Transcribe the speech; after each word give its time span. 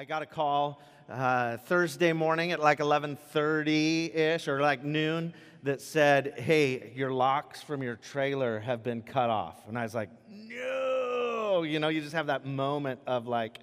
I 0.00 0.04
got 0.04 0.22
a 0.22 0.26
call 0.26 0.80
uh, 1.10 1.58
Thursday 1.58 2.14
morning 2.14 2.52
at 2.52 2.58
like 2.58 2.78
11:30 2.78 4.14
ish 4.14 4.48
or 4.48 4.62
like 4.62 4.82
noon 4.82 5.34
that 5.62 5.82
said, 5.82 6.38
"Hey, 6.38 6.90
your 6.96 7.12
locks 7.12 7.62
from 7.62 7.82
your 7.82 7.96
trailer 7.96 8.60
have 8.60 8.82
been 8.82 9.02
cut 9.02 9.28
off." 9.28 9.68
And 9.68 9.78
I 9.78 9.82
was 9.82 9.94
like, 9.94 10.08
"No!" 10.30 11.64
You 11.64 11.80
know, 11.80 11.88
you 11.88 12.00
just 12.00 12.14
have 12.14 12.28
that 12.28 12.46
moment 12.46 13.00
of 13.06 13.28
like 13.28 13.58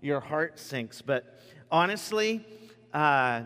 your 0.00 0.20
heart 0.20 0.58
sinks. 0.58 1.02
But 1.02 1.42
honestly, 1.70 2.42
uh, 2.94 3.42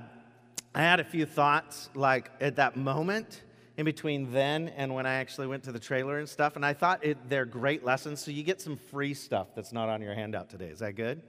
I 0.72 0.80
had 0.80 1.00
a 1.00 1.04
few 1.04 1.26
thoughts 1.26 1.90
like 1.96 2.30
at 2.40 2.54
that 2.54 2.76
moment 2.76 3.42
in 3.76 3.84
between 3.84 4.30
then 4.30 4.68
and 4.76 4.94
when 4.94 5.04
I 5.04 5.14
actually 5.14 5.48
went 5.48 5.64
to 5.64 5.72
the 5.72 5.80
trailer 5.80 6.20
and 6.20 6.28
stuff. 6.28 6.54
And 6.54 6.64
I 6.64 6.74
thought 6.74 7.04
it, 7.04 7.28
they're 7.28 7.44
great 7.44 7.84
lessons. 7.84 8.20
So 8.20 8.30
you 8.30 8.44
get 8.44 8.60
some 8.60 8.76
free 8.76 9.14
stuff 9.14 9.48
that's 9.56 9.72
not 9.72 9.88
on 9.88 10.00
your 10.00 10.14
handout 10.14 10.48
today. 10.48 10.68
Is 10.68 10.78
that 10.78 10.94
good? 10.94 11.22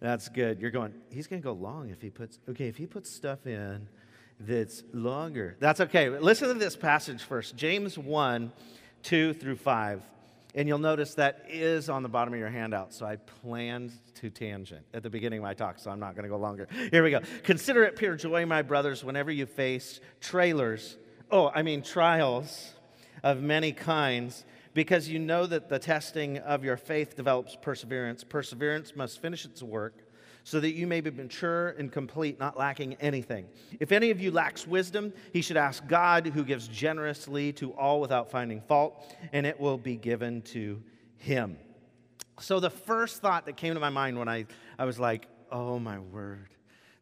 That's 0.00 0.28
good. 0.28 0.60
You're 0.60 0.70
going, 0.70 0.94
he's 1.10 1.26
going 1.26 1.42
to 1.42 1.44
go 1.44 1.52
long 1.52 1.90
if 1.90 2.00
he 2.00 2.10
puts, 2.10 2.38
okay, 2.48 2.68
if 2.68 2.76
he 2.76 2.86
puts 2.86 3.10
stuff 3.10 3.46
in 3.46 3.86
that's 4.40 4.82
longer. 4.94 5.56
That's 5.60 5.80
okay. 5.80 6.08
Listen 6.08 6.48
to 6.48 6.54
this 6.54 6.74
passage 6.74 7.22
first 7.22 7.56
James 7.56 7.98
1 7.98 8.52
2 9.02 9.34
through 9.34 9.56
5. 9.56 10.02
And 10.54 10.66
you'll 10.66 10.78
notice 10.78 11.14
that 11.14 11.44
is 11.48 11.88
on 11.88 12.02
the 12.02 12.08
bottom 12.08 12.34
of 12.34 12.40
your 12.40 12.48
handout. 12.48 12.92
So 12.92 13.06
I 13.06 13.16
planned 13.16 13.92
to 14.16 14.30
tangent 14.30 14.84
at 14.92 15.04
the 15.04 15.10
beginning 15.10 15.38
of 15.38 15.44
my 15.44 15.54
talk, 15.54 15.78
so 15.78 15.92
I'm 15.92 16.00
not 16.00 16.16
going 16.16 16.24
to 16.24 16.28
go 16.28 16.38
longer. 16.38 16.66
Here 16.90 17.04
we 17.04 17.10
go. 17.12 17.20
Consider 17.44 17.84
it 17.84 17.94
pure 17.94 18.16
joy, 18.16 18.44
my 18.46 18.62
brothers, 18.62 19.04
whenever 19.04 19.30
you 19.30 19.46
face 19.46 20.00
trailers 20.20 20.96
oh, 21.30 21.50
I 21.54 21.62
mean, 21.62 21.82
trials 21.82 22.72
of 23.22 23.42
many 23.42 23.72
kinds, 23.72 24.44
because 24.74 25.08
you 25.08 25.18
know 25.18 25.46
that 25.46 25.68
the 25.68 25.78
testing 25.78 26.38
of 26.38 26.64
your 26.64 26.76
faith 26.76 27.16
develops 27.16 27.56
perseverance. 27.56 28.24
Perseverance 28.24 28.94
must 28.94 29.20
finish 29.20 29.44
its 29.44 29.62
work 29.62 29.94
so 30.44 30.60
that 30.60 30.72
you 30.72 30.86
may 30.86 31.00
be 31.00 31.10
mature 31.10 31.70
and 31.70 31.92
complete, 31.92 32.38
not 32.38 32.58
lacking 32.58 32.94
anything. 32.94 33.46
If 33.78 33.92
any 33.92 34.10
of 34.10 34.20
you 34.20 34.30
lacks 34.30 34.66
wisdom, 34.66 35.12
he 35.32 35.42
should 35.42 35.56
ask 35.56 35.86
God, 35.86 36.26
who 36.26 36.44
gives 36.44 36.68
generously 36.68 37.52
to 37.54 37.72
all 37.72 38.00
without 38.00 38.30
finding 38.30 38.60
fault, 38.62 39.14
and 39.32 39.46
it 39.46 39.60
will 39.60 39.78
be 39.78 39.96
given 39.96 40.42
to 40.42 40.82
him. 41.18 41.58
So, 42.40 42.58
the 42.58 42.70
first 42.70 43.20
thought 43.20 43.44
that 43.46 43.58
came 43.58 43.74
to 43.74 43.80
my 43.80 43.90
mind 43.90 44.18
when 44.18 44.28
I, 44.28 44.46
I 44.78 44.86
was 44.86 44.98
like, 44.98 45.28
oh 45.52 45.78
my 45.78 45.98
word, 45.98 46.48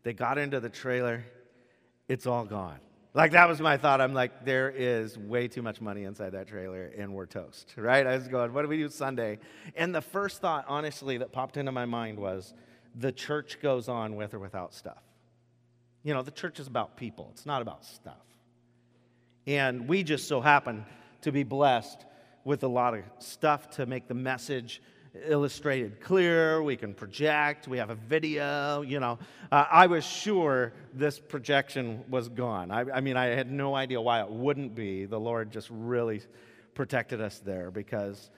they 0.02 0.12
got 0.12 0.36
into 0.36 0.58
the 0.58 0.68
trailer, 0.68 1.24
it's 2.08 2.26
all 2.26 2.44
gone. 2.44 2.80
Like 3.18 3.32
that 3.32 3.48
was 3.48 3.60
my 3.60 3.76
thought. 3.76 4.00
I'm 4.00 4.14
like, 4.14 4.44
there 4.44 4.70
is 4.70 5.18
way 5.18 5.48
too 5.48 5.60
much 5.60 5.80
money 5.80 6.04
inside 6.04 6.30
that 6.34 6.46
trailer, 6.46 6.92
and 6.96 7.12
we're 7.12 7.26
toast, 7.26 7.74
right? 7.76 8.06
I 8.06 8.14
was 8.14 8.28
going, 8.28 8.52
what 8.52 8.62
do 8.62 8.68
we 8.68 8.76
do 8.76 8.88
Sunday? 8.88 9.40
And 9.74 9.92
the 9.92 10.00
first 10.00 10.40
thought, 10.40 10.64
honestly, 10.68 11.18
that 11.18 11.32
popped 11.32 11.56
into 11.56 11.72
my 11.72 11.84
mind 11.84 12.16
was, 12.16 12.54
the 12.94 13.10
church 13.10 13.60
goes 13.60 13.88
on 13.88 14.14
with 14.14 14.34
or 14.34 14.38
without 14.38 14.72
stuff. 14.72 15.02
You 16.04 16.14
know, 16.14 16.22
the 16.22 16.30
church 16.30 16.60
is 16.60 16.68
about 16.68 16.96
people. 16.96 17.28
It's 17.32 17.44
not 17.44 17.60
about 17.60 17.84
stuff. 17.84 18.22
And 19.48 19.88
we 19.88 20.04
just 20.04 20.28
so 20.28 20.40
happen 20.40 20.86
to 21.22 21.32
be 21.32 21.42
blessed 21.42 22.06
with 22.44 22.62
a 22.62 22.68
lot 22.68 22.94
of 22.94 23.02
stuff 23.18 23.68
to 23.70 23.86
make 23.86 24.06
the 24.06 24.14
message 24.14 24.80
illustrated 25.26 26.00
clear, 26.00 26.62
we 26.62 26.76
can 26.76 26.94
project, 26.94 27.68
we 27.68 27.78
have 27.78 27.90
a 27.90 27.94
video, 27.94 28.82
you 28.82 29.00
know. 29.00 29.18
Uh, 29.50 29.64
I 29.70 29.86
was 29.86 30.04
sure 30.04 30.72
this 30.92 31.18
projection 31.18 32.04
was 32.08 32.28
gone. 32.28 32.70
I, 32.70 32.84
I 32.92 33.00
mean, 33.00 33.16
I 33.16 33.26
had 33.26 33.50
no 33.50 33.74
idea 33.74 34.00
why 34.00 34.20
it 34.20 34.30
wouldn't 34.30 34.74
be. 34.74 35.06
The 35.06 35.20
Lord 35.20 35.50
just 35.50 35.68
really 35.70 36.22
protected 36.74 37.20
us 37.20 37.40
there 37.40 37.70
because 37.70 38.30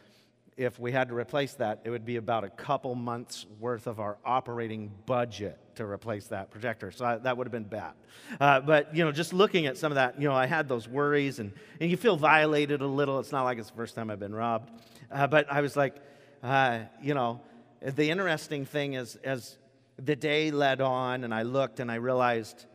if 0.57 0.79
we 0.79 0.93
had 0.93 1.09
to 1.09 1.15
replace 1.15 1.55
that, 1.55 1.81
it 1.85 1.91
would 1.91 2.05
be 2.05 2.17
about 2.17 2.45
a 2.45 2.51
couple 2.51 2.95
months 2.95 3.47
worth 3.59 3.87
of 3.87 3.99
our 3.99 4.19
operating 4.25 4.91
budget 5.07 5.59
to 5.77 5.87
replace 5.87 6.27
that 6.27 6.51
projector. 6.51 6.91
So 6.91 7.05
I, 7.07 7.17
that 7.17 7.37
would 7.39 7.47
have 7.47 7.53
been 7.53 7.65
bad. 7.65 7.93
Uh, 8.39 8.61
but, 8.61 8.95
you 8.95 9.03
know, 9.03 9.11
just 9.11 9.33
looking 9.33 9.67
at 9.67 9.79
some 9.79 9.91
of 9.91 9.97
that, 9.97 10.21
you 10.21 10.29
know, 10.29 10.35
I 10.35 10.47
had 10.47 10.69
those 10.69 10.87
worries 10.87 11.39
and, 11.39 11.53
and 11.81 11.91
you 11.91 11.97
feel 11.97 12.17
violated 12.17 12.83
a 12.83 12.87
little. 12.87 13.19
It's 13.21 13.33
not 13.33 13.45
like 13.45 13.59
it's 13.59 13.71
the 13.71 13.77
first 13.77 13.95
time 13.95 14.11
I've 14.11 14.21
been 14.21 14.35
robbed. 14.35 14.71
Uh, 15.11 15.27
but 15.27 15.51
I 15.51 15.63
was 15.63 15.77
like, 15.77 15.97
uh, 16.43 16.81
you 17.03 17.15
know, 17.15 17.41
the 17.83 18.11
interesting 18.11 18.65
thing 18.65 18.95
is, 18.95 19.17
as 19.17 19.57
the 19.97 20.17
day 20.17 20.51
led 20.51 20.81
on 20.81 21.25
and 21.25 21.35
I 21.35 21.43
looked 21.43 21.81
and 21.81 21.91
I 21.91 21.97
realized 21.97 22.67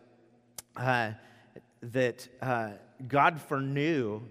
uh, 0.75 1.11
that 1.81 2.27
uh, 2.41 2.71
God 3.07 3.41
foreknew 3.41 4.21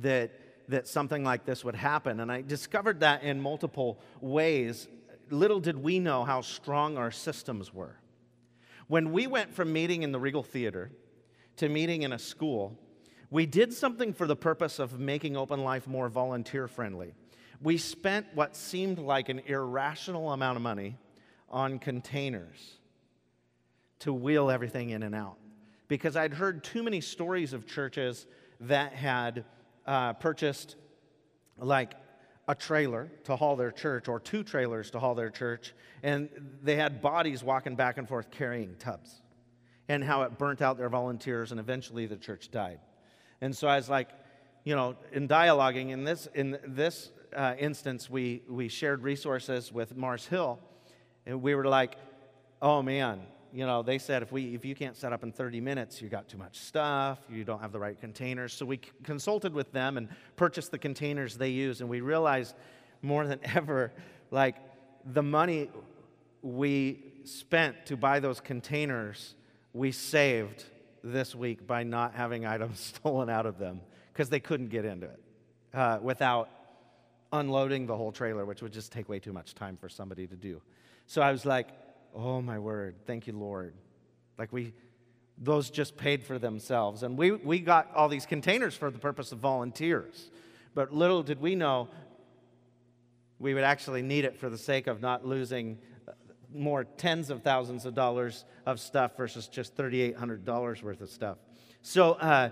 that, 0.00 0.30
that 0.68 0.86
something 0.86 1.24
like 1.24 1.44
this 1.44 1.64
would 1.64 1.74
happen. 1.74 2.20
And 2.20 2.30
I 2.30 2.42
discovered 2.42 3.00
that 3.00 3.22
in 3.22 3.40
multiple 3.40 3.98
ways. 4.20 4.88
Little 5.30 5.60
did 5.60 5.76
we 5.76 5.98
know 5.98 6.24
how 6.24 6.40
strong 6.40 6.96
our 6.96 7.10
systems 7.10 7.72
were. 7.72 7.96
When 8.86 9.12
we 9.12 9.26
went 9.26 9.54
from 9.54 9.72
meeting 9.72 10.02
in 10.02 10.12
the 10.12 10.18
Regal 10.18 10.42
Theater 10.42 10.90
to 11.56 11.68
meeting 11.68 12.02
in 12.02 12.12
a 12.12 12.18
school, 12.18 12.78
we 13.30 13.44
did 13.44 13.74
something 13.74 14.14
for 14.14 14.26
the 14.26 14.36
purpose 14.36 14.78
of 14.78 14.98
making 14.98 15.36
Open 15.36 15.62
Life 15.62 15.86
more 15.86 16.08
volunteer 16.08 16.66
friendly. 16.66 17.12
We 17.60 17.78
spent 17.78 18.26
what 18.34 18.56
seemed 18.56 18.98
like 18.98 19.28
an 19.28 19.40
irrational 19.40 20.32
amount 20.32 20.56
of 20.56 20.62
money 20.62 20.96
on 21.48 21.78
containers 21.78 22.78
to 24.00 24.12
wheel 24.12 24.50
everything 24.50 24.90
in 24.90 25.02
and 25.02 25.14
out 25.14 25.38
because 25.88 26.16
I'd 26.16 26.34
heard 26.34 26.62
too 26.62 26.82
many 26.82 27.00
stories 27.00 27.52
of 27.52 27.66
churches 27.66 28.26
that 28.60 28.92
had 28.92 29.44
uh, 29.86 30.12
purchased 30.14 30.76
like 31.56 31.94
a 32.46 32.54
trailer 32.54 33.10
to 33.24 33.36
haul 33.36 33.56
their 33.56 33.72
church 33.72 34.08
or 34.08 34.20
two 34.20 34.42
trailers 34.42 34.90
to 34.92 34.98
haul 34.98 35.14
their 35.14 35.30
church, 35.30 35.74
and 36.02 36.28
they 36.62 36.76
had 36.76 37.02
bodies 37.02 37.42
walking 37.42 37.74
back 37.74 37.98
and 37.98 38.08
forth 38.08 38.30
carrying 38.30 38.74
tubs, 38.76 39.20
and 39.88 40.04
how 40.04 40.22
it 40.22 40.38
burnt 40.38 40.62
out 40.62 40.78
their 40.78 40.88
volunteers, 40.88 41.50
and 41.50 41.60
eventually 41.60 42.06
the 42.06 42.16
church 42.16 42.50
died. 42.50 42.80
And 43.40 43.56
so 43.56 43.68
I 43.68 43.76
was 43.76 43.88
like, 43.88 44.08
you 44.64 44.74
know, 44.74 44.96
in 45.12 45.28
dialoguing 45.28 45.90
in 45.90 46.04
this 46.04 46.28
in 46.34 46.58
this 46.66 47.10
uh, 47.34 47.54
instance, 47.58 48.08
we, 48.08 48.42
we 48.48 48.68
shared 48.68 49.02
resources 49.02 49.72
with 49.72 49.96
Mars 49.96 50.26
Hill, 50.26 50.58
and 51.26 51.42
we 51.42 51.54
were 51.54 51.66
like, 51.66 51.96
oh 52.60 52.82
man, 52.82 53.20
you 53.52 53.66
know, 53.66 53.82
they 53.82 53.98
said 53.98 54.22
if, 54.22 54.32
we, 54.32 54.54
if 54.54 54.64
you 54.64 54.74
can't 54.74 54.96
set 54.96 55.12
up 55.12 55.22
in 55.22 55.32
30 55.32 55.60
minutes, 55.60 56.02
you 56.02 56.08
got 56.08 56.28
too 56.28 56.38
much 56.38 56.58
stuff, 56.58 57.18
you 57.30 57.44
don't 57.44 57.60
have 57.60 57.72
the 57.72 57.78
right 57.78 57.98
containers. 57.98 58.52
So 58.52 58.66
we 58.66 58.80
consulted 59.04 59.54
with 59.54 59.72
them 59.72 59.96
and 59.96 60.08
purchased 60.36 60.70
the 60.70 60.78
containers 60.78 61.36
they 61.36 61.48
use, 61.48 61.80
and 61.80 61.88
we 61.88 62.00
realized 62.00 62.54
more 63.02 63.26
than 63.26 63.40
ever, 63.54 63.92
like, 64.30 64.56
the 65.04 65.22
money 65.22 65.70
we 66.42 67.04
spent 67.24 67.86
to 67.86 67.96
buy 67.96 68.20
those 68.20 68.40
containers, 68.40 69.34
we 69.72 69.92
saved 69.92 70.64
this 71.02 71.34
week 71.34 71.66
by 71.66 71.82
not 71.82 72.14
having 72.14 72.44
items 72.54 72.80
stolen 72.80 73.30
out 73.30 73.46
of 73.46 73.58
them 73.58 73.80
because 74.12 74.28
they 74.28 74.40
couldn't 74.40 74.68
get 74.68 74.84
into 74.84 75.06
it 75.06 75.20
uh, 75.74 75.98
without 76.02 76.50
unloading 77.32 77.86
the 77.86 77.96
whole 77.96 78.12
trailer, 78.12 78.44
which 78.44 78.62
would 78.62 78.72
just 78.72 78.92
take 78.92 79.08
way 79.08 79.18
too 79.18 79.32
much 79.32 79.54
time 79.54 79.76
for 79.76 79.88
somebody 79.88 80.26
to 80.26 80.36
do. 80.36 80.60
So 81.06 81.22
I 81.22 81.30
was 81.30 81.44
like, 81.44 81.68
oh 82.14 82.40
my 82.40 82.58
word, 82.58 82.96
thank 83.06 83.26
you, 83.26 83.32
Lord. 83.32 83.74
Like 84.38 84.52
we, 84.52 84.72
those 85.36 85.70
just 85.70 85.96
paid 85.96 86.22
for 86.24 86.38
themselves. 86.38 87.02
And 87.02 87.16
we, 87.16 87.32
we 87.32 87.60
got 87.60 87.90
all 87.94 88.08
these 88.08 88.26
containers 88.26 88.74
for 88.74 88.90
the 88.90 88.98
purpose 88.98 89.32
of 89.32 89.38
volunteers. 89.38 90.30
But 90.74 90.92
little 90.92 91.22
did 91.22 91.40
we 91.40 91.54
know 91.54 91.88
we 93.38 93.54
would 93.54 93.64
actually 93.64 94.02
need 94.02 94.24
it 94.24 94.36
for 94.36 94.50
the 94.50 94.58
sake 94.58 94.86
of 94.86 95.00
not 95.00 95.24
losing 95.24 95.78
uh, 96.08 96.12
more 96.52 96.84
tens 96.84 97.30
of 97.30 97.42
thousands 97.42 97.86
of 97.86 97.94
dollars 97.94 98.44
of 98.66 98.80
stuff 98.80 99.16
versus 99.16 99.46
just 99.48 99.76
$3,800 99.76 100.82
worth 100.82 101.00
of 101.00 101.08
stuff. 101.08 101.38
So 101.82 102.14
uh, 102.14 102.50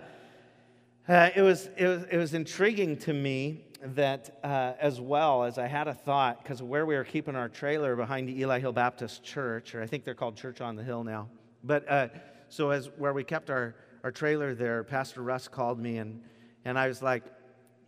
uh, 1.09 1.31
it, 1.35 1.43
was, 1.43 1.69
it, 1.77 1.87
was, 1.87 2.05
it 2.05 2.17
was 2.17 2.35
intriguing 2.35 2.97
to 2.99 3.13
me 3.13 3.65
that 3.83 4.39
uh, 4.43 4.73
as 4.81 5.01
well 5.01 5.45
as 5.45 5.59
I 5.59 5.67
had 5.67 5.89
a 5.89 5.95
thought, 5.95 6.43
because 6.43 6.63
where 6.63 6.87
we 6.87 6.95
were 6.95 7.05
keeping 7.05 7.37
our 7.37 7.49
trailer 7.49 7.97
behind 7.97 8.29
the 8.29 8.41
Eli 8.41 8.59
Hill 8.59 8.73
Baptist 8.73 9.23
Church, 9.23 9.75
or 9.75 9.83
I 9.83 9.87
think 9.87 10.05
they're 10.05 10.15
called 10.15 10.37
Church 10.37 10.61
on 10.61 10.77
the 10.77 10.83
Hill 10.83 11.05
now. 11.05 11.29
But 11.63 11.91
uh, 11.91 12.09
so 12.49 12.71
as 12.71 12.91
where 12.97 13.13
we 13.13 13.25
kept 13.25 13.51
our, 13.51 13.75
our 14.05 14.11
trailer 14.11 14.55
there, 14.55 14.85
Pastor 14.85 15.23
Russ 15.23 15.49
called 15.49 15.79
me 15.79 15.99
and, 15.99 16.23
and 16.65 16.79
I 16.79 16.89
was 16.89 17.03
like, 17.03 17.25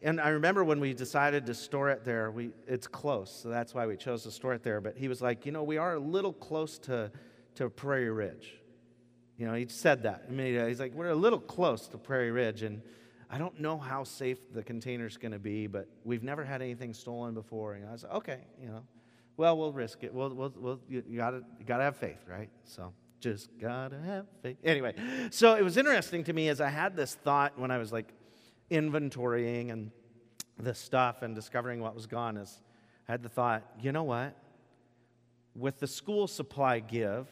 and 0.01 0.21
I 0.21 0.29
remember 0.29 0.63
when 0.63 0.79
we 0.79 0.95
decided 0.95 1.47
to 1.47 1.55
store 1.55 1.91
it 1.91 2.05
there, 2.05 2.31
we, 2.31 2.51
it's 2.69 2.87
close, 2.87 3.41
so 3.43 3.49
that's 3.49 3.75
why 3.75 3.87
we 3.87 3.97
chose 3.97 4.23
to 4.23 4.31
store 4.31 4.55
it 4.55 4.63
there. 4.63 4.81
But 4.81 4.97
he 4.97 5.09
was 5.09 5.21
like, 5.21 5.45
you 5.45 5.51
know, 5.51 5.65
we 5.65 5.77
are 5.77 5.95
a 5.95 5.99
little 5.99 6.33
close 6.33 6.79
to, 6.81 7.11
to 7.57 7.69
Prairie 7.69 8.11
Ridge. 8.11 8.55
You 9.37 9.47
know, 9.47 9.55
he 9.55 9.67
said 9.69 10.05
that. 10.05 10.25
I 10.29 10.31
mean, 10.31 10.69
he's 10.69 10.79
like, 10.79 10.95
we're 10.95 11.11
a 11.11 11.15
little 11.15 11.41
close 11.41 11.89
to 11.89 11.99
Prairie 11.99 12.31
Ridge. 12.31 12.63
And 12.63 12.83
I 13.31 13.39
don't 13.39 13.61
know 13.61 13.79
how 13.79 14.05
safe 14.05 14.39
the 14.53 14.63
container's 14.63 15.17
going 15.17 15.33
to 15.33 15.39
be, 15.39 15.67
but 15.67 15.89
we've 16.05 16.23
never 16.23 16.45
had 16.45 16.63
anything 16.63 16.95
stolen 16.95 17.35
before. 17.35 17.75
And 17.75 17.87
I 17.87 17.93
was 17.93 18.03
like, 18.05 18.15
okay, 18.15 18.41
you 18.61 18.69
know, 18.69 18.83
well, 19.37 19.57
we'll 19.57 19.73
risk 19.73 20.03
it. 20.03 20.13
We'll, 20.13 20.31
we'll, 20.31 20.53
we'll 20.57 20.81
you, 20.89 21.03
you 21.07 21.19
gotta, 21.19 21.43
you 21.59 21.65
gotta 21.67 21.85
have 21.85 21.97
faith, 21.97 22.25
right? 22.27 22.51
So 22.65 22.93
just 23.21 23.51
gotta 23.61 23.99
have 24.01 24.27
faith. 24.43 24.57
Anyway, 24.65 24.95
so 25.31 25.55
it 25.55 25.63
was 25.63 25.77
interesting 25.77 26.25
to 26.25 26.33
me 26.33 26.49
as 26.49 26.61
I 26.61 26.69
had 26.69 26.97
this 26.97 27.15
thought 27.15 27.59
when 27.59 27.71
I 27.71 27.79
was 27.79 27.93
like 27.93 28.13
inventorying 28.71 29.71
and 29.71 29.91
the 30.59 30.75
stuff 30.75 31.23
and 31.23 31.35
discovering 31.35 31.81
what 31.81 31.95
was 31.95 32.07
gone. 32.07 32.37
Is 32.37 32.61
I 33.09 33.13
had 33.13 33.23
the 33.23 33.29
thought, 33.29 33.63
you 33.81 33.93
know 33.93 34.05
what? 34.05 34.35
with 35.59 35.81
the 35.81 35.87
school 35.87 36.27
supply 36.27 36.79
give 36.79 37.27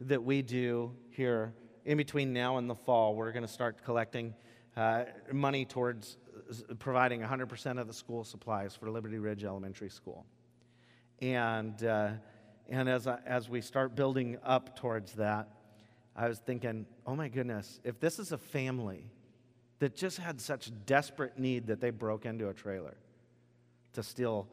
that 0.00 0.22
we 0.22 0.42
do 0.42 0.92
here 1.10 1.54
in 1.84 1.96
between 1.96 2.32
now 2.32 2.58
and 2.58 2.68
the 2.68 2.74
fall, 2.74 3.14
we're 3.14 3.32
going 3.32 3.46
to 3.46 3.52
start 3.52 3.84
collecting 3.84 4.34
uh, 4.76 5.04
money 5.32 5.64
towards 5.64 6.16
providing 6.78 7.20
100% 7.20 7.80
of 7.80 7.86
the 7.86 7.92
school 7.92 8.24
supplies 8.24 8.74
for 8.74 8.90
Liberty 8.90 9.18
Ridge 9.18 9.44
Elementary 9.44 9.90
School. 9.90 10.24
And, 11.20 11.82
uh, 11.84 12.10
and 12.68 12.88
as, 12.88 13.06
I, 13.06 13.18
as 13.26 13.48
we 13.48 13.60
start 13.60 13.94
building 13.94 14.38
up 14.44 14.76
towards 14.76 15.12
that, 15.14 15.48
I 16.14 16.28
was 16.28 16.38
thinking, 16.38 16.86
oh 17.06 17.16
my 17.16 17.28
goodness, 17.28 17.80
if 17.84 17.98
this 18.00 18.18
is 18.18 18.32
a 18.32 18.38
family 18.38 19.10
that 19.78 19.96
just 19.96 20.18
had 20.18 20.40
such 20.40 20.70
desperate 20.86 21.38
need 21.38 21.66
that 21.68 21.80
they 21.80 21.90
broke 21.90 22.26
into 22.26 22.48
a 22.48 22.54
trailer 22.54 22.96
to 23.94 24.02
steal, 24.02 24.46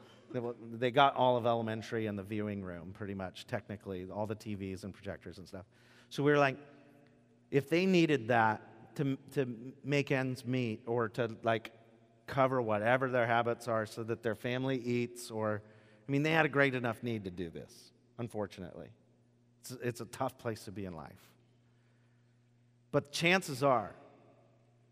they 0.74 0.92
got 0.92 1.16
all 1.16 1.38
of 1.38 1.46
elementary 1.46 2.06
and 2.06 2.18
the 2.18 2.24
viewing 2.24 2.64
room, 2.64 2.94
pretty 2.94 3.14
much, 3.14 3.46
technically, 3.48 4.08
all 4.14 4.26
the 4.26 4.36
TVs 4.36 4.84
and 4.84 4.94
projectors 4.94 5.38
and 5.38 5.48
stuff. 5.48 5.66
So 6.10 6.24
we 6.24 6.32
were 6.32 6.38
like, 6.38 6.58
if 7.52 7.70
they 7.70 7.86
needed 7.86 8.28
that 8.28 8.62
to, 8.96 9.18
to 9.34 9.74
make 9.84 10.12
ends 10.12 10.46
meet 10.46 10.82
or 10.86 11.10
to 11.10 11.36
like 11.44 11.72
cover 12.28 12.62
whatever 12.62 13.10
their 13.10 13.26
habits 13.26 13.68
are 13.68 13.86
so 13.86 14.04
that 14.04 14.22
their 14.22 14.36
family 14.36 14.78
eats 14.78 15.32
or 15.32 15.62
i 16.08 16.12
mean 16.12 16.22
they 16.22 16.32
had 16.32 16.46
a 16.46 16.50
great 16.50 16.76
enough 16.76 17.02
need 17.02 17.24
to 17.24 17.32
do 17.32 17.50
this 17.50 17.92
unfortunately. 18.20 18.90
It's, 19.62 19.72
it's 19.82 20.02
a 20.02 20.06
tough 20.06 20.38
place 20.38 20.66
to 20.66 20.72
be 20.72 20.86
in 20.86 20.94
life. 20.94 21.32
But 22.92 23.12
chances 23.12 23.64
are 23.64 23.96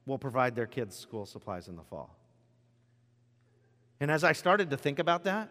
we'll 0.06 0.18
provide 0.18 0.56
their 0.56 0.66
kids 0.66 0.96
school 0.98 1.26
supplies 1.26 1.68
in 1.68 1.76
the 1.76 1.84
fall. 1.84 2.16
And 4.00 4.10
as 4.10 4.24
i 4.24 4.32
started 4.32 4.70
to 4.70 4.78
think 4.78 5.00
about 5.00 5.24
that 5.24 5.50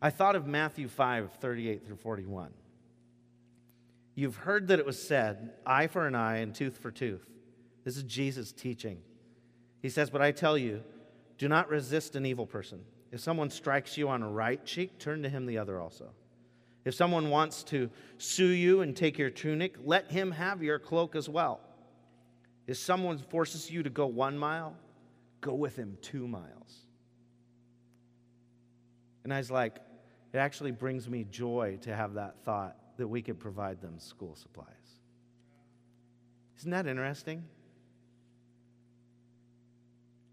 i 0.00 0.08
thought 0.08 0.36
of 0.36 0.46
matthew 0.46 0.86
5 0.86 1.32
38 1.40 1.84
through 1.84 1.96
41 1.96 2.52
You've 4.14 4.36
heard 4.36 4.68
that 4.68 4.78
it 4.78 4.86
was 4.86 5.00
said, 5.00 5.52
eye 5.66 5.88
for 5.88 6.06
an 6.06 6.14
eye 6.14 6.36
and 6.36 6.54
tooth 6.54 6.78
for 6.78 6.90
tooth. 6.90 7.26
This 7.84 7.96
is 7.96 8.04
Jesus 8.04 8.52
teaching. 8.52 9.02
He 9.82 9.88
says, 9.88 10.08
But 10.08 10.22
I 10.22 10.30
tell 10.30 10.56
you, 10.56 10.82
do 11.36 11.48
not 11.48 11.68
resist 11.68 12.14
an 12.14 12.24
evil 12.24 12.46
person. 12.46 12.80
If 13.10 13.20
someone 13.20 13.50
strikes 13.50 13.96
you 13.96 14.08
on 14.08 14.22
a 14.22 14.30
right 14.30 14.64
cheek, 14.64 14.98
turn 14.98 15.22
to 15.22 15.28
him 15.28 15.46
the 15.46 15.58
other 15.58 15.80
also. 15.80 16.10
If 16.84 16.94
someone 16.94 17.30
wants 17.30 17.64
to 17.64 17.90
sue 18.18 18.46
you 18.46 18.82
and 18.82 18.96
take 18.96 19.18
your 19.18 19.30
tunic, 19.30 19.76
let 19.84 20.10
him 20.10 20.30
have 20.30 20.62
your 20.62 20.78
cloak 20.78 21.16
as 21.16 21.28
well. 21.28 21.60
If 22.66 22.76
someone 22.76 23.18
forces 23.18 23.70
you 23.70 23.82
to 23.82 23.90
go 23.90 24.06
one 24.06 24.38
mile, 24.38 24.76
go 25.40 25.54
with 25.54 25.76
him 25.76 25.98
two 26.02 26.28
miles. 26.28 26.86
And 29.24 29.32
I 29.32 29.38
was 29.38 29.50
like, 29.50 29.76
it 30.32 30.38
actually 30.38 30.72
brings 30.72 31.08
me 31.08 31.24
joy 31.30 31.78
to 31.82 31.94
have 31.94 32.14
that 32.14 32.36
thought 32.44 32.76
that 32.96 33.08
we 33.08 33.22
could 33.22 33.38
provide 33.38 33.80
them 33.80 33.98
school 33.98 34.36
supplies. 34.36 34.68
Isn't 36.58 36.70
that 36.70 36.86
interesting? 36.86 37.44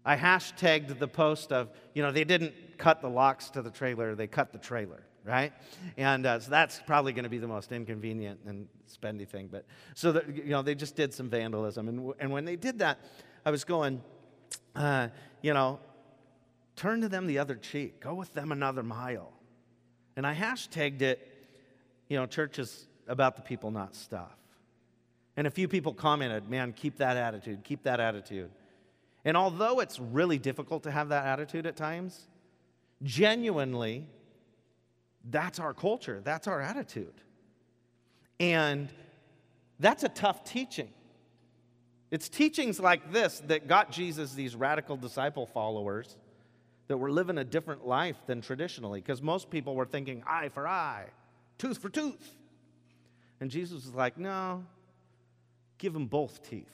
I 0.04 0.16
hashtagged 0.16 0.98
the 0.98 1.08
post 1.08 1.52
of, 1.52 1.70
you 1.94 2.02
know, 2.02 2.10
they 2.10 2.24
didn't 2.24 2.54
cut 2.78 3.00
the 3.00 3.08
locks 3.08 3.50
to 3.50 3.62
the 3.62 3.70
trailer, 3.70 4.14
they 4.14 4.26
cut 4.26 4.52
the 4.52 4.58
trailer, 4.58 5.04
right? 5.24 5.52
And 5.96 6.26
uh, 6.26 6.40
so 6.40 6.50
that's 6.50 6.80
probably 6.86 7.12
going 7.12 7.24
to 7.24 7.30
be 7.30 7.38
the 7.38 7.46
most 7.46 7.70
inconvenient 7.70 8.40
and 8.46 8.66
spendy 8.90 9.28
thing. 9.28 9.48
But 9.50 9.64
so, 9.94 10.12
that, 10.12 10.34
you 10.34 10.50
know, 10.50 10.62
they 10.62 10.74
just 10.74 10.96
did 10.96 11.14
some 11.14 11.28
vandalism. 11.28 11.88
And, 11.88 12.12
and 12.18 12.32
when 12.32 12.44
they 12.44 12.56
did 12.56 12.80
that, 12.80 12.98
I 13.44 13.50
was 13.50 13.64
going, 13.64 14.02
uh, 14.74 15.08
you 15.40 15.54
know, 15.54 15.78
turn 16.74 17.00
to 17.02 17.08
them 17.08 17.26
the 17.26 17.38
other 17.38 17.54
cheek, 17.54 18.00
go 18.00 18.14
with 18.14 18.32
them 18.34 18.50
another 18.50 18.82
mile. 18.82 19.32
And 20.16 20.26
I 20.26 20.34
hashtagged 20.34 21.02
it 21.02 21.31
you 22.08 22.16
know, 22.16 22.26
church 22.26 22.58
is 22.58 22.86
about 23.08 23.36
the 23.36 23.42
people, 23.42 23.70
not 23.70 23.94
stuff. 23.94 24.36
And 25.36 25.46
a 25.46 25.50
few 25.50 25.68
people 25.68 25.94
commented, 25.94 26.48
man, 26.48 26.72
keep 26.72 26.98
that 26.98 27.16
attitude, 27.16 27.64
keep 27.64 27.84
that 27.84 28.00
attitude. 28.00 28.50
And 29.24 29.36
although 29.36 29.80
it's 29.80 29.98
really 29.98 30.38
difficult 30.38 30.82
to 30.82 30.90
have 30.90 31.08
that 31.08 31.26
attitude 31.26 31.66
at 31.66 31.76
times, 31.76 32.28
genuinely, 33.02 34.06
that's 35.30 35.58
our 35.58 35.72
culture, 35.72 36.20
that's 36.24 36.48
our 36.48 36.60
attitude. 36.60 37.14
And 38.40 38.88
that's 39.78 40.02
a 40.02 40.08
tough 40.08 40.44
teaching. 40.44 40.90
It's 42.10 42.28
teachings 42.28 42.78
like 42.78 43.12
this 43.12 43.40
that 43.46 43.68
got 43.68 43.90
Jesus 43.90 44.34
these 44.34 44.54
radical 44.54 44.96
disciple 44.96 45.46
followers 45.46 46.16
that 46.88 46.98
were 46.98 47.10
living 47.10 47.38
a 47.38 47.44
different 47.44 47.86
life 47.86 48.16
than 48.26 48.42
traditionally, 48.42 49.00
because 49.00 49.22
most 49.22 49.48
people 49.48 49.74
were 49.74 49.86
thinking 49.86 50.22
eye 50.26 50.50
for 50.50 50.68
eye, 50.68 51.06
tooth 51.62 51.78
for 51.78 51.88
tooth. 51.88 52.34
And 53.40 53.48
Jesus 53.48 53.86
was 53.86 53.94
like, 53.94 54.18
no, 54.18 54.64
give 55.78 55.92
them 55.92 56.06
both 56.06 56.48
teeth. 56.48 56.66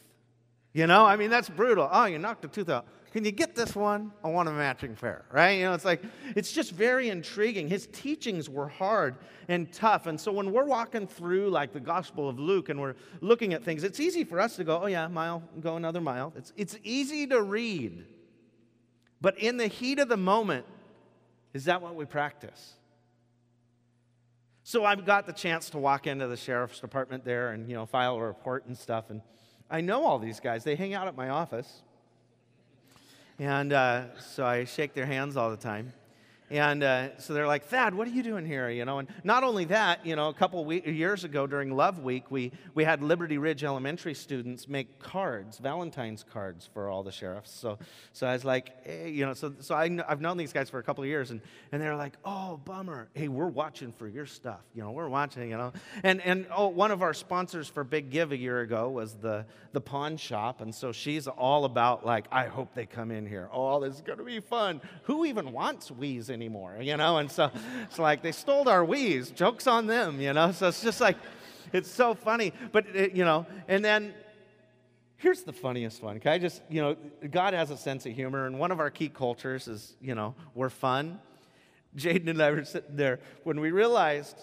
You 0.73 0.87
know, 0.87 1.05
I 1.05 1.17
mean, 1.17 1.29
that's 1.29 1.51
brutal. 1.51 1.89
Oh, 1.91 2.07
you 2.07 2.19
knocked 2.19 2.45
a 2.47 2.49
tooth 2.49 2.71
out. 2.71 2.87
Can 3.13 3.25
you 3.25 3.31
get 3.31 3.55
this 3.55 3.77
one? 3.77 4.13
I 4.25 4.29
want 4.29 4.49
a 4.49 4.53
matching 4.53 4.95
pair, 4.95 5.27
right? 5.31 5.59
You 5.59 5.65
know, 5.65 5.75
it's 5.75 5.85
like, 5.85 6.03
it's 6.35 6.53
just 6.53 6.73
very 6.73 7.11
intriguing. 7.11 7.69
His 7.69 7.87
teachings 7.89 8.49
were 8.49 8.69
hard 8.69 9.17
and 9.49 9.71
tough. 9.73 10.07
And 10.07 10.19
so 10.19 10.33
when 10.33 10.53
we're 10.53 10.65
walking 10.65 11.07
through 11.07 11.51
like 11.51 11.73
the 11.73 11.81
Gospel 11.81 12.29
of 12.29 12.39
Luke 12.39 12.71
and 12.71 12.81
we're 12.81 12.95
looking 13.21 13.53
at 13.53 13.65
things, 13.65 13.85
it's 13.85 14.01
easy 14.01 14.25
for 14.25 14.41
us 14.41 14.57
to 14.57 14.65
go, 14.65 14.81
oh, 14.83 14.87
yeah, 14.87 15.07
mile, 15.09 15.43
go 15.61 15.77
another 15.77 16.01
mile. 16.01 16.33
It's, 16.35 16.55
it's 16.57 16.79
easy 16.83 17.27
to 17.27 17.43
read. 17.43 18.07
But 19.21 19.39
in 19.39 19.59
the 19.59 19.67
heat 19.67 19.99
of 19.99 20.09
the 20.09 20.17
moment, 20.17 20.65
is 21.53 21.65
that 21.65 21.83
what 21.83 21.95
we 21.95 22.07
practice? 22.07 22.75
So 24.69 24.85
I 24.85 24.97
got 24.97 25.25
the 25.25 25.33
chance 25.33 25.71
to 25.71 25.79
walk 25.79 26.07
into 26.07 26.27
the 26.27 26.37
sheriff's 26.37 26.79
department 26.79 27.25
there 27.25 27.53
and, 27.53 27.71
you 27.71 27.75
know, 27.75 27.87
file 27.87 28.17
a 28.17 28.23
report 28.23 28.67
and 28.67 28.77
stuff. 28.77 29.09
And 29.09 29.23
I 29.71 29.81
know 29.81 30.05
all 30.05 30.19
these 30.19 30.41
guys. 30.41 30.63
They 30.63 30.77
hang 30.77 30.93
out 30.93 31.09
at 31.09 31.17
my 31.17 31.31
office. 31.31 31.81
And 33.39 33.73
uh, 33.73 34.19
so 34.19 34.45
I 34.45 34.65
shake 34.65 34.93
their 34.93 35.07
hands 35.07 35.39
all 35.39 35.49
the 35.49 35.57
time. 35.57 35.95
And 36.51 36.83
uh, 36.83 37.19
so 37.19 37.35
they're 37.35 37.47
like, 37.47 37.67
Thad, 37.67 37.95
what 37.95 38.09
are 38.09 38.11
you 38.11 38.23
doing 38.23 38.47
here? 38.47 38.71
You 38.71 38.87
know, 38.87 39.01
and 39.01 39.09
not 39.23 39.45
only 39.45 39.67
that, 39.67 40.07
you 40.07 40.17
know, 40.17 40.29
a 40.29 40.35
couple 40.35 40.65
week, 40.65 40.87
years 40.87 41.25
ago 41.25 41.47
during 41.47 41.77
Love 41.77 41.99
Week, 41.99 42.31
we, 42.31 42.53
we 42.75 42.85
had 42.85 43.03
Liberty 43.03 43.37
Ridge 43.37 43.65
Elementary 43.65 44.15
students 44.15 44.67
make 44.67 44.99
cards, 44.99 45.59
Valentine's 45.59 46.25
cards 46.25 46.69
for 46.73 46.89
all 46.89 47.03
the 47.03 47.13
sheriffs. 47.13 47.51
So, 47.51 47.79
so 48.15 48.27
I 48.27 48.33
was 48.33 48.47
like, 48.47 48.85
hey, 48.87 49.11
you 49.11 49.27
know, 49.27 49.35
so, 49.35 49.55
so 49.61 49.75
I, 49.75 49.99
I've 50.09 50.23
known 50.23 50.39
these 50.39 50.55
guys 50.55 50.71
for 50.71 50.79
a 50.79 50.83
couple 50.83 51.05
of 51.05 51.09
years, 51.09 51.31
and, 51.31 51.43
and 51.71 51.83
they're 51.83 51.97
like, 51.97 52.15
oh, 52.25 52.59
bummer. 52.65 53.09
Hey, 53.13 53.29
we're 53.29 53.47
watching 53.47 53.93
for 53.93 54.09
your 54.09 54.25
stuff. 54.25 54.61
You 54.75 54.83
know, 54.83 54.93
we're 54.93 55.09
watching, 55.09 55.51
you 55.51 55.59
know. 55.59 55.73
And, 56.03 56.23
and 56.23 56.47
oh, 56.57 56.69
one 56.69 56.91
of 56.91 57.03
our 57.03 57.13
sponsors 57.13 57.69
for 57.69 57.85
Big 57.85 58.09
Give 58.09 58.33
a 58.33 58.37
year 58.39 58.61
ago 58.61 58.89
was 58.89 59.17
the, 59.17 59.45
the 59.73 59.83
pawn 59.83 60.17
shop. 60.17 60.63
And 60.63 60.75
so 60.75 60.93
she's 60.93 61.29
all 61.29 61.67
about, 61.67 62.07
like, 62.07 62.25
I 62.33 62.47
hope 62.47 62.73
they 62.75 62.87
come 62.87 63.11
in 63.11 63.27
here. 63.27 63.51
Oh, 63.53 63.81
this 63.81 63.97
is 63.97 64.01
going 64.01 64.19
to 64.19 64.25
be 64.25 64.41
fun. 64.41 64.81
Who 65.03 65.27
even 65.27 65.53
wants 65.53 65.91
Wii's 65.91 66.31
anymore, 66.39 66.79
you 66.81 66.97
know? 66.97 67.19
And 67.19 67.31
so 67.31 67.51
it's 67.83 67.99
like 67.99 68.23
they 68.23 68.33
stole 68.33 68.69
our 68.69 68.85
Wii's. 68.85 69.31
Joke's 69.31 69.67
on 69.67 69.87
them, 69.87 70.21
you 70.21 70.33
know? 70.33 70.53
So 70.53 70.69
it's 70.69 70.83
just 70.83 71.01
like, 71.01 71.17
it's 71.73 71.91
so 71.91 72.15
funny. 72.15 72.53
But, 72.71 72.87
it, 72.95 73.13
you 73.13 73.25
know, 73.25 73.45
and 73.67 73.85
then 73.85 74.15
here's 75.17 75.43
the 75.43 75.53
funniest 75.53 76.03
one. 76.03 76.21
Can 76.21 76.33
I 76.33 76.39
just, 76.39 76.63
you 76.71 76.81
know, 76.81 76.97
God 77.31 77.55
has 77.55 77.71
a 77.71 77.77
sense 77.77 78.07
of 78.07 78.15
humor, 78.15 78.47
and 78.47 78.59
one 78.59 78.71
of 78.71 78.79
our 78.81 78.91
key 78.91 79.09
cultures 79.09 79.67
is, 79.69 79.97
you 80.01 80.15
know, 80.15 80.35
we're 80.55 80.71
fun. 80.71 81.19
Jaden 81.97 82.29
and 82.29 82.41
I 82.41 82.53
were 82.53 82.65
sitting 82.65 82.97
there 82.97 83.19
when 83.43 83.61
we 83.61 83.71
realized 83.73 84.39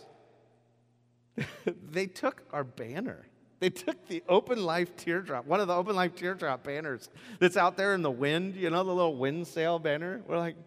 they 1.65 2.07
took 2.07 2.43
our 2.51 2.63
banner. 2.63 3.25
They 3.59 3.69
took 3.69 4.07
the 4.07 4.21
Open 4.27 4.63
Life 4.63 4.97
Teardrop, 4.97 5.45
one 5.45 5.61
of 5.61 5.67
the 5.67 5.73
Open 5.73 5.95
Life 5.95 6.15
Teardrop 6.15 6.63
banners 6.63 7.09
that's 7.39 7.55
out 7.55 7.77
there 7.77 7.93
in 7.93 8.01
the 8.01 8.11
wind, 8.11 8.55
you 8.55 8.69
know, 8.69 8.83
the 8.83 8.93
little 8.93 9.15
wind 9.15 9.47
sail 9.47 9.79
banner. 9.79 10.21
We're 10.27 10.37
like, 10.37 10.57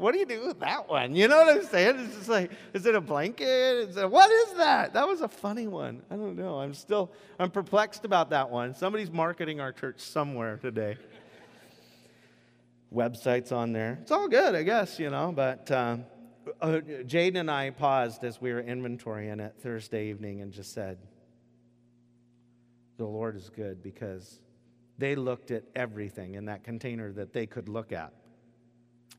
what 0.00 0.12
do 0.12 0.18
you 0.18 0.24
do 0.24 0.46
with 0.46 0.60
that 0.60 0.88
one? 0.88 1.14
You 1.14 1.28
know 1.28 1.36
what 1.36 1.56
I'm 1.56 1.64
saying? 1.64 1.96
It's 1.98 2.16
just 2.16 2.28
like, 2.28 2.50
is 2.72 2.86
it 2.86 2.94
a 2.94 3.02
blanket? 3.02 3.90
Is 3.90 3.96
it, 3.98 4.10
what 4.10 4.30
is 4.30 4.54
that? 4.54 4.94
That 4.94 5.06
was 5.06 5.20
a 5.20 5.28
funny 5.28 5.66
one. 5.66 6.00
I 6.10 6.16
don't 6.16 6.36
know. 6.36 6.58
I'm 6.58 6.72
still, 6.72 7.12
I'm 7.38 7.50
perplexed 7.50 8.06
about 8.06 8.30
that 8.30 8.48
one. 8.48 8.74
Somebody's 8.74 9.10
marketing 9.10 9.60
our 9.60 9.72
church 9.72 10.00
somewhere 10.00 10.56
today. 10.56 10.96
Websites 12.92 13.52
on 13.52 13.72
there. 13.72 13.98
It's 14.00 14.10
all 14.10 14.26
good, 14.26 14.54
I 14.54 14.62
guess, 14.62 14.98
you 14.98 15.10
know, 15.10 15.32
but 15.36 15.70
um, 15.70 16.06
uh, 16.62 16.80
Jaden 17.04 17.38
and 17.38 17.50
I 17.50 17.68
paused 17.68 18.24
as 18.24 18.40
we 18.40 18.54
were 18.54 18.62
inventorying 18.62 19.38
it 19.40 19.54
Thursday 19.62 20.08
evening 20.08 20.40
and 20.40 20.50
just 20.50 20.72
said, 20.72 20.96
the 22.96 23.04
Lord 23.04 23.36
is 23.36 23.50
good 23.50 23.82
because 23.82 24.40
they 24.96 25.14
looked 25.14 25.50
at 25.50 25.64
everything 25.76 26.36
in 26.36 26.46
that 26.46 26.64
container 26.64 27.12
that 27.12 27.34
they 27.34 27.46
could 27.46 27.68
look 27.68 27.92
at. 27.92 28.14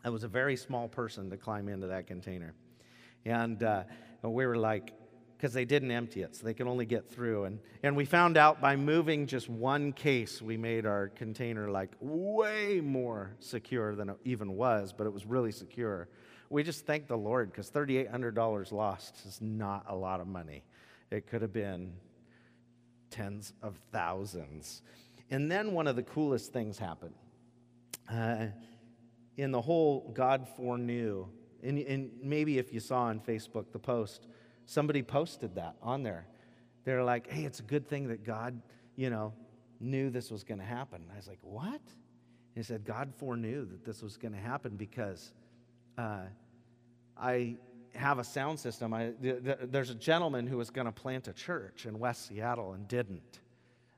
I 0.04 0.10
was 0.10 0.24
a 0.24 0.28
very 0.28 0.56
small 0.56 0.88
person 0.88 1.30
to 1.30 1.38
climb 1.38 1.70
into 1.70 1.88
that 1.88 2.08
container. 2.08 2.54
And 3.26 3.62
uh, 3.62 3.84
we 4.24 4.46
were 4.46 4.58
like, 4.58 4.94
because 5.38 5.54
they 5.54 5.66
didn't 5.66 5.90
empty 5.90 6.22
it, 6.22 6.36
so 6.36 6.46
they 6.46 6.54
could 6.54 6.68
only 6.68 6.86
get 6.86 7.10
through. 7.10 7.46
And, 7.46 7.60
and 7.82 7.96
we 7.96 8.06
found 8.06 8.38
out 8.38 8.62
by 8.62 8.76
moving 8.76 9.26
just 9.26 9.50
one 9.50 9.92
case, 9.92 10.42
we 10.42 10.56
made 10.56 10.86
our 10.86 11.08
container 11.10 11.70
like 11.72 11.90
way 12.00 12.80
more 12.80 13.36
secure 13.40 13.96
than 13.96 14.10
it 14.10 14.18
even 14.24 14.56
was, 14.56 14.94
but 14.96 15.08
it 15.08 15.14
was 15.14 15.26
really 15.26 15.52
secure 15.52 16.08
we 16.52 16.64
just 16.64 16.86
thank 16.86 17.08
the 17.08 17.18
Lord 17.18 17.50
because 17.50 17.72
$3,800 17.72 18.72
lost 18.74 19.26
is 19.26 19.40
not 19.42 19.86
a 19.88 19.96
lot 19.96 20.20
of 20.20 20.28
money. 20.28 20.64
It 21.10 21.26
could 21.26 21.42
have 21.42 21.54
been 21.54 21.94
tens 23.10 23.54
of 23.64 23.80
thousands. 23.94 24.82
And 25.30 25.50
then 25.50 25.72
one 25.72 25.88
of 25.88 25.96
the 25.96 26.04
coolest 26.04 26.52
things 26.52 26.78
happened. 26.78 27.16
Uh, 28.12 28.48
in 29.38 29.52
the 29.52 29.62
whole 29.62 30.12
God 30.14 30.48
foreknew, 30.56 31.28
and, 31.64 31.78
and 31.80 32.12
maybe 32.22 32.58
if 32.58 32.74
you 32.74 32.80
saw 32.80 33.04
on 33.04 33.20
Facebook 33.20 33.72
the 33.72 33.80
post, 33.80 34.28
somebody 34.66 35.04
posted 35.04 35.56
that 35.56 35.76
on 35.82 36.04
there. 36.04 36.28
They're 36.84 37.04
like, 37.04 37.30
hey, 37.30 37.44
it's 37.44 37.60
a 37.60 37.64
good 37.64 37.88
thing 37.88 38.08
that 38.08 38.24
God, 38.24 38.62
you 38.96 39.10
know, 39.10 39.34
knew 39.80 40.10
this 40.10 40.32
was 40.32 40.44
going 40.44 40.60
to 40.60 40.66
happen. 40.66 41.04
I 41.14 41.18
was 41.18 41.28
like, 41.28 41.40
what? 41.42 41.82
he 42.56 42.64
said, 42.64 42.84
God 42.86 43.14
foreknew 43.18 43.66
that 43.66 43.86
this 43.86 44.02
was 44.02 44.18
going 44.18 44.34
to 44.34 44.40
happen 44.40 44.76
because 44.76 45.32
uh, 45.98 46.24
I 47.18 47.56
have 47.96 48.20
a 48.20 48.24
sound 48.24 48.60
system. 48.60 48.94
I, 48.94 49.12
th- 49.22 49.44
th- 49.44 49.58
there's 49.64 49.90
a 49.90 49.96
gentleman 49.96 50.48
who 50.48 50.58
was 50.58 50.70
going 50.70 50.86
to 50.86 50.92
plant 50.92 51.28
a 51.28 51.34
church 51.34 51.86
in 51.86 51.98
West 51.98 52.28
Seattle 52.28 52.74
and 52.74 52.88
didn't. 52.88 53.40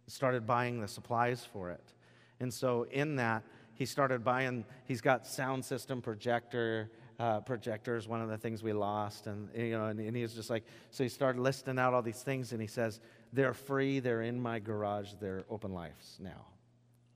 Started 0.08 0.46
buying 0.46 0.82
the 0.82 0.88
supplies 0.88 1.48
for 1.52 1.72
it. 1.72 1.94
And 2.40 2.54
so, 2.54 2.86
in 2.92 3.16
that, 3.16 3.44
he 3.84 3.88
started 3.88 4.24
buying, 4.24 4.64
he's 4.86 5.02
got 5.02 5.28
sound 5.28 5.66
system, 5.66 6.02
projector, 6.02 6.90
uh, 7.20 7.42
projectors, 7.42 8.08
one 8.08 8.22
of 8.22 8.30
the 8.30 8.38
things 8.38 8.64
we 8.64 8.72
lost. 8.72 9.28
And, 9.28 9.50
you 9.54 9.78
know, 9.78 9.88
and, 9.88 10.00
and 10.00 10.16
he 10.16 10.22
was 10.22 10.34
just 10.34 10.50
like, 10.50 10.64
so 10.90 11.04
he 11.04 11.10
started 11.10 11.42
listing 11.42 11.78
out 11.78 11.94
all 11.94 12.02
these 12.02 12.22
things 12.22 12.54
and 12.54 12.62
he 12.62 12.68
says, 12.68 13.02
they're 13.34 13.54
free, 13.54 14.00
they're 14.00 14.22
in 14.22 14.42
my 14.42 14.60
garage, 14.60 15.10
they're 15.20 15.44
Open 15.50 15.74
Life's 15.74 16.18
now. 16.22 16.46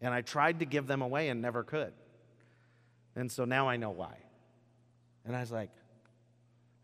And 0.02 0.14
I 0.14 0.20
tried 0.20 0.60
to 0.60 0.66
give 0.66 0.88
them 0.88 1.02
away 1.02 1.30
and 1.30 1.42
never 1.42 1.64
could. 1.64 1.94
And 3.16 3.32
so 3.32 3.46
now 3.46 3.70
I 3.70 3.78
know 3.78 3.92
why. 3.92 4.18
And 5.24 5.38
I 5.38 5.40
was 5.40 5.54
like, 5.54 5.72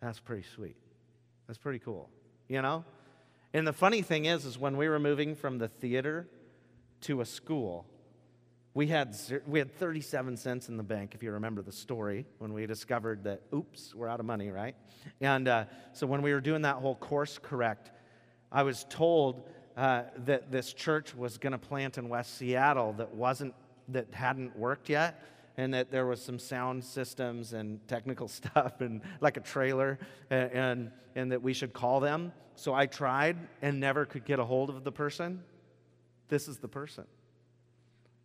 that's 0.01 0.21
pretty 0.21 0.47
sweet. 0.55 0.77
That's 1.45 1.59
pretty 1.59 1.79
cool. 1.79 2.09
You 2.47 2.61
know? 2.61 2.85
And 3.51 3.67
the 3.67 3.73
funny 3.73 4.01
thing 4.01 4.23
is, 4.23 4.45
is 4.45 4.57
when 4.57 4.77
we 4.77 4.87
were 4.87 4.97
moving 4.97 5.35
from 5.35 5.57
the 5.57 5.67
theater 5.67 6.29
to 7.01 7.19
a 7.19 7.25
school, 7.25 7.85
we 8.75 8.87
had, 8.87 9.15
we 9.45 9.59
had 9.59 9.71
37 9.77 10.35
cents 10.35 10.67
in 10.67 10.77
the 10.77 10.83
bank, 10.83 11.13
if 11.13 11.21
you 11.21 11.31
remember 11.31 11.61
the 11.61 11.71
story, 11.71 12.25
when 12.39 12.53
we 12.53 12.65
discovered 12.65 13.23
that, 13.25 13.41
oops, 13.53 13.93
we're 13.93 14.07
out 14.07 14.19
of 14.19 14.25
money, 14.25 14.49
right? 14.49 14.75
And 15.21 15.47
uh, 15.47 15.65
so 15.93 16.07
when 16.07 16.23
we 16.23 16.33
were 16.33 16.41
doing 16.41 16.63
that 16.63 16.77
whole 16.77 16.95
course 16.95 17.37
correct, 17.37 17.91
I 18.51 18.63
was 18.63 18.85
told 18.89 19.47
uh, 19.77 20.03
that 20.25 20.51
this 20.51 20.73
church 20.73 21.15
was 21.15 21.37
going 21.37 21.51
to 21.51 21.59
plant 21.59 21.99
in 21.99 22.09
West 22.09 22.35
Seattle 22.37 22.93
that 22.93 23.13
wasn't, 23.13 23.53
that 23.89 24.11
hadn't 24.11 24.57
worked 24.57 24.89
yet 24.89 25.23
and 25.55 25.71
that 25.75 25.91
there 25.91 26.07
was 26.07 26.19
some 26.19 26.39
sound 26.39 26.83
systems 26.83 27.53
and 27.53 27.85
technical 27.87 28.27
stuff 28.39 28.81
and 28.81 29.01
like 29.21 29.37
a 29.37 29.41
trailer 29.41 29.99
and, 30.31 30.51
and, 30.51 30.91
and, 31.15 31.31
that 31.31 31.43
we 31.43 31.53
should 31.53 31.73
call 31.73 31.99
them. 31.99 32.31
So 32.55 32.73
i 32.73 32.87
tried 32.87 33.37
and 33.61 33.79
never 33.79 34.05
could 34.05 34.25
get 34.25 34.39
a 34.39 34.45
hold 34.45 34.71
of 34.71 34.83
the 34.83 34.91
person. 34.91 35.43
This 36.27 36.47
is 36.47 36.57
the 36.57 36.67
person 36.67 37.05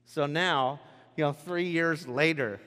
so 0.08 0.24
now, 0.24 0.80
you 1.16 1.24
know, 1.24 1.32
three 1.34 1.66
years 1.68 2.08
later, 2.08 2.60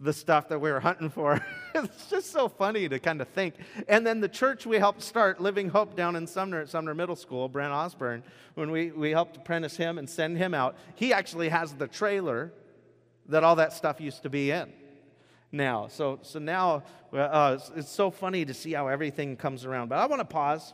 the 0.00 0.14
stuff 0.14 0.48
that 0.48 0.58
we 0.58 0.70
were 0.70 0.80
hunting 0.80 1.10
for. 1.10 1.44
it's 1.74 2.08
just 2.08 2.32
so 2.32 2.48
funny 2.48 2.88
to 2.88 2.98
kind 2.98 3.20
of 3.20 3.28
think. 3.28 3.54
And 3.86 4.06
then 4.06 4.20
the 4.20 4.30
church 4.30 4.64
we 4.64 4.78
helped 4.78 5.02
start, 5.02 5.42
Living 5.42 5.68
Hope, 5.68 5.94
down 5.94 6.16
in 6.16 6.26
Sumner 6.26 6.62
at 6.62 6.70
Sumner 6.70 6.94
Middle 6.94 7.16
School, 7.16 7.50
Brent 7.50 7.72
Osborne, 7.74 8.22
when 8.54 8.70
we, 8.70 8.92
we 8.92 9.10
helped 9.10 9.36
apprentice 9.36 9.76
him 9.76 9.98
and 9.98 10.08
send 10.08 10.38
him 10.38 10.54
out, 10.54 10.74
he 10.94 11.12
actually 11.12 11.50
has 11.50 11.74
the 11.74 11.86
trailer 11.86 12.50
that 13.26 13.44
all 13.44 13.56
that 13.56 13.74
stuff 13.74 14.00
used 14.00 14.22
to 14.22 14.30
be 14.30 14.50
in 14.50 14.72
now. 15.52 15.88
So, 15.88 16.18
so 16.22 16.38
now 16.38 16.82
uh, 17.12 17.58
it's, 17.58 17.70
it's, 17.76 17.90
so 17.90 18.10
funny 18.10 18.46
to 18.46 18.54
see 18.54 18.72
how 18.72 18.88
everything 18.88 19.36
comes 19.36 19.66
around. 19.66 19.88
But 19.88 19.98
I 19.98 20.06
want 20.06 20.20
to 20.20 20.24
pause 20.24 20.72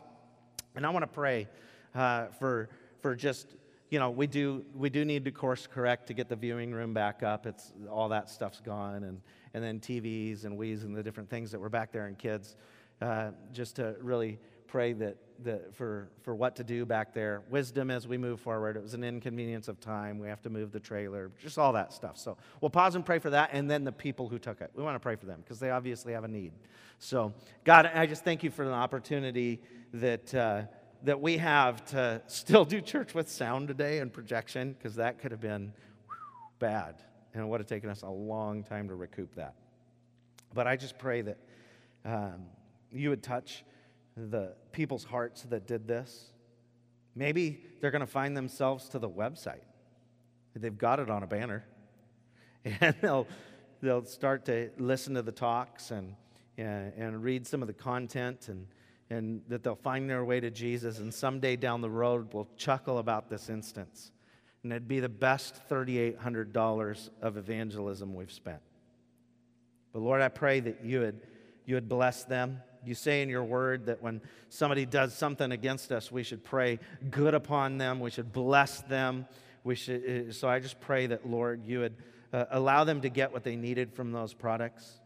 and 0.73 0.85
I 0.85 0.89
want 0.91 1.03
to 1.03 1.07
pray 1.07 1.49
uh, 1.93 2.27
for, 2.39 2.69
for 3.01 3.13
just 3.13 3.47
you 3.89 3.99
know, 3.99 4.09
we 4.09 4.27
do, 4.27 4.65
we 4.73 4.89
do 4.89 5.05
need 5.05 5.25
to 5.25 5.31
course 5.31 5.67
correct 5.67 6.07
to 6.07 6.13
get 6.13 6.27
the 6.27 6.35
viewing 6.35 6.73
room 6.73 6.93
back 6.93 7.23
up. 7.23 7.45
It's, 7.45 7.71
all 7.89 8.09
that 8.09 8.29
stuff's 8.29 8.59
gone. 8.59 9.03
And, 9.03 9.21
and 9.53 9.63
then 9.63 9.79
TVs 9.79 10.45
and 10.45 10.57
Wii's 10.57 10.83
and 10.83 10.95
the 10.95 11.03
different 11.03 11.29
things 11.29 11.51
that 11.51 11.59
were 11.59 11.69
back 11.69 11.91
there 11.91 12.07
and 12.07 12.17
kids. 12.17 12.55
Uh, 13.01 13.31
just 13.51 13.75
to 13.75 13.95
really 14.01 14.39
pray 14.67 14.93
that, 14.93 15.17
that 15.43 15.75
for, 15.75 16.09
for 16.23 16.33
what 16.33 16.55
to 16.55 16.63
do 16.63 16.85
back 16.85 17.13
there. 17.13 17.43
Wisdom 17.49 17.91
as 17.91 18.07
we 18.07 18.17
move 18.17 18.39
forward. 18.39 18.75
It 18.75 18.83
was 18.83 18.93
an 18.93 19.03
inconvenience 19.03 19.67
of 19.67 19.79
time. 19.79 20.17
We 20.17 20.27
have 20.27 20.41
to 20.43 20.49
move 20.49 20.71
the 20.71 20.79
trailer, 20.79 21.31
just 21.41 21.57
all 21.57 21.73
that 21.73 21.93
stuff. 21.93 22.17
So 22.17 22.37
we'll 22.61 22.69
pause 22.69 22.95
and 22.95 23.05
pray 23.05 23.19
for 23.19 23.29
that, 23.29 23.49
and 23.53 23.69
then 23.69 23.83
the 23.83 23.91
people 23.91 24.27
who 24.27 24.39
took 24.39 24.61
it. 24.61 24.71
We 24.73 24.81
want 24.81 24.95
to 24.95 24.99
pray 24.99 25.15
for 25.15 25.25
them 25.25 25.41
because 25.43 25.59
they 25.59 25.71
obviously 25.71 26.13
have 26.13 26.23
a 26.23 26.27
need. 26.27 26.53
So, 26.99 27.33
God, 27.63 27.85
I 27.93 28.05
just 28.05 28.23
thank 28.23 28.43
you 28.43 28.49
for 28.49 28.65
the 28.65 28.73
opportunity 28.73 29.61
that. 29.93 30.33
Uh, 30.33 30.63
that 31.03 31.21
we 31.21 31.37
have 31.37 31.85
to 31.87 32.21
still 32.27 32.65
do 32.65 32.81
church 32.81 33.13
with 33.13 33.29
sound 33.29 33.67
today 33.67 33.99
and 33.99 34.11
projection, 34.11 34.73
because 34.73 34.95
that 34.95 35.19
could 35.19 35.31
have 35.31 35.41
been 35.41 35.73
bad. 36.59 36.95
And 37.33 37.43
it 37.43 37.47
would 37.47 37.59
have 37.59 37.67
taken 37.67 37.89
us 37.89 38.01
a 38.01 38.09
long 38.09 38.63
time 38.63 38.87
to 38.87 38.95
recoup 38.95 39.35
that. 39.35 39.55
But 40.53 40.67
I 40.67 40.77
just 40.77 40.97
pray 40.97 41.21
that 41.21 41.37
um, 42.05 42.45
you 42.91 43.09
would 43.09 43.21
touch 43.21 43.65
the 44.15 44.53
people's 44.71 45.03
hearts 45.03 45.43
that 45.43 45.67
did 45.67 45.87
this. 45.87 46.31
Maybe 47.15 47.65
they're 47.81 47.91
going 47.91 48.01
to 48.01 48.07
find 48.07 48.35
themselves 48.35 48.89
to 48.89 48.99
the 48.99 49.09
website. 49.09 49.63
They've 50.55 50.77
got 50.77 50.99
it 50.99 51.09
on 51.09 51.23
a 51.23 51.27
banner. 51.27 51.65
And 52.81 52.95
they'll, 52.99 53.27
they'll 53.79 54.05
start 54.05 54.45
to 54.45 54.71
listen 54.79 55.13
to 55.13 55.21
the 55.21 55.31
talks 55.31 55.91
and, 55.91 56.15
and, 56.57 56.91
and 56.97 57.23
read 57.23 57.45
some 57.45 57.61
of 57.61 57.67
the 57.67 57.75
content 57.75 58.47
and 58.49 58.65
and 59.09 59.41
that 59.49 59.63
they'll 59.63 59.75
find 59.75 60.09
their 60.09 60.25
way 60.25 60.39
to 60.39 60.49
Jesus, 60.49 60.99
and 60.99 61.13
someday 61.13 61.55
down 61.55 61.81
the 61.81 61.89
road 61.89 62.33
we'll 62.33 62.47
chuckle 62.57 62.97
about 62.97 63.29
this 63.29 63.49
instance. 63.49 64.11
And 64.63 64.71
it'd 64.71 64.87
be 64.87 64.99
the 64.99 65.09
best 65.09 65.61
$3,800 65.69 67.09
of 67.21 67.37
evangelism 67.37 68.15
we've 68.15 68.31
spent. 68.31 68.61
But 69.93 69.99
Lord, 69.99 70.21
I 70.21 70.29
pray 70.29 70.59
that 70.61 70.83
you 70.83 71.01
would, 71.01 71.21
you 71.65 71.75
would 71.75 71.87
bless 71.87 72.23
them. 72.23 72.61
You 72.83 72.95
say 72.95 73.21
in 73.21 73.29
your 73.29 73.43
word 73.43 73.85
that 73.85 74.01
when 74.01 74.21
somebody 74.49 74.85
does 74.85 75.15
something 75.15 75.51
against 75.51 75.91
us, 75.91 76.11
we 76.11 76.23
should 76.23 76.43
pray 76.43 76.79
good 77.11 77.35
upon 77.35 77.77
them, 77.77 77.99
we 77.99 78.09
should 78.09 78.33
bless 78.33 78.81
them. 78.81 79.27
We 79.63 79.73
should, 79.73 80.27
uh, 80.29 80.31
so 80.31 80.47
I 80.47 80.59
just 80.59 80.79
pray 80.79 81.07
that, 81.07 81.27
Lord, 81.27 81.65
you 81.65 81.79
would 81.79 81.95
uh, 82.31 82.45
allow 82.51 82.83
them 82.83 83.01
to 83.01 83.09
get 83.09 83.33
what 83.33 83.43
they 83.43 83.55
needed 83.55 83.93
from 83.93 84.11
those 84.11 84.33
products 84.33 84.99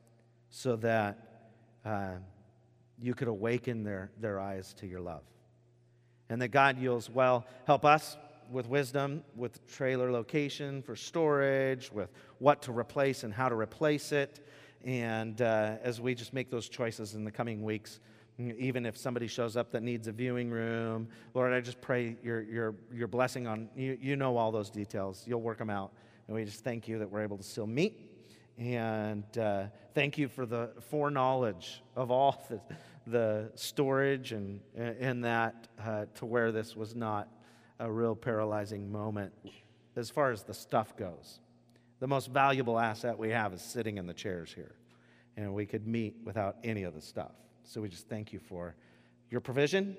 so 0.50 0.78
that. 0.78 1.18
Uh, 1.86 2.16
you 3.02 3.14
could 3.14 3.28
awaken 3.28 3.84
their, 3.84 4.12
their 4.20 4.40
eyes 4.40 4.74
to 4.76 4.88
your 4.88 5.02
love. 5.02 5.24
And 6.30 6.42
that 6.42 6.50
God, 6.50 6.78
you'll 6.78 6.98
as 6.98 7.10
well 7.10 7.46
help 7.66 7.86
us 7.86 8.18
with 8.52 8.68
wisdom, 8.68 9.24
with 9.36 9.66
trailer 9.68 10.12
location 10.12 10.82
for 10.82 10.96
storage, 10.96 11.92
with 11.92 12.10
what 12.40 12.62
to 12.64 12.72
replace 12.72 13.24
and 13.24 13.34
how 13.34 13.50
to 13.50 13.56
replace 13.56 14.12
it. 14.12 14.46
And 14.84 15.42
uh, 15.42 15.76
as 15.84 16.00
we 16.00 16.16
just 16.16 16.34
make 16.34 16.50
those 16.50 16.70
choices 16.70 17.16
in 17.16 17.24
the 17.24 17.32
coming 17.32 17.64
weeks, 17.64 18.00
even 18.38 18.86
if 18.86 18.98
somebody 18.98 19.28
shows 19.28 19.58
up 19.58 19.72
that 19.72 19.84
needs 19.84 20.08
a 20.08 20.12
viewing 20.12 20.50
room, 20.50 21.10
Lord, 21.34 21.52
I 21.52 21.60
just 21.60 21.82
pray 21.82 22.16
your, 22.24 22.42
your, 22.42 22.76
your 22.94 23.08
blessing 23.08 23.48
on 23.48 23.70
you. 23.76 23.98
You 24.02 24.16
know 24.16 24.38
all 24.38 24.52
those 24.52 24.70
details, 24.70 25.24
you'll 25.28 25.42
work 25.42 25.58
them 25.58 25.70
out. 25.70 25.92
And 26.28 26.36
we 26.36 26.46
just 26.46 26.64
thank 26.64 26.88
you 26.88 27.00
that 27.00 27.10
we're 27.10 27.24
able 27.24 27.38
to 27.38 27.44
still 27.44 27.68
meet. 27.68 28.09
And 28.60 29.26
uh, 29.38 29.68
thank 29.94 30.18
you 30.18 30.28
for 30.28 30.46
the 30.46 30.72
foreknowledge 30.90 31.82
of 31.96 32.12
all 32.12 32.46
the 32.50 32.60
the 33.08 33.52
storage 33.56 34.34
and, 34.34 34.60
and 34.76 35.24
that 35.24 35.68
uh, 35.84 36.06
to 36.16 36.26
where 36.26 36.52
this 36.52 36.76
was 36.76 36.96
not 36.96 37.28
a 37.80 37.92
real 37.92 38.16
paralyzing 38.16 38.92
moment 38.92 39.34
as 39.96 40.10
far 40.10 40.32
as 40.32 40.44
the 40.44 40.54
stuff 40.54 40.96
goes. 40.96 41.40
The 42.00 42.08
most 42.08 42.30
valuable 42.30 42.80
asset 42.80 43.18
we 43.18 43.30
have 43.32 43.54
is 43.54 43.62
sitting 43.62 43.98
in 43.98 44.06
the 44.06 44.14
chairs 44.14 44.54
here. 44.54 44.76
And 45.38 45.54
we 45.54 45.66
could 45.66 45.88
meet 45.88 46.16
without 46.24 46.58
any 46.64 46.84
of 46.84 46.94
the 46.94 47.02
stuff. 47.02 47.32
So 47.64 47.82
we 47.82 47.90
just 47.90 48.08
thank 48.08 48.34
you 48.34 48.40
for 48.40 48.76
your 49.30 49.42
provision 49.42 49.96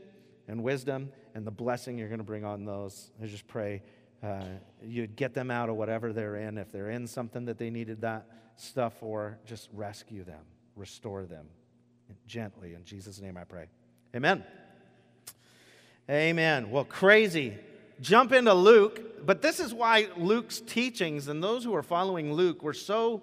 and 0.48 0.62
wisdom 0.62 1.10
and 1.34 1.46
the 1.46 1.50
blessing 1.50 1.98
you're 1.98 2.08
going 2.08 2.18
to 2.18 2.24
bring 2.24 2.44
on 2.44 2.64
those. 2.64 3.10
I 3.22 3.26
just 3.26 3.46
pray 3.46 3.82
uh, 4.22 4.44
you'd 4.82 5.16
get 5.16 5.34
them 5.34 5.50
out 5.50 5.68
of 5.68 5.76
whatever 5.76 6.12
they're 6.12 6.36
in. 6.36 6.58
If 6.58 6.70
they're 6.72 6.90
in 6.90 7.06
something 7.06 7.46
that 7.46 7.58
they 7.58 7.70
needed 7.70 8.02
that 8.02 8.26
stuff 8.56 8.94
for, 9.00 9.38
just 9.46 9.68
rescue 9.72 10.24
them, 10.24 10.44
restore 10.76 11.24
them 11.24 11.46
gently. 12.26 12.74
In 12.74 12.84
Jesus' 12.84 13.20
name 13.20 13.36
I 13.36 13.44
pray. 13.44 13.66
Amen. 14.14 14.44
Amen. 16.08 16.70
Well, 16.70 16.84
crazy. 16.84 17.56
Jump 18.00 18.32
into 18.32 18.54
Luke, 18.54 19.26
but 19.26 19.42
this 19.42 19.60
is 19.60 19.72
why 19.72 20.08
Luke's 20.16 20.60
teachings 20.60 21.28
and 21.28 21.42
those 21.42 21.64
who 21.64 21.74
are 21.74 21.82
following 21.82 22.32
Luke 22.32 22.62
were 22.62 22.72
so 22.74 23.22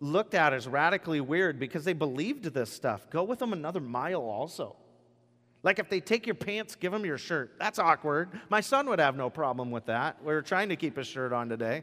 looked 0.00 0.34
at 0.34 0.52
as 0.52 0.68
radically 0.68 1.20
weird 1.20 1.58
because 1.58 1.84
they 1.84 1.92
believed 1.92 2.44
this 2.44 2.70
stuff. 2.70 3.08
Go 3.10 3.24
with 3.24 3.38
them 3.38 3.52
another 3.52 3.80
mile 3.80 4.22
also. 4.22 4.76
Like 5.62 5.78
if 5.78 5.88
they 5.88 6.00
take 6.00 6.26
your 6.26 6.34
pants, 6.34 6.74
give 6.74 6.92
them 6.92 7.04
your 7.04 7.18
shirt. 7.18 7.54
That's 7.58 7.78
awkward. 7.78 8.30
My 8.48 8.60
son 8.60 8.88
would 8.88 9.00
have 9.00 9.16
no 9.16 9.28
problem 9.28 9.70
with 9.70 9.86
that. 9.86 10.22
We 10.22 10.32
are 10.32 10.42
trying 10.42 10.68
to 10.68 10.76
keep 10.76 10.96
his 10.96 11.06
shirt 11.06 11.32
on 11.32 11.48
today. 11.48 11.82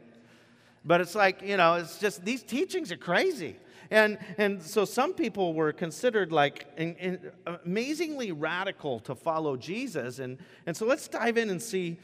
But 0.84 1.00
it's 1.00 1.14
like, 1.14 1.42
you 1.42 1.56
know, 1.56 1.74
it's 1.74 1.98
just 1.98 2.24
these 2.24 2.42
teachings 2.42 2.90
are 2.92 2.96
crazy. 2.96 3.56
And, 3.90 4.18
and 4.38 4.62
so 4.62 4.84
some 4.84 5.14
people 5.14 5.52
were 5.52 5.72
considered 5.72 6.32
like 6.32 6.66
in, 6.76 6.94
in 6.96 7.30
amazingly 7.64 8.32
radical 8.32 9.00
to 9.00 9.14
follow 9.14 9.56
Jesus. 9.56 10.18
And, 10.20 10.38
and 10.66 10.76
so 10.76 10.86
let's 10.86 11.06
dive 11.08 11.36
in 11.36 11.50
and 11.50 11.60
see 11.60 11.98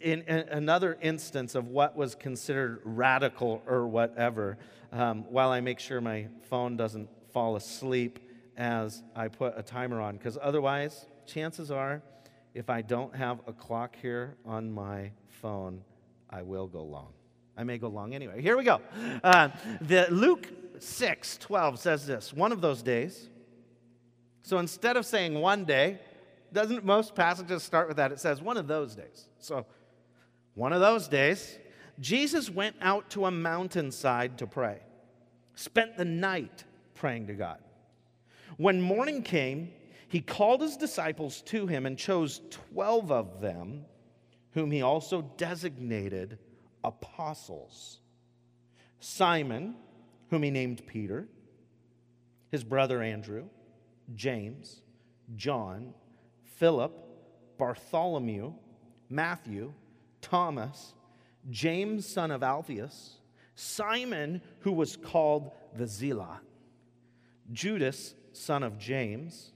in, 0.00 0.22
in 0.22 0.48
another 0.48 0.96
instance 1.02 1.54
of 1.54 1.68
what 1.68 1.96
was 1.96 2.14
considered 2.14 2.80
radical 2.84 3.62
or 3.66 3.86
whatever 3.86 4.58
um, 4.92 5.24
while 5.24 5.50
I 5.50 5.60
make 5.60 5.78
sure 5.78 6.00
my 6.00 6.26
phone 6.48 6.76
doesn't 6.76 7.08
fall 7.32 7.56
asleep 7.56 8.18
as 8.56 9.02
I 9.14 9.28
put 9.28 9.54
a 9.56 9.62
timer 9.62 10.00
on. 10.00 10.16
Because 10.16 10.38
otherwise, 10.40 11.06
chances 11.26 11.70
are, 11.70 12.02
if 12.54 12.68
I 12.70 12.82
don't 12.82 13.14
have 13.14 13.40
a 13.46 13.52
clock 13.52 13.96
here 14.00 14.36
on 14.44 14.72
my 14.72 15.12
phone, 15.28 15.82
I 16.28 16.42
will 16.42 16.66
go 16.66 16.82
long. 16.82 17.12
I 17.56 17.64
may 17.64 17.78
go 17.78 17.88
long 17.88 18.14
anyway. 18.14 18.40
Here 18.40 18.56
we 18.56 18.64
go. 18.64 18.80
Uh, 19.22 19.48
the 19.80 20.06
Luke 20.10 20.48
6 20.78 21.38
12 21.38 21.78
says 21.78 22.06
this 22.06 22.32
one 22.32 22.52
of 22.52 22.60
those 22.60 22.82
days. 22.82 23.28
So 24.42 24.58
instead 24.58 24.96
of 24.96 25.04
saying 25.04 25.34
one 25.34 25.64
day, 25.64 25.98
doesn't 26.52 26.84
most 26.84 27.14
passages 27.14 27.62
start 27.62 27.86
with 27.88 27.98
that? 27.98 28.12
It 28.12 28.20
says 28.20 28.40
one 28.40 28.56
of 28.56 28.66
those 28.66 28.94
days. 28.94 29.26
So 29.38 29.66
one 30.54 30.72
of 30.72 30.80
those 30.80 31.06
days, 31.06 31.58
Jesus 32.00 32.50
went 32.50 32.76
out 32.80 33.10
to 33.10 33.26
a 33.26 33.30
mountainside 33.30 34.38
to 34.38 34.46
pray, 34.46 34.78
spent 35.54 35.96
the 35.96 36.04
night 36.04 36.64
praying 36.94 37.26
to 37.28 37.34
God. 37.34 37.58
When 38.56 38.80
morning 38.80 39.22
came, 39.22 39.72
he 40.08 40.20
called 40.20 40.60
his 40.60 40.76
disciples 40.76 41.40
to 41.42 41.66
him 41.66 41.86
and 41.86 41.96
chose 41.96 42.40
12 42.72 43.12
of 43.12 43.40
them, 43.40 43.84
whom 44.52 44.70
he 44.70 44.82
also 44.82 45.22
designated 45.36 46.38
apostles. 46.82 48.00
Simon, 48.98 49.76
whom 50.30 50.42
he 50.42 50.50
named 50.50 50.86
Peter, 50.86 51.28
his 52.50 52.64
brother 52.64 53.02
Andrew, 53.02 53.44
James, 54.14 54.82
John, 55.36 55.94
Philip, 56.56 56.92
Bartholomew, 57.56 58.52
Matthew, 59.08 59.72
Thomas, 60.20 60.94
James, 61.50 62.06
son 62.06 62.30
of 62.30 62.42
Alphaeus, 62.42 63.16
Simon, 63.54 64.42
who 64.60 64.72
was 64.72 64.96
called 64.96 65.52
the 65.76 65.86
Zealot, 65.86 66.40
Judas, 67.52 68.14
son 68.40 68.62
of 68.62 68.78
James, 68.78 69.52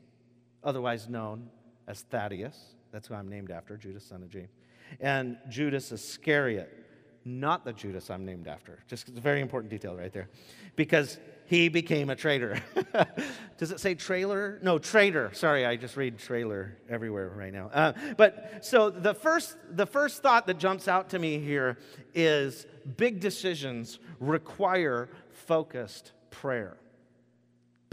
otherwise 0.63 1.09
known 1.09 1.49
as 1.87 2.03
Thaddeus. 2.03 2.75
That's 2.93 3.09
who 3.09 3.15
I'm 3.15 3.29
named 3.29 3.51
after, 3.51 3.77
Judas, 3.77 4.05
son 4.05 4.23
of 4.23 4.31
James. 4.31 4.51
And 5.01 5.39
Judas 5.49 5.91
Iscariot, 5.91 6.71
not 7.25 7.65
the 7.65 7.73
Judas 7.73 8.11
I'm 8.11 8.25
named 8.25 8.47
after. 8.47 8.79
Just 8.87 9.09
it's 9.09 9.19
a 9.19 9.21
very 9.21 9.41
important 9.41 9.71
detail 9.71 9.97
right 9.97 10.13
there. 10.13 10.29
Because 10.77 11.19
he 11.47 11.69
became 11.69 12.11
a 12.11 12.17
traitor. 12.17 12.63
Does 13.59 13.71
it 13.71 13.81
say 13.81 13.95
trailer? 13.95 14.59
No, 14.63 14.79
traitor. 14.79 15.31
Sorry, 15.35 15.67
I 15.67 15.77
just 15.77 15.97
read 15.97 16.19
trailer 16.19 16.77
everywhere 16.89 17.31
right 17.31 17.53
now. 17.53 17.71
Uh, 17.73 17.93
but 18.17 18.65
so 18.65 18.91
the 18.91 19.15
first, 19.15 19.57
the 19.71 19.87
first 19.87 20.23
thought 20.23 20.47
that 20.47 20.59
jumps 20.59 20.89
out 20.89 21.11
to 21.11 21.19
me 21.19 21.39
here 21.39 21.79
is 22.15 22.67
big 22.97 23.21
decisions 23.21 23.99
require 24.21 25.09
focused 25.31 26.13
prayer. 26.31 26.77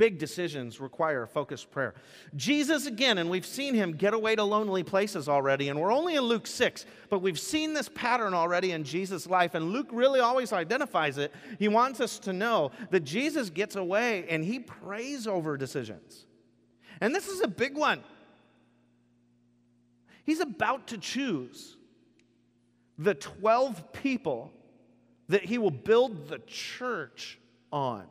Big 0.01 0.17
decisions 0.17 0.79
require 0.79 1.27
focused 1.27 1.70
prayer. 1.70 1.93
Jesus, 2.36 2.88
again, 2.88 3.20
and 3.20 3.29
we've 3.29 3.46
seen 3.46 3.75
him 3.75 3.91
get 3.91 4.15
away 4.15 4.36
to 4.36 4.43
lonely 4.43 4.81
places 4.81 5.29
already, 5.29 5.70
and 5.70 5.79
we're 5.79 5.93
only 5.93 6.15
in 6.15 6.24
Luke 6.24 6.48
6, 6.48 6.88
but 7.12 7.22
we've 7.22 7.38
seen 7.38 7.75
this 7.75 7.88
pattern 7.88 8.34
already 8.34 8.72
in 8.72 8.84
Jesus' 8.84 9.27
life, 9.27 9.53
and 9.53 9.70
Luke 9.70 9.89
really 9.91 10.20
always 10.20 10.53
identifies 10.53 11.20
it. 11.20 11.31
He 11.60 11.67
wants 11.67 12.01
us 12.01 12.17
to 12.22 12.34
know 12.34 12.72
that 12.89 13.01
Jesus 13.01 13.51
gets 13.51 13.75
away 13.75 14.25
and 14.27 14.43
he 14.43 14.58
prays 14.58 15.27
over 15.27 15.55
decisions. 15.55 16.25
And 17.00 17.13
this 17.13 17.27
is 17.27 17.41
a 17.41 17.48
big 17.48 17.77
one. 17.77 18.03
He's 20.24 20.39
about 20.39 20.88
to 20.88 20.98
choose 20.98 21.77
the 22.98 23.14
12 23.14 23.94
people 23.94 24.51
that 25.29 25.44
he 25.44 25.59
will 25.59 25.70
build 25.70 26.27
the 26.27 26.40
church 26.40 27.37
on. 27.72 28.07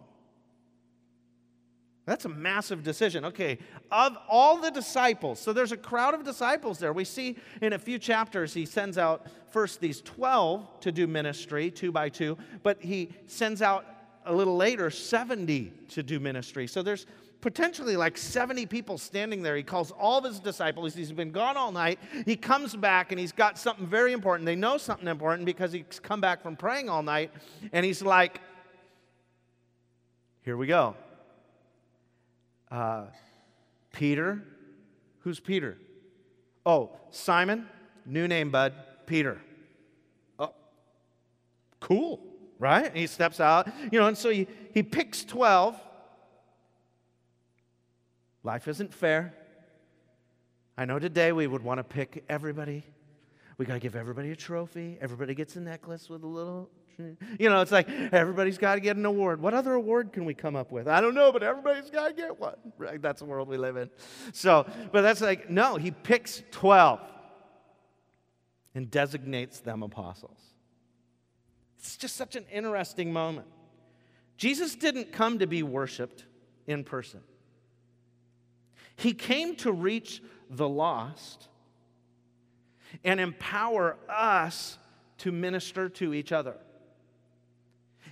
That's 2.10 2.24
a 2.24 2.28
massive 2.28 2.82
decision. 2.82 3.24
Okay, 3.26 3.58
of 3.92 4.16
all 4.28 4.56
the 4.56 4.72
disciples, 4.72 5.38
so 5.38 5.52
there's 5.52 5.70
a 5.70 5.76
crowd 5.76 6.12
of 6.12 6.24
disciples 6.24 6.80
there. 6.80 6.92
We 6.92 7.04
see 7.04 7.36
in 7.62 7.72
a 7.72 7.78
few 7.78 8.00
chapters 8.00 8.52
he 8.52 8.66
sends 8.66 8.98
out 8.98 9.28
first 9.50 9.80
these 9.80 10.00
12 10.00 10.80
to 10.80 10.90
do 10.90 11.06
ministry, 11.06 11.70
two 11.70 11.92
by 11.92 12.08
two, 12.08 12.36
but 12.64 12.82
he 12.82 13.10
sends 13.28 13.62
out 13.62 13.86
a 14.26 14.34
little 14.34 14.56
later 14.56 14.90
70 14.90 15.72
to 15.90 16.02
do 16.02 16.18
ministry. 16.18 16.66
So 16.66 16.82
there's 16.82 17.06
potentially 17.42 17.96
like 17.96 18.18
70 18.18 18.66
people 18.66 18.98
standing 18.98 19.40
there. 19.40 19.54
He 19.54 19.62
calls 19.62 19.92
all 19.92 20.18
of 20.18 20.24
his 20.24 20.40
disciples. 20.40 20.96
He's 20.96 21.12
been 21.12 21.30
gone 21.30 21.56
all 21.56 21.70
night. 21.70 22.00
He 22.26 22.34
comes 22.34 22.74
back 22.74 23.12
and 23.12 23.20
he's 23.20 23.30
got 23.30 23.56
something 23.56 23.86
very 23.86 24.12
important. 24.12 24.46
They 24.46 24.56
know 24.56 24.78
something 24.78 25.06
important 25.06 25.46
because 25.46 25.70
he's 25.70 26.00
come 26.02 26.20
back 26.20 26.42
from 26.42 26.56
praying 26.56 26.88
all 26.88 27.04
night. 27.04 27.30
And 27.72 27.86
he's 27.86 28.02
like, 28.02 28.40
Here 30.42 30.56
we 30.56 30.66
go. 30.66 30.96
Uh, 32.70 33.06
Peter, 33.92 34.42
who's 35.20 35.40
Peter? 35.40 35.76
Oh, 36.64 36.90
Simon, 37.10 37.66
new 38.06 38.28
name, 38.28 38.50
bud, 38.50 38.74
Peter. 39.06 39.40
Oh, 40.38 40.54
cool, 41.80 42.20
right? 42.58 42.86
And 42.86 42.96
he 42.96 43.06
steps 43.06 43.40
out, 43.40 43.68
you 43.90 43.98
know, 43.98 44.06
and 44.06 44.16
so 44.16 44.30
he, 44.30 44.46
he 44.72 44.82
picks 44.82 45.24
12. 45.24 45.78
Life 48.42 48.68
isn't 48.68 48.94
fair. 48.94 49.34
I 50.78 50.84
know 50.84 50.98
today 50.98 51.32
we 51.32 51.46
would 51.46 51.62
want 51.62 51.78
to 51.78 51.84
pick 51.84 52.24
everybody. 52.28 52.84
We 53.58 53.66
got 53.66 53.74
to 53.74 53.80
give 53.80 53.96
everybody 53.96 54.30
a 54.30 54.36
trophy. 54.36 54.96
Everybody 55.00 55.34
gets 55.34 55.56
a 55.56 55.60
necklace 55.60 56.08
with 56.08 56.22
a 56.22 56.26
little 56.26 56.70
you 57.38 57.48
know, 57.48 57.60
it's 57.60 57.72
like 57.72 57.88
everybody's 58.12 58.58
got 58.58 58.74
to 58.74 58.80
get 58.80 58.96
an 58.96 59.04
award. 59.04 59.40
What 59.40 59.54
other 59.54 59.74
award 59.74 60.12
can 60.12 60.24
we 60.24 60.34
come 60.34 60.56
up 60.56 60.70
with? 60.70 60.88
I 60.88 61.00
don't 61.00 61.14
know, 61.14 61.32
but 61.32 61.42
everybody's 61.42 61.90
got 61.90 62.08
to 62.08 62.14
get 62.14 62.38
one. 62.38 62.56
Right? 62.78 63.00
That's 63.00 63.20
the 63.20 63.26
world 63.26 63.48
we 63.48 63.56
live 63.56 63.76
in. 63.76 63.90
So, 64.32 64.66
but 64.92 65.02
that's 65.02 65.20
like, 65.20 65.50
no, 65.50 65.76
he 65.76 65.90
picks 65.90 66.42
12 66.50 67.00
and 68.74 68.90
designates 68.90 69.60
them 69.60 69.82
apostles. 69.82 70.38
It's 71.78 71.96
just 71.96 72.16
such 72.16 72.36
an 72.36 72.44
interesting 72.52 73.12
moment. 73.12 73.46
Jesus 74.36 74.74
didn't 74.74 75.12
come 75.12 75.38
to 75.40 75.46
be 75.46 75.62
worshiped 75.62 76.24
in 76.66 76.84
person, 76.84 77.20
he 78.96 79.12
came 79.12 79.56
to 79.56 79.72
reach 79.72 80.22
the 80.48 80.68
lost 80.68 81.48
and 83.04 83.20
empower 83.20 83.96
us 84.08 84.78
to 85.18 85.32
minister 85.32 85.88
to 85.88 86.12
each 86.12 86.32
other. 86.32 86.56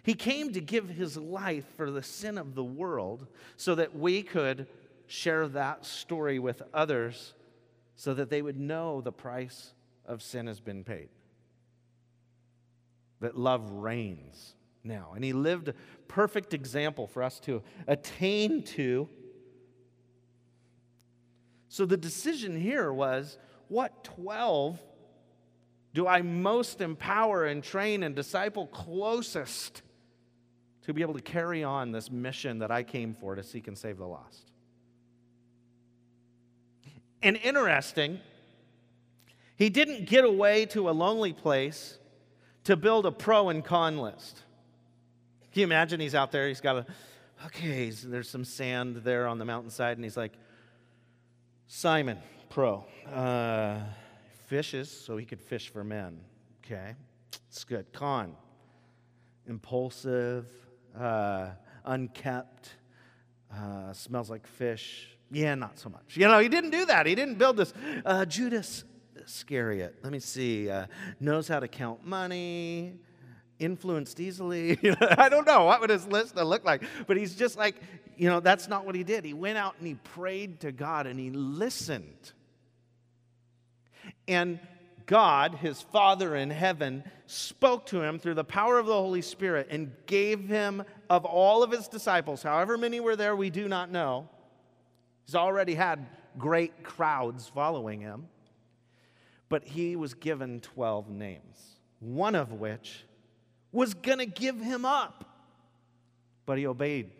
He 0.09 0.15
came 0.15 0.55
to 0.55 0.63
give 0.63 0.89
his 0.89 1.19
life 1.19 1.67
for 1.77 1.91
the 1.91 2.03
sin 2.03 2.39
of 2.39 2.55
the 2.55 2.65
world 2.65 3.27
so 3.59 3.75
that 3.75 3.95
we 3.95 4.23
could 4.23 4.67
share 5.07 5.47
that 5.49 5.85
story 5.85 6.39
with 6.39 6.63
others 6.73 7.35
so 7.95 8.15
that 8.15 8.31
they 8.31 8.41
would 8.41 8.59
know 8.59 9.03
the 9.03 9.13
price 9.13 9.75
of 10.07 10.23
sin 10.23 10.47
has 10.47 10.61
been 10.61 10.83
paid. 10.83 11.11
That 13.21 13.37
love 13.37 13.71
reigns 13.71 14.55
now. 14.83 15.13
And 15.15 15.23
he 15.23 15.35
lived 15.35 15.69
a 15.69 15.75
perfect 16.09 16.55
example 16.55 17.07
for 17.07 17.23
us 17.23 17.39
to 17.41 17.63
attain 17.87 18.63
to. 18.63 19.11
So 21.69 21.85
the 21.85 21.99
decision 21.99 22.59
here 22.59 22.91
was 22.91 23.37
what 23.69 24.05
12 24.05 24.81
do 25.93 26.07
I 26.07 26.23
most 26.23 26.81
empower 26.81 27.45
and 27.45 27.63
train 27.63 28.03
and 28.03 28.17
disciple 28.17 28.69
closest 28.69 29.83
to 30.89 30.95
be 30.95 31.03
able 31.03 31.13
to 31.13 31.21
carry 31.21 31.63
on 31.63 31.93
this 31.93 32.11
mission 32.11 32.61
that 32.61 32.71
I 32.71 32.83
came 32.83 33.13
for 33.13 33.35
to 33.35 33.43
seek 33.43 33.69
and 33.69 33.77
save 33.77 33.99
the 33.99 34.07
lost. 34.07 34.51
And 37.23 37.37
interesting, 37.37 38.21
he 39.57 39.69
didn't 39.69 40.07
get 40.07 40.25
away 40.25 40.65
to 40.65 40.89
a 40.89 40.93
lonely 40.93 41.35
place 41.35 41.99
to 42.65 42.75
build 42.75 43.05
a 43.05 43.13
pro 43.13 43.51
and 43.51 43.63
con 43.63 43.99
list. 43.99 44.43
Can 45.53 45.61
you 45.61 45.65
imagine 45.65 46.01
he's 46.01 46.15
out 46.15 46.33
there, 46.33 46.49
he's 46.49 46.63
got 46.63 46.77
a, 46.77 46.87
okay, 47.45 47.91
there's 47.91 48.31
some 48.31 48.47
sand 48.47 48.97
there 49.05 49.27
on 49.27 49.39
the 49.39 49.45
mountainside, 49.45 49.99
and 49.99 50.05
he's 50.05 50.17
like, 50.17 50.33
Simon, 51.67 52.17
pro, 52.49 52.87
uh, 53.13 53.79
fishes 54.47 54.91
so 54.91 55.19
he 55.19 55.27
could 55.27 55.43
fish 55.43 55.69
for 55.69 55.85
men. 55.85 56.19
Okay, 56.65 56.95
it's 57.47 57.65
good. 57.65 57.93
Con, 57.93 58.35
impulsive, 59.47 60.47
uh, 60.99 61.51
unkept, 61.85 62.71
uh, 63.55 63.93
smells 63.93 64.31
like 64.31 64.47
fish. 64.47 65.17
Yeah, 65.31 65.55
not 65.55 65.79
so 65.79 65.91
much. 65.91 66.17
You 66.17 66.27
know, 66.27 66.39
he 66.39 66.49
didn't 66.49 66.71
do 66.71 66.87
that. 66.87 67.07
He 67.07 67.15
didn't 67.15 67.37
build 67.37 67.57
this. 67.57 67.73
Uh, 68.05 68.25
Judas 68.25 68.85
Iscariot, 69.17 69.97
let 70.03 70.13
me 70.13 70.21
see, 70.21 70.71
uh, 70.71 70.87
knows 71.21 71.49
how 71.49 71.61
to 71.61 71.69
count 71.69 72.07
money, 72.07 72.95
influenced 73.59 74.21
easily. 74.21 74.79
I 75.01 75.29
don't 75.29 75.47
know 75.47 75.65
what 75.65 75.81
would 75.81 75.91
his 75.91 76.07
list 76.07 76.37
look 76.37 76.65
like, 76.65 76.83
but 77.07 77.17
he's 77.17 77.35
just 77.35 77.59
like, 77.59 77.77
you 78.17 78.29
know, 78.29 78.41
that's 78.41 78.69
not 78.69 78.87
what 78.87 78.95
he 78.95 79.05
did. 79.05 79.25
He 79.25 79.35
went 79.35 79.59
out 79.59 79.75
and 79.79 79.87
he 79.87 79.95
prayed 79.95 80.61
to 80.61 80.73
God 80.73 81.07
and 81.07 81.21
he 81.21 81.31
listened. 81.31 82.33
And 84.27 84.59
God, 85.09 85.55
his 85.55 85.81
Father 85.81 86.37
in 86.37 86.51
heaven, 86.51 87.03
spoke 87.27 87.87
to 87.87 88.03
him 88.03 88.19
through 88.19 88.35
the 88.35 88.45
power 88.45 88.79
of 88.79 88.85
the 88.85 88.93
Holy 88.93 89.23
Spirit 89.23 89.69
and 89.71 89.91
gave 90.05 90.45
him 90.45 90.85
of 91.09 91.25
all 91.25 91.63
of 91.63 91.71
his 91.71 91.89
disciples, 91.89 92.43
however 92.43 92.77
many 92.77 93.01
were 93.01 93.17
there, 93.17 93.35
we 93.35 93.49
do 93.49 93.69
not 93.69 93.91
know. 93.91 94.29
He's 95.25 95.35
already 95.35 95.75
had 95.75 96.07
great 96.37 96.85
crowds 96.85 97.49
following 97.49 98.03
him. 98.03 98.29
But 99.49 99.65
he 99.65 99.97
was 99.97 100.13
given 100.13 100.61
12 100.61 101.09
names, 101.09 101.79
one 102.01 102.35
of 102.35 102.53
which 102.53 103.07
was 103.73 103.95
going 103.95 104.19
to 104.19 104.27
give 104.27 104.61
him 104.61 104.85
up. 104.85 105.25
But 106.45 106.59
he 106.59 106.67
obeyed. 106.67 107.11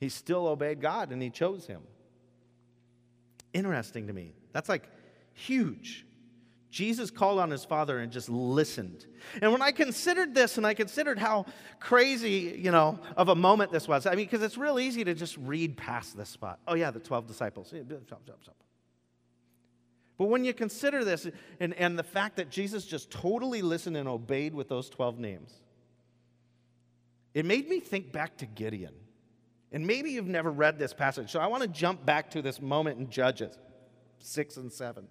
He 0.00 0.08
still 0.08 0.46
obeyed 0.46 0.80
God 0.80 1.12
and 1.12 1.20
he 1.20 1.28
chose 1.28 1.66
him. 1.66 1.82
Interesting 3.52 4.06
to 4.06 4.14
me. 4.14 4.32
That's 4.54 4.70
like 4.70 4.88
huge. 5.34 6.06
Jesus 6.74 7.08
called 7.08 7.38
on 7.38 7.52
his 7.52 7.64
father 7.64 8.00
and 8.00 8.10
just 8.10 8.28
listened. 8.28 9.06
And 9.40 9.52
when 9.52 9.62
I 9.62 9.70
considered 9.70 10.34
this 10.34 10.56
and 10.56 10.66
I 10.66 10.74
considered 10.74 11.20
how 11.20 11.46
crazy, 11.78 12.60
you 12.60 12.72
know, 12.72 12.98
of 13.16 13.28
a 13.28 13.34
moment 13.36 13.70
this 13.70 13.86
was, 13.86 14.06
I 14.06 14.16
mean, 14.16 14.24
because 14.24 14.42
it's 14.42 14.58
real 14.58 14.80
easy 14.80 15.04
to 15.04 15.14
just 15.14 15.36
read 15.36 15.76
past 15.76 16.16
this 16.16 16.28
spot. 16.28 16.58
Oh, 16.66 16.74
yeah, 16.74 16.90
the 16.90 16.98
12 16.98 17.28
disciples. 17.28 17.72
But 20.18 20.24
when 20.24 20.44
you 20.44 20.52
consider 20.52 21.04
this 21.04 21.28
and, 21.60 21.74
and 21.74 21.96
the 21.96 22.02
fact 22.02 22.34
that 22.36 22.50
Jesus 22.50 22.84
just 22.84 23.08
totally 23.08 23.62
listened 23.62 23.96
and 23.96 24.08
obeyed 24.08 24.52
with 24.52 24.68
those 24.68 24.90
12 24.90 25.20
names, 25.20 25.52
it 27.34 27.44
made 27.44 27.68
me 27.68 27.78
think 27.78 28.10
back 28.10 28.36
to 28.38 28.46
Gideon. 28.46 28.94
And 29.70 29.86
maybe 29.86 30.10
you've 30.10 30.26
never 30.26 30.50
read 30.50 30.80
this 30.80 30.92
passage, 30.92 31.30
so 31.30 31.38
I 31.38 31.46
want 31.46 31.62
to 31.62 31.68
jump 31.68 32.04
back 32.04 32.30
to 32.32 32.42
this 32.42 32.60
moment 32.60 32.98
in 32.98 33.10
Judges 33.10 33.56
6 34.18 34.56
and 34.56 34.72
7 34.72 35.06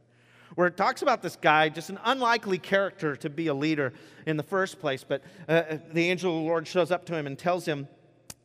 where 0.56 0.68
it 0.68 0.78
talks 0.78 1.02
about 1.02 1.22
this 1.22 1.36
guy, 1.36 1.70
just 1.70 1.90
an 1.90 2.00
unlikely 2.04 2.58
character 2.58 3.16
to 3.16 3.30
be 3.30 3.48
a 3.48 3.54
leader 3.54 3.94
in 4.26 4.38
the 4.38 4.44
first 4.44 4.80
place. 4.80 5.04
But 5.08 5.24
uh, 5.48 5.78
the 5.92 6.10
angel 6.10 6.36
of 6.36 6.44
the 6.44 6.48
Lord 6.48 6.68
shows 6.68 6.92
up 6.92 7.06
to 7.08 7.16
him 7.16 7.28
and 7.28 7.38
tells 7.38 7.66
him 7.66 7.88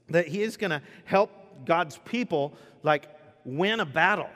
that 0.08 0.28
he 0.28 0.42
is 0.42 0.56
going 0.56 0.70
to 0.70 0.82
help 1.04 1.30
God's 1.64 1.98
people, 2.04 2.54
like, 2.82 3.08
win 3.44 3.80
a 3.80 3.86
battle. 3.86 4.30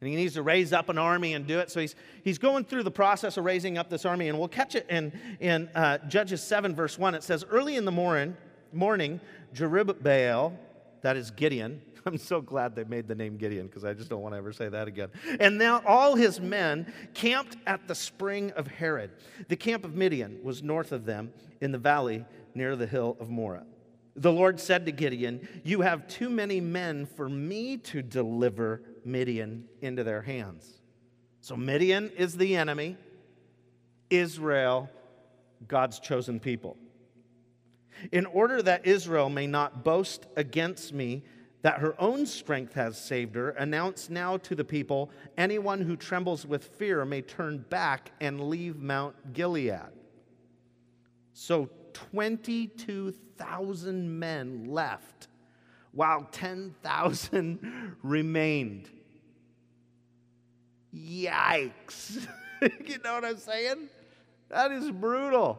And 0.00 0.10
he 0.10 0.16
needs 0.16 0.34
to 0.34 0.42
raise 0.42 0.72
up 0.72 0.88
an 0.88 0.98
army 0.98 1.34
and 1.34 1.46
do 1.46 1.58
it. 1.58 1.70
So 1.70 1.80
he's, 1.80 1.94
he's 2.22 2.38
going 2.38 2.64
through 2.64 2.82
the 2.82 2.90
process 2.90 3.36
of 3.36 3.44
raising 3.44 3.78
up 3.78 3.88
this 3.88 4.04
army. 4.04 4.28
And 4.28 4.38
we'll 4.38 4.48
catch 4.48 4.74
it 4.74 4.86
in, 4.90 5.12
in 5.40 5.68
uh, 5.74 5.98
Judges 6.06 6.42
7, 6.42 6.74
verse 6.74 6.98
1. 6.98 7.14
It 7.14 7.22
says, 7.22 7.44
Early 7.48 7.76
in 7.76 7.86
the 7.86 7.92
morning, 7.92 8.36
morning 8.72 9.20
Jerubbaal, 9.54 10.54
that 11.00 11.16
is 11.16 11.30
Gideon, 11.30 11.80
I'm 12.08 12.18
so 12.18 12.40
glad 12.40 12.76
they 12.76 12.84
made 12.84 13.08
the 13.08 13.14
name 13.14 13.36
Gideon 13.36 13.66
because 13.66 13.84
I 13.84 13.92
just 13.92 14.08
don't 14.08 14.22
want 14.22 14.34
to 14.34 14.38
ever 14.38 14.52
say 14.52 14.68
that 14.68 14.86
again. 14.86 15.08
And 15.40 15.58
now 15.58 15.82
all 15.84 16.14
his 16.14 16.40
men 16.40 16.92
camped 17.14 17.56
at 17.66 17.88
the 17.88 17.94
spring 17.94 18.52
of 18.52 18.68
Harod. 18.68 19.10
The 19.48 19.56
camp 19.56 19.84
of 19.84 19.94
Midian 19.94 20.38
was 20.44 20.62
north 20.62 20.92
of 20.92 21.04
them 21.04 21.32
in 21.60 21.72
the 21.72 21.78
valley 21.78 22.24
near 22.54 22.76
the 22.76 22.86
hill 22.86 23.16
of 23.18 23.28
Moreh. 23.28 23.64
The 24.14 24.32
Lord 24.32 24.60
said 24.60 24.86
to 24.86 24.92
Gideon, 24.92 25.46
You 25.64 25.80
have 25.80 26.06
too 26.06 26.30
many 26.30 26.60
men 26.60 27.06
for 27.06 27.28
me 27.28 27.76
to 27.78 28.02
deliver 28.02 28.82
Midian 29.04 29.64
into 29.82 30.04
their 30.04 30.22
hands. 30.22 30.80
So 31.40 31.56
Midian 31.56 32.10
is 32.16 32.36
the 32.36 32.56
enemy, 32.56 32.96
Israel, 34.10 34.88
God's 35.66 35.98
chosen 35.98 36.38
people. 36.38 36.76
In 38.12 38.26
order 38.26 38.62
that 38.62 38.86
Israel 38.86 39.28
may 39.28 39.46
not 39.46 39.82
boast 39.84 40.26
against 40.36 40.92
me 40.92 41.24
that 41.66 41.80
her 41.80 42.00
own 42.00 42.24
strength 42.24 42.72
has 42.74 42.96
saved 42.96 43.34
her, 43.34 43.50
announce 43.50 44.08
now 44.08 44.36
to 44.36 44.54
the 44.54 44.62
people 44.62 45.10
anyone 45.36 45.80
who 45.80 45.96
trembles 45.96 46.46
with 46.46 46.62
fear 46.62 47.04
may 47.04 47.20
turn 47.20 47.58
back 47.58 48.12
and 48.20 48.40
leave 48.40 48.76
Mount 48.76 49.16
Gilead. 49.32 49.80
So 51.32 51.68
22,000 51.92 54.16
men 54.16 54.66
left, 54.68 55.26
while 55.90 56.28
10,000 56.30 57.96
remained. 58.04 58.88
Yikes. 60.94 62.28
you 62.62 62.98
know 63.02 63.14
what 63.14 63.24
I'm 63.24 63.38
saying? 63.38 63.88
That 64.50 64.70
is 64.70 64.88
brutal. 64.92 65.58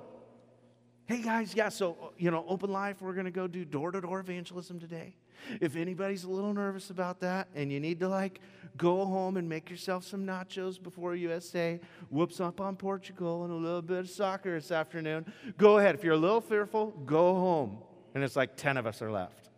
Hey 1.05 1.21
guys, 1.21 1.53
yeah, 1.53 1.67
so, 1.67 1.97
uh, 2.01 2.07
you 2.17 2.31
know, 2.31 2.45
Open 2.47 2.71
Life, 2.71 3.01
we're 3.01 3.11
going 3.11 3.25
to 3.25 3.31
go 3.31 3.45
do 3.45 3.65
door 3.65 3.91
to 3.91 3.99
door 3.99 4.21
evangelism 4.21 4.79
today. 4.79 5.13
If 5.61 5.75
anybody's 5.75 6.23
a 6.23 6.29
little 6.29 6.53
nervous 6.53 6.89
about 6.89 7.19
that 7.21 7.47
and 7.55 7.71
you 7.71 7.79
need 7.79 7.99
to 7.99 8.09
like 8.09 8.41
go 8.77 9.05
home 9.05 9.37
and 9.37 9.49
make 9.49 9.69
yourself 9.69 10.03
some 10.03 10.25
nachos 10.25 10.81
before 10.81 11.15
USA 11.15 11.79
whoops 12.09 12.39
up 12.39 12.61
on 12.61 12.75
Portugal 12.75 13.43
and 13.43 13.51
a 13.51 13.55
little 13.55 13.81
bit 13.81 13.97
of 13.97 14.09
soccer 14.09 14.53
this 14.53 14.71
afternoon, 14.71 15.31
go 15.57 15.79
ahead. 15.79 15.95
If 15.95 16.03
you're 16.03 16.13
a 16.13 16.17
little 16.17 16.41
fearful, 16.41 16.91
go 17.05 17.33
home. 17.33 17.79
And 18.13 18.23
it's 18.23 18.35
like 18.35 18.55
10 18.55 18.77
of 18.77 18.85
us 18.85 19.01
are 19.01 19.11
left. 19.11 19.49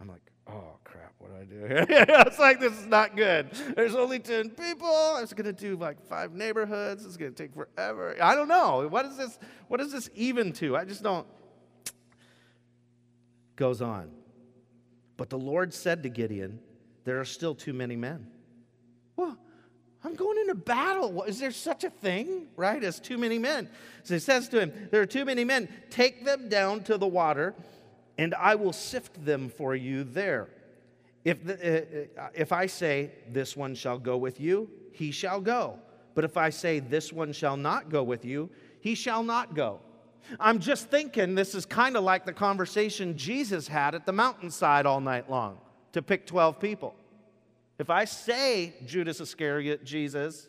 I'm 0.00 0.08
like, 0.08 0.22
oh 0.48 0.78
crap, 0.84 1.12
what 1.18 1.30
do 1.30 1.40
I 1.40 1.44
do 1.44 1.66
here? 1.66 1.86
it's 2.26 2.38
like, 2.38 2.60
this 2.60 2.72
is 2.72 2.86
not 2.86 3.16
good. 3.16 3.50
There's 3.76 3.94
only 3.94 4.18
10 4.18 4.50
people. 4.50 4.88
I 4.88 5.20
was 5.20 5.32
going 5.32 5.46
to 5.46 5.52
do 5.52 5.76
like 5.76 6.00
five 6.06 6.32
neighborhoods. 6.32 7.04
It's 7.04 7.16
going 7.16 7.32
to 7.32 7.42
take 7.42 7.54
forever. 7.54 8.16
I 8.20 8.34
don't 8.34 8.48
know. 8.48 8.86
What 8.88 9.06
is 9.06 9.16
this? 9.16 9.38
What 9.68 9.80
is 9.80 9.92
this 9.92 10.10
even 10.14 10.52
to? 10.54 10.76
I 10.76 10.84
just 10.84 11.02
don't. 11.02 11.26
Goes 13.56 13.82
on. 13.82 14.10
But 15.22 15.30
the 15.30 15.38
Lord 15.38 15.72
said 15.72 16.02
to 16.02 16.08
Gideon, 16.08 16.58
There 17.04 17.20
are 17.20 17.24
still 17.24 17.54
too 17.54 17.72
many 17.72 17.94
men. 17.94 18.26
Well, 19.14 19.38
I'm 20.02 20.16
going 20.16 20.36
into 20.38 20.56
battle. 20.56 21.22
Is 21.22 21.38
there 21.38 21.52
such 21.52 21.84
a 21.84 21.90
thing, 21.90 22.48
right, 22.56 22.82
as 22.82 22.98
too 22.98 23.18
many 23.18 23.38
men? 23.38 23.70
So 24.02 24.14
he 24.14 24.18
says 24.18 24.48
to 24.48 24.58
him, 24.58 24.72
There 24.90 25.00
are 25.00 25.06
too 25.06 25.24
many 25.24 25.44
men. 25.44 25.68
Take 25.90 26.24
them 26.24 26.48
down 26.48 26.82
to 26.82 26.98
the 26.98 27.06
water, 27.06 27.54
and 28.18 28.34
I 28.34 28.56
will 28.56 28.72
sift 28.72 29.24
them 29.24 29.48
for 29.48 29.76
you 29.76 30.02
there. 30.02 30.48
If, 31.24 31.44
the, 31.44 32.08
uh, 32.18 32.20
uh, 32.20 32.28
if 32.34 32.50
I 32.50 32.66
say, 32.66 33.12
This 33.28 33.56
one 33.56 33.76
shall 33.76 34.00
go 34.00 34.16
with 34.16 34.40
you, 34.40 34.68
he 34.90 35.12
shall 35.12 35.40
go. 35.40 35.78
But 36.16 36.24
if 36.24 36.36
I 36.36 36.50
say, 36.50 36.80
This 36.80 37.12
one 37.12 37.32
shall 37.32 37.56
not 37.56 37.90
go 37.90 38.02
with 38.02 38.24
you, 38.24 38.50
he 38.80 38.96
shall 38.96 39.22
not 39.22 39.54
go. 39.54 39.82
I'm 40.40 40.58
just 40.58 40.88
thinking 40.88 41.34
this 41.34 41.54
is 41.54 41.66
kind 41.66 41.96
of 41.96 42.04
like 42.04 42.24
the 42.24 42.32
conversation 42.32 43.16
Jesus 43.16 43.68
had 43.68 43.94
at 43.94 44.06
the 44.06 44.12
mountainside 44.12 44.86
all 44.86 45.00
night 45.00 45.30
long 45.30 45.58
to 45.92 46.02
pick 46.02 46.26
12 46.26 46.58
people. 46.58 46.94
If 47.78 47.90
I 47.90 48.04
say 48.04 48.74
Judas 48.86 49.20
Iscariot, 49.20 49.84
Jesus, 49.84 50.48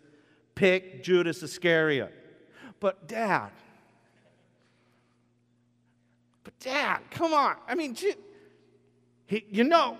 pick 0.55 1.03
Judas 1.03 1.41
Iscariot. 1.41 2.13
But, 2.79 3.07
Dad, 3.07 3.49
but, 6.43 6.57
Dad, 6.59 6.99
come 7.09 7.33
on. 7.33 7.55
I 7.67 7.75
mean, 7.75 7.95
he, 9.25 9.45
you 9.49 9.63
know, 9.63 9.97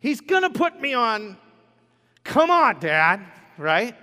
he's 0.00 0.20
going 0.20 0.42
to 0.42 0.50
put 0.50 0.80
me 0.80 0.94
on. 0.94 1.36
Come 2.24 2.50
on, 2.50 2.78
Dad, 2.78 3.20
right? 3.56 3.96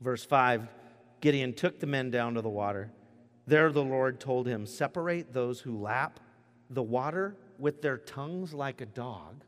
Verse 0.00 0.24
5 0.24 0.66
Gideon 1.20 1.52
took 1.52 1.80
the 1.80 1.86
men 1.86 2.10
down 2.10 2.34
to 2.34 2.42
the 2.42 2.48
water. 2.48 2.90
There 3.46 3.72
the 3.72 3.84
Lord 3.84 4.20
told 4.20 4.46
him, 4.46 4.66
Separate 4.66 5.32
those 5.32 5.60
who 5.60 5.80
lap 5.80 6.20
the 6.68 6.82
water 6.82 7.36
with 7.58 7.82
their 7.82 7.98
tongues 7.98 8.54
like 8.54 8.80
a 8.80 8.86
dog 8.86 9.44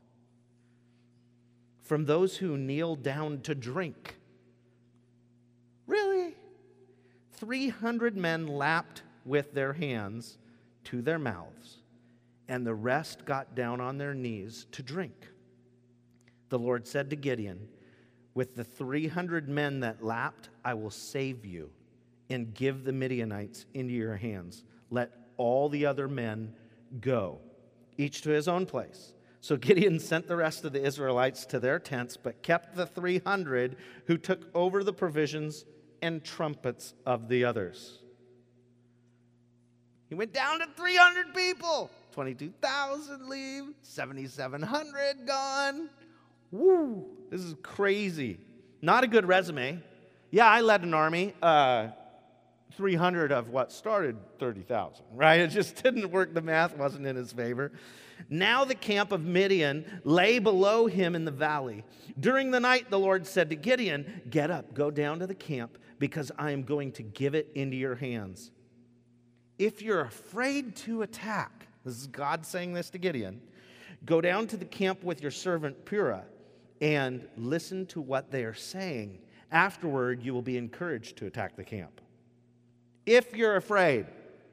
from 1.83 2.05
those 2.05 2.37
who 2.37 2.57
kneel 2.57 2.95
down 2.95 3.41
to 3.41 3.53
drink. 3.53 4.15
Really? 5.85 6.35
300 7.33 8.15
men 8.15 8.47
lapped 8.47 9.03
with 9.25 9.53
their 9.53 9.73
hands 9.73 10.37
to 10.85 11.01
their 11.01 11.19
mouths, 11.19 11.79
and 12.47 12.65
the 12.65 12.73
rest 12.73 13.25
got 13.25 13.53
down 13.53 13.81
on 13.81 13.97
their 13.97 14.13
knees 14.13 14.65
to 14.71 14.81
drink. 14.81 15.27
The 16.49 16.59
Lord 16.59 16.87
said 16.87 17.09
to 17.09 17.15
Gideon, 17.15 17.67
with 18.33 18.55
the 18.55 18.63
300 18.63 19.47
men 19.47 19.81
that 19.81 20.03
lapped, 20.03 20.49
I 20.65 20.73
will 20.73 20.89
save 20.89 21.45
you 21.45 21.69
and 22.29 22.53
give 22.53 22.83
the 22.83 22.91
Midianites 22.91 23.65
into 23.73 23.93
your 23.93 24.15
hands. 24.15 24.63
Let 24.89 25.11
all 25.37 25.69
the 25.69 25.85
other 25.85 26.07
men 26.07 26.53
go, 26.99 27.39
each 27.97 28.21
to 28.21 28.29
his 28.29 28.47
own 28.47 28.65
place. 28.65 29.13
So 29.41 29.57
Gideon 29.57 29.99
sent 29.99 30.27
the 30.27 30.37
rest 30.37 30.63
of 30.63 30.71
the 30.71 30.83
Israelites 30.83 31.45
to 31.47 31.59
their 31.59 31.77
tents, 31.77 32.15
but 32.15 32.41
kept 32.41 32.75
the 32.75 32.85
300 32.85 33.75
who 34.07 34.17
took 34.17 34.47
over 34.55 34.83
the 34.83 34.93
provisions 34.93 35.65
and 36.01 36.23
trumpets 36.23 36.93
of 37.05 37.27
the 37.27 37.43
others. 37.45 37.99
He 40.07 40.15
went 40.15 40.33
down 40.33 40.59
to 40.59 40.67
300 40.77 41.33
people. 41.33 41.89
22,000 42.13 43.27
leave, 43.27 43.63
7,700 43.81 45.25
gone. 45.25 45.89
Woo, 46.53 47.03
this 47.31 47.41
is 47.41 47.55
crazy. 47.63 48.37
Not 48.79 49.03
a 49.03 49.07
good 49.07 49.25
resume. 49.25 49.81
Yeah, 50.29 50.45
I 50.45 50.61
led 50.61 50.83
an 50.83 50.93
army. 50.93 51.33
Uh, 51.41 51.87
300 52.73 53.31
of 53.31 53.49
what 53.49 53.71
started 53.71 54.17
30,000, 54.37 55.03
right? 55.15 55.39
It 55.39 55.47
just 55.47 55.75
didn't 55.83 56.11
work. 56.11 56.35
The 56.35 56.41
math 56.41 56.77
wasn't 56.77 57.07
in 57.07 57.15
his 57.15 57.31
favor. 57.31 57.71
Now 58.29 58.65
the 58.65 58.75
camp 58.75 59.11
of 59.11 59.25
Midian 59.25 60.01
lay 60.03 60.37
below 60.37 60.85
him 60.85 61.15
in 61.15 61.25
the 61.25 61.31
valley. 61.31 61.83
During 62.19 62.51
the 62.51 62.59
night, 62.59 62.91
the 62.91 62.99
Lord 62.99 63.25
said 63.25 63.49
to 63.49 63.55
Gideon, 63.55 64.21
Get 64.29 64.51
up, 64.51 64.75
go 64.75 64.91
down 64.91 65.19
to 65.19 65.27
the 65.27 65.33
camp, 65.33 65.79
because 65.97 66.31
I 66.37 66.51
am 66.51 66.61
going 66.61 66.91
to 66.93 67.03
give 67.03 67.33
it 67.33 67.49
into 67.55 67.77
your 67.77 67.95
hands. 67.95 68.51
If 69.57 69.81
you're 69.81 70.01
afraid 70.01 70.75
to 70.77 71.01
attack, 71.01 71.65
this 71.83 71.95
is 71.97 72.05
God 72.05 72.45
saying 72.45 72.73
this 72.73 72.91
to 72.91 72.99
Gideon, 72.99 73.41
go 74.05 74.21
down 74.21 74.45
to 74.47 74.57
the 74.57 74.65
camp 74.65 75.03
with 75.03 75.19
your 75.19 75.31
servant 75.31 75.83
Purah 75.85 76.25
and 76.83 77.25
listen 77.37 77.85
to 77.85 78.01
what 78.01 78.29
they 78.29 78.43
are 78.43 78.53
saying. 78.53 79.17
Afterward, 79.53 80.21
you 80.21 80.33
will 80.33 80.41
be 80.41 80.57
encouraged 80.57 81.15
to 81.17 81.25
attack 81.25 81.55
the 81.55 81.63
camp. 81.63 82.01
If 83.05 83.33
you're 83.33 83.55
afraid, 83.55 84.05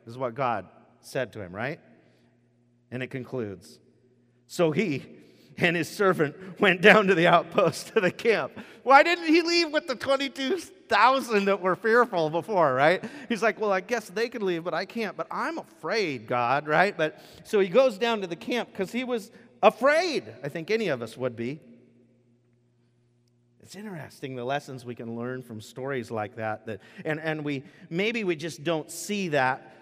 this 0.05 0.13
is 0.13 0.17
what 0.17 0.37
God 0.37 0.67
said 1.01 1.33
to 1.33 1.41
him, 1.41 1.53
right? 1.53 1.81
And 2.93 3.03
it 3.03 3.09
concludes 3.09 3.81
So 4.47 4.71
he 4.71 5.05
and 5.59 5.75
his 5.75 5.89
servant 5.89 6.61
went 6.61 6.83
down 6.83 7.09
to 7.09 7.17
the 7.17 7.27
outpost 7.27 7.97
of 7.97 8.05
the 8.05 8.13
camp. 8.13 8.53
Why 8.85 9.03
didn't 9.03 9.27
he 9.27 9.43
leave 9.43 9.73
with 9.73 9.89
the 9.89 9.97
22,000 9.97 11.47
that 11.47 11.61
were 11.61 11.75
fearful 11.75 12.31
before, 12.31 12.73
right? 12.75 13.03
He's 13.29 13.43
like, 13.43 13.61
Well, 13.61 13.73
I 13.73 13.81
guess 13.81 14.09
they 14.09 14.29
could 14.29 14.45
leave, 14.45 14.63
but 14.63 14.73
I 14.73 14.85
can't. 14.85 15.17
But 15.17 15.27
I'm 15.33 15.59
afraid, 15.59 16.29
God, 16.29 16.69
right? 16.69 16.97
But 16.97 17.21
so 17.43 17.59
he 17.59 17.69
goes 17.69 17.99
down 17.99 18.21
to 18.21 18.29
the 18.29 18.37
camp 18.37 18.69
because 18.71 18.93
he 18.93 19.03
was 19.03 19.33
afraid. 19.65 20.33
I 20.45 20.49
think 20.49 20.71
any 20.71 20.87
of 20.87 21.03
us 21.03 21.17
would 21.17 21.35
be. 21.35 21.59
It's 23.71 23.77
interesting 23.77 24.35
the 24.35 24.43
lessons 24.43 24.85
we 24.85 24.97
can 24.97 25.15
learn 25.15 25.43
from 25.43 25.61
stories 25.61 26.11
like 26.11 26.35
that, 26.35 26.67
that 26.67 26.81
and, 27.05 27.21
and 27.21 27.45
we 27.45 27.63
maybe 27.89 28.25
we 28.25 28.35
just 28.35 28.65
don't 28.65 28.91
see 28.91 29.29
that 29.29 29.77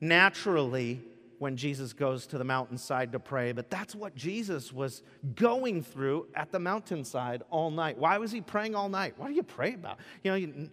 naturally 0.00 1.02
when 1.40 1.56
Jesus 1.56 1.92
goes 1.92 2.28
to 2.28 2.38
the 2.38 2.44
mountainside 2.44 3.10
to 3.10 3.18
pray, 3.18 3.50
but 3.50 3.68
that's 3.68 3.96
what 3.96 4.14
Jesus 4.14 4.72
was 4.72 5.02
going 5.34 5.82
through 5.82 6.28
at 6.36 6.52
the 6.52 6.60
mountainside 6.60 7.42
all 7.50 7.72
night. 7.72 7.98
Why 7.98 8.16
was 8.18 8.30
he 8.30 8.40
praying 8.40 8.76
all 8.76 8.88
night? 8.88 9.18
What 9.18 9.26
do 9.26 9.34
you 9.34 9.42
pray 9.42 9.74
about? 9.74 9.98
You 10.22 10.30
know, 10.30 10.36
you, 10.36 10.70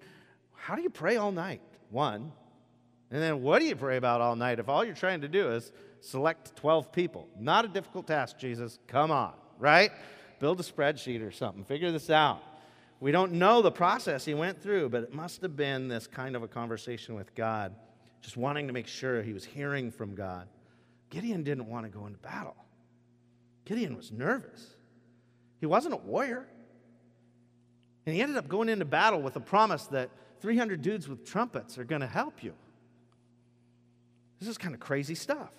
how 0.54 0.76
do 0.76 0.84
you 0.84 0.92
pray 0.92 1.18
all 1.18 1.32
night? 1.32 1.62
One. 1.90 2.32
And 3.10 3.20
then 3.20 3.42
what 3.42 3.62
do 3.62 3.66
you 3.66 3.76
pray 3.76 3.98
about 3.98 4.22
all 4.22 4.36
night 4.36 4.60
if 4.60 4.70
all 4.70 4.86
you're 4.86 4.94
trying 4.94 5.22
to 5.22 5.28
do 5.28 5.50
is 5.54 5.72
select 6.02 6.56
12 6.58 6.92
people? 6.92 7.28
Not 7.40 7.66
a 7.66 7.68
difficult 7.68 8.06
task, 8.06 8.38
Jesus. 8.38 8.78
Come 8.86 9.10
on, 9.10 9.34
right? 9.58 9.90
Build 10.40 10.60
a 10.60 10.64
spreadsheet 10.64 11.26
or 11.26 11.32
something. 11.32 11.64
Figure 11.64 11.92
this 11.92 12.10
out. 12.10 12.42
We 13.00 13.12
don't 13.12 13.34
know 13.34 13.62
the 13.62 13.72
process 13.72 14.26
he 14.26 14.34
went 14.34 14.62
through, 14.62 14.90
but 14.90 15.04
it 15.04 15.14
must 15.14 15.42
have 15.42 15.56
been 15.56 15.88
this 15.88 16.08
kind 16.08 16.36
of 16.36 16.44
a 16.44 16.48
conversation 16.48 17.16
with 17.16 17.34
God, 17.36 17.76
just 18.22 18.38
wanting 18.38 18.68
to 18.68 18.74
make 18.74 18.88
sure 18.88 19.22
he 19.22 19.34
was 19.34 19.46
hearing 19.46 19.92
from 19.92 20.16
God. 20.16 20.48
Gideon 21.10 21.44
didn't 21.44 21.68
want 21.68 21.86
to 21.86 21.92
go 21.92 22.06
into 22.08 22.18
battle. 22.20 22.56
Gideon 23.66 23.96
was 23.96 24.12
nervous. 24.12 24.76
He 25.60 25.66
wasn't 25.66 25.94
a 25.94 25.98
warrior. 25.98 26.48
And 28.06 28.16
he 28.16 28.22
ended 28.22 28.38
up 28.38 28.48
going 28.48 28.70
into 28.70 28.86
battle 28.86 29.22
with 29.22 29.36
a 29.36 29.42
promise 29.42 29.86
that 29.88 30.10
300 30.42 30.82
dudes 30.82 31.08
with 31.08 31.26
trumpets 31.26 31.78
are 31.78 31.84
going 31.84 32.02
to 32.02 32.08
help 32.08 32.44
you. 32.44 32.54
This 34.40 34.50
is 34.50 34.58
kind 34.58 34.74
of 34.74 34.80
crazy 34.80 35.16
stuff. 35.16 35.52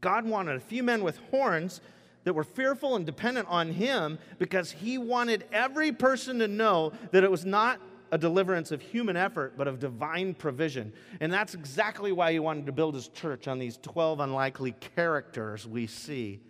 God 0.00 0.24
wanted 0.24 0.56
a 0.56 0.60
few 0.60 0.82
men 0.82 1.02
with 1.02 1.18
horns 1.30 1.80
that 2.28 2.34
were 2.34 2.44
fearful 2.44 2.94
and 2.94 3.06
dependent 3.06 3.48
on 3.48 3.72
him 3.72 4.18
because 4.38 4.70
he 4.70 4.98
wanted 4.98 5.46
every 5.50 5.90
person 5.90 6.38
to 6.38 6.46
know 6.46 6.92
that 7.10 7.24
it 7.24 7.30
was 7.30 7.46
not 7.46 7.80
a 8.12 8.18
deliverance 8.18 8.70
of 8.70 8.82
human 8.82 9.16
effort, 9.16 9.54
but 9.56 9.66
of 9.66 9.78
divine 9.78 10.34
provision. 10.34 10.92
And 11.20 11.32
that's 11.32 11.54
exactly 11.54 12.12
why 12.12 12.32
he 12.32 12.38
wanted 12.38 12.66
to 12.66 12.72
build 12.72 12.94
his 12.94 13.08
church 13.08 13.48
on 13.48 13.58
these 13.58 13.78
12 13.78 14.20
unlikely 14.20 14.72
characters 14.94 15.66
we 15.66 15.86
see 15.86 16.42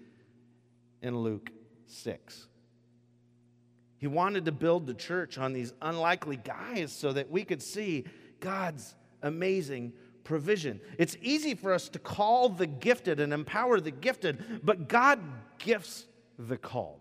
in 1.01 1.17
Luke 1.17 1.49
6. 1.87 2.49
He 3.99 4.09
wanted 4.09 4.47
to 4.47 4.53
build 4.53 4.85
the 4.88 4.95
church 4.95 5.38
on 5.38 5.53
these 5.53 5.73
unlikely 5.81 6.38
guys 6.38 6.91
so 6.91 7.12
that 7.12 7.31
we 7.31 7.45
could 7.45 7.62
see 7.62 8.05
God's 8.41 8.97
amazing 9.23 9.93
provision. 10.29 10.79
It's 10.99 11.17
easy 11.23 11.55
for 11.55 11.73
us 11.73 11.88
to 11.88 11.99
call 11.99 12.51
the 12.51 12.67
gifted 12.67 13.19
and 13.19 13.33
empower 13.33 13.81
the 13.81 13.91
gifted, 13.91 14.61
but 14.62 14.87
God 14.87 15.19
gifts 15.59 16.07
the 16.38 16.59
called. 16.59 17.01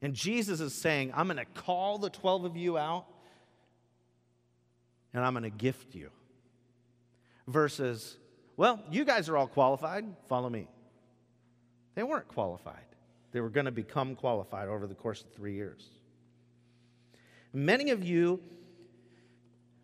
And 0.00 0.14
Jesus 0.14 0.60
is 0.60 0.74
saying, 0.74 1.12
I'm 1.14 1.26
going 1.26 1.36
to 1.36 1.44
call 1.44 1.98
the 1.98 2.08
12 2.08 2.46
of 2.46 2.56
you 2.56 2.78
out 2.78 3.04
and 5.12 5.24
I'm 5.24 5.34
going 5.34 5.44
to 5.44 5.50
gift 5.50 5.94
you. 5.94 6.10
Versus, 7.46 8.16
well, 8.56 8.82
you 8.90 9.04
guys 9.04 9.28
are 9.28 9.36
all 9.36 9.46
qualified, 9.46 10.04
follow 10.28 10.48
me. 10.48 10.66
They 11.94 12.02
weren't 12.02 12.28
qualified. 12.28 12.84
They 13.32 13.40
were 13.40 13.50
going 13.50 13.66
to 13.66 13.72
become 13.72 14.14
qualified 14.14 14.68
over 14.68 14.86
the 14.86 14.94
course 14.94 15.20
of 15.20 15.30
three 15.32 15.54
years. 15.54 15.90
Many 17.52 17.90
of 17.90 18.02
you 18.02 18.40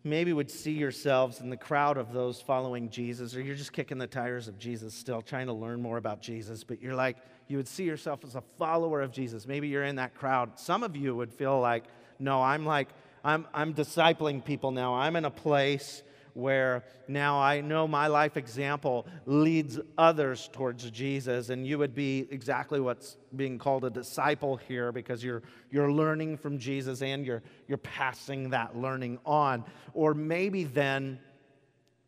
maybe 0.03 0.33
would 0.33 0.51
see 0.51 0.71
yourselves 0.71 1.39
in 1.39 1.49
the 1.49 1.57
crowd 1.57 1.97
of 1.97 2.11
those 2.11 2.41
following 2.41 2.89
Jesus, 2.89 3.35
or 3.35 3.41
you're 3.41 3.55
just 3.55 3.71
kicking 3.71 3.97
the 3.97 4.07
tires 4.07 4.47
of 4.47 4.59
Jesus 4.59 4.93
still, 4.93 5.21
trying 5.21 5.47
to 5.47 5.53
learn 5.53 5.81
more 5.81 5.97
about 5.97 6.21
Jesus, 6.21 6.63
but 6.63 6.81
you're 6.81 6.95
like, 6.95 7.17
you 7.47 7.57
would 7.57 7.67
see 7.67 7.83
yourself 7.83 8.23
as 8.23 8.35
a 8.35 8.43
follower 8.57 9.01
of 9.01 9.11
Jesus. 9.11 9.47
Maybe 9.47 9.67
you're 9.67 9.83
in 9.83 9.95
that 9.97 10.15
crowd. 10.15 10.59
Some 10.59 10.83
of 10.83 10.95
you 10.95 11.15
would 11.15 11.31
feel 11.31 11.59
like, 11.59 11.85
no, 12.19 12.41
I'm 12.41 12.65
like, 12.65 12.89
I'm, 13.23 13.47
I'm 13.53 13.73
discipling 13.73 14.43
people 14.43 14.71
now. 14.71 14.95
I'm 14.95 15.15
in 15.15 15.25
a 15.25 15.31
place 15.31 16.03
where 16.33 16.83
now 17.07 17.39
I 17.39 17.61
know 17.61 17.87
my 17.87 18.07
life 18.07 18.37
example 18.37 19.05
leads 19.25 19.79
others 19.97 20.49
towards 20.51 20.89
Jesus, 20.91 21.49
and 21.49 21.65
you 21.65 21.77
would 21.77 21.93
be 21.93 22.27
exactly 22.31 22.79
what's 22.79 23.17
being 23.35 23.57
called 23.57 23.85
a 23.85 23.89
disciple 23.89 24.57
here 24.57 24.91
because 24.91 25.23
you're, 25.23 25.43
you're 25.71 25.91
learning 25.91 26.37
from 26.37 26.57
Jesus 26.57 27.01
and 27.01 27.25
you're, 27.25 27.43
you're 27.67 27.77
passing 27.77 28.49
that 28.49 28.75
learning 28.75 29.19
on. 29.25 29.63
Or 29.93 30.13
maybe 30.13 30.63
then 30.63 31.19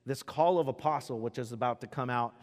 this 0.05 0.23
call 0.23 0.59
of 0.59 0.67
apostle, 0.67 1.19
which 1.19 1.37
is 1.37 1.51
about 1.51 1.81
to 1.81 1.87
come 1.87 2.09
out, 2.09 2.33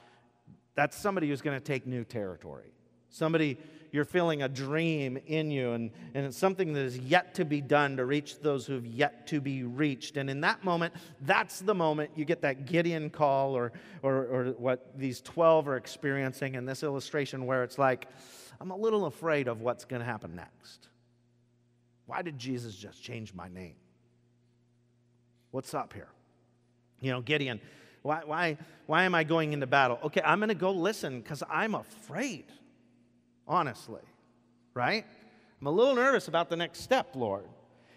that's 0.75 0.97
somebody 0.97 1.29
who's 1.29 1.43
going 1.43 1.59
to 1.59 1.65
take 1.65 1.87
new 1.87 2.05
territory. 2.05 2.73
Somebody 3.09 3.59
you're 3.93 4.07
feeling 4.07 4.43
a 4.43 4.49
dream 4.49 5.19
in 5.27 5.51
you, 5.51 5.73
and, 5.73 5.91
and 6.15 6.25
it's 6.25 6.39
something 6.39 6.73
that 6.73 6.81
is 6.81 6.97
yet 6.97 7.35
to 7.35 7.45
be 7.45 7.61
done 7.61 7.99
to 7.99 8.07
reach 8.07 8.41
those 8.41 8.67
who've 8.67 8.87
yet 8.87 9.27
to 9.27 9.39
be 9.39 9.65
reached. 9.65 10.17
And 10.17 10.31
in 10.31 10.41
that 10.41 10.65
moment, 10.65 10.95
that's 11.21 11.61
the 11.61 11.75
moment 11.75 12.11
you 12.17 12.25
get 12.25 12.41
that 12.41 12.65
Gideon 12.65 13.11
call, 13.11 13.55
or, 13.55 13.73
or, 14.03 14.25
or 14.25 14.45
what 14.53 14.99
these 14.99 15.21
12 15.21 15.69
are 15.69 15.77
experiencing 15.77 16.55
in 16.55 16.65
this 16.65 16.83
illustration, 16.83 17.45
where 17.45 17.63
it's 17.63 17.79
like, 17.79 18.09
I'm 18.63 18.71
a 18.71 18.77
little 18.77 19.05
afraid 19.05 19.47
of 19.47 19.61
what's 19.61 19.85
going 19.85 20.01
to 20.01 20.07
happen 20.07 20.35
next. 20.35 20.89
Why 22.07 22.23
did 22.23 22.39
Jesus 22.39 22.75
just 22.75 23.03
change 23.03 23.35
my 23.35 23.49
name? 23.49 23.77
What's 25.51 25.75
up 25.75 25.93
here? 25.93 26.09
You 27.03 27.11
know, 27.13 27.21
Gideon, 27.21 27.61
why, 28.01 28.23
why, 28.25 28.57
why 28.87 29.03
am 29.03 29.15
I 29.15 29.25
going 29.25 29.53
into 29.53 29.67
battle? 29.67 29.99
Okay, 30.05 30.23
I'm 30.25 30.39
going 30.39 30.49
to 30.49 30.55
go 30.55 30.73
listen 30.73 31.21
because 31.21 31.43
I'm 31.51 31.75
afraid 31.75 32.47
honestly, 33.47 34.03
right? 34.75 35.05
I'm 35.61 35.67
a 35.67 35.71
little 35.71 35.95
nervous 35.95 36.29
about 36.29 36.51
the 36.51 36.57
next 36.57 36.81
step, 36.81 37.15
Lord. 37.15 37.45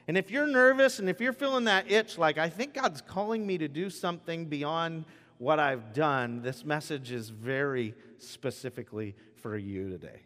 And 0.08 0.18
if 0.18 0.30
you're 0.30 0.48
nervous 0.48 1.00
and 1.00 1.10
if 1.10 1.20
you're 1.20 1.34
feeling 1.34 1.64
that 1.66 1.92
itch, 1.92 2.18
like, 2.18 2.38
I 2.38 2.50
think 2.50 2.76
God's 2.76 3.02
calling 3.02 3.46
me 3.46 3.58
to 3.58 3.68
do 3.68 3.90
something 3.90 4.46
beyond 4.46 5.06
what 5.40 5.60
I've 5.60 5.94
done, 5.94 6.42
this 6.42 6.64
message 6.64 7.12
is 7.12 7.30
very 7.30 7.96
specifically 8.20 9.16
for 9.38 9.58
you 9.58 9.90
today. 9.90 10.22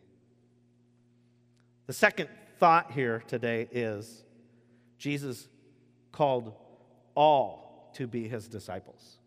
The 1.88 1.94
second 1.94 2.30
thought 2.60 2.92
here 2.92 3.24
today 3.28 3.68
is 3.72 4.24
Jesus 4.98 5.48
called 6.12 6.54
all 7.16 7.90
to 7.96 8.06
be 8.06 8.28
his 8.28 8.48
disciples. 8.48 9.18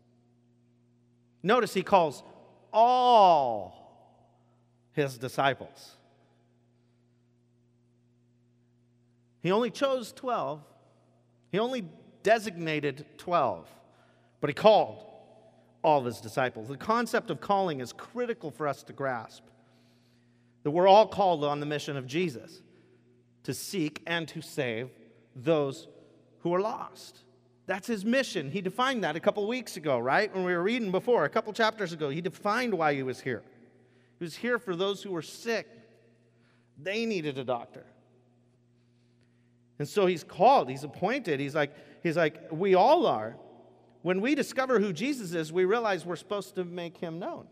Notice 1.41 1.73
he 1.73 1.83
calls 1.83 2.23
all 2.71 3.82
his 4.93 5.17
disciples. 5.17 5.97
He 9.41 9.51
only 9.51 9.69
chose 9.69 10.13
12, 10.13 10.61
he 11.51 11.59
only 11.59 11.85
designated 12.23 13.05
12, 13.17 13.67
but 14.39 14.49
he 14.49 14.53
called 14.53 15.05
all 15.83 15.99
of 15.99 16.05
his 16.05 16.21
disciples. 16.21 16.69
The 16.69 16.77
concept 16.77 17.29
of 17.29 17.41
calling 17.41 17.81
is 17.81 17.91
critical 17.91 18.51
for 18.51 18.67
us 18.67 18.83
to 18.83 18.93
grasp. 18.93 19.43
That 20.63 20.71
we're 20.71 20.87
all 20.87 21.07
called 21.07 21.43
on 21.43 21.59
the 21.59 21.65
mission 21.65 21.97
of 21.97 22.07
Jesus 22.07 22.61
to 23.43 23.53
seek 23.53 24.01
and 24.07 24.25
to 24.29 24.41
save 24.41 24.89
those 25.35 25.89
who 26.39 26.53
are 26.53 26.61
lost. 26.61 27.19
That's 27.65 27.87
his 27.87 28.05
mission. 28.05 28.49
He 28.49 28.61
defined 28.61 29.03
that 29.03 29.17
a 29.17 29.19
couple 29.19 29.45
weeks 29.47 29.75
ago, 29.75 29.99
right? 29.99 30.33
When 30.33 30.45
we 30.45 30.53
were 30.53 30.63
reading 30.63 30.91
before, 30.91 31.25
a 31.25 31.29
couple 31.29 31.51
chapters 31.51 31.91
ago, 31.91 32.09
he 32.09 32.21
defined 32.21 32.73
why 32.73 32.93
he 32.93 33.03
was 33.03 33.19
here. 33.19 33.43
He 34.19 34.25
was 34.25 34.35
here 34.35 34.59
for 34.59 34.75
those 34.75 35.03
who 35.03 35.11
were 35.11 35.21
sick. 35.21 35.67
They 36.81 37.05
needed 37.05 37.37
a 37.37 37.43
doctor. 37.43 37.85
And 39.79 39.87
so 39.87 40.05
he's 40.05 40.23
called, 40.23 40.69
he's 40.69 40.83
appointed. 40.83 41.39
He's 41.39 41.55
like, 41.55 41.73
he's 42.03 42.15
like, 42.15 42.51
we 42.51 42.75
all 42.75 43.05
are. 43.05 43.35
When 44.01 44.21
we 44.21 44.35
discover 44.35 44.79
who 44.79 44.93
Jesus 44.93 45.33
is, 45.33 45.51
we 45.51 45.65
realize 45.65 46.05
we're 46.05 46.15
supposed 46.15 46.55
to 46.55 46.63
make 46.63 46.97
him 46.97 47.19
known. 47.19 47.47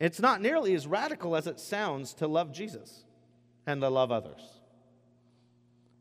It's 0.00 0.20
not 0.20 0.40
nearly 0.40 0.74
as 0.74 0.86
radical 0.86 1.36
as 1.36 1.46
it 1.46 1.58
sounds 1.58 2.14
to 2.14 2.26
love 2.26 2.52
Jesus 2.52 3.04
and 3.66 3.80
to 3.80 3.88
love 3.88 4.12
others. 4.12 4.40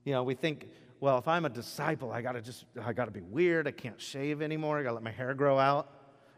You 0.06 0.13
know, 0.13 0.23
we 0.23 0.36
think, 0.36 0.69
well, 0.99 1.17
if 1.17 1.27
I'm 1.27 1.45
a 1.45 1.49
disciple, 1.49 2.12
I 2.12 2.21
gotta 2.21 2.41
just, 2.41 2.65
I 2.82 2.93
gotta 2.93 3.12
be 3.12 3.21
weird. 3.21 3.67
I 3.67 3.71
can't 3.71 3.99
shave 3.99 4.41
anymore. 4.41 4.80
I 4.80 4.84
gotta 4.84 4.95
let 4.95 5.03
my 5.03 5.12
hair 5.12 5.34
grow 5.34 5.60
out. 5.60 5.91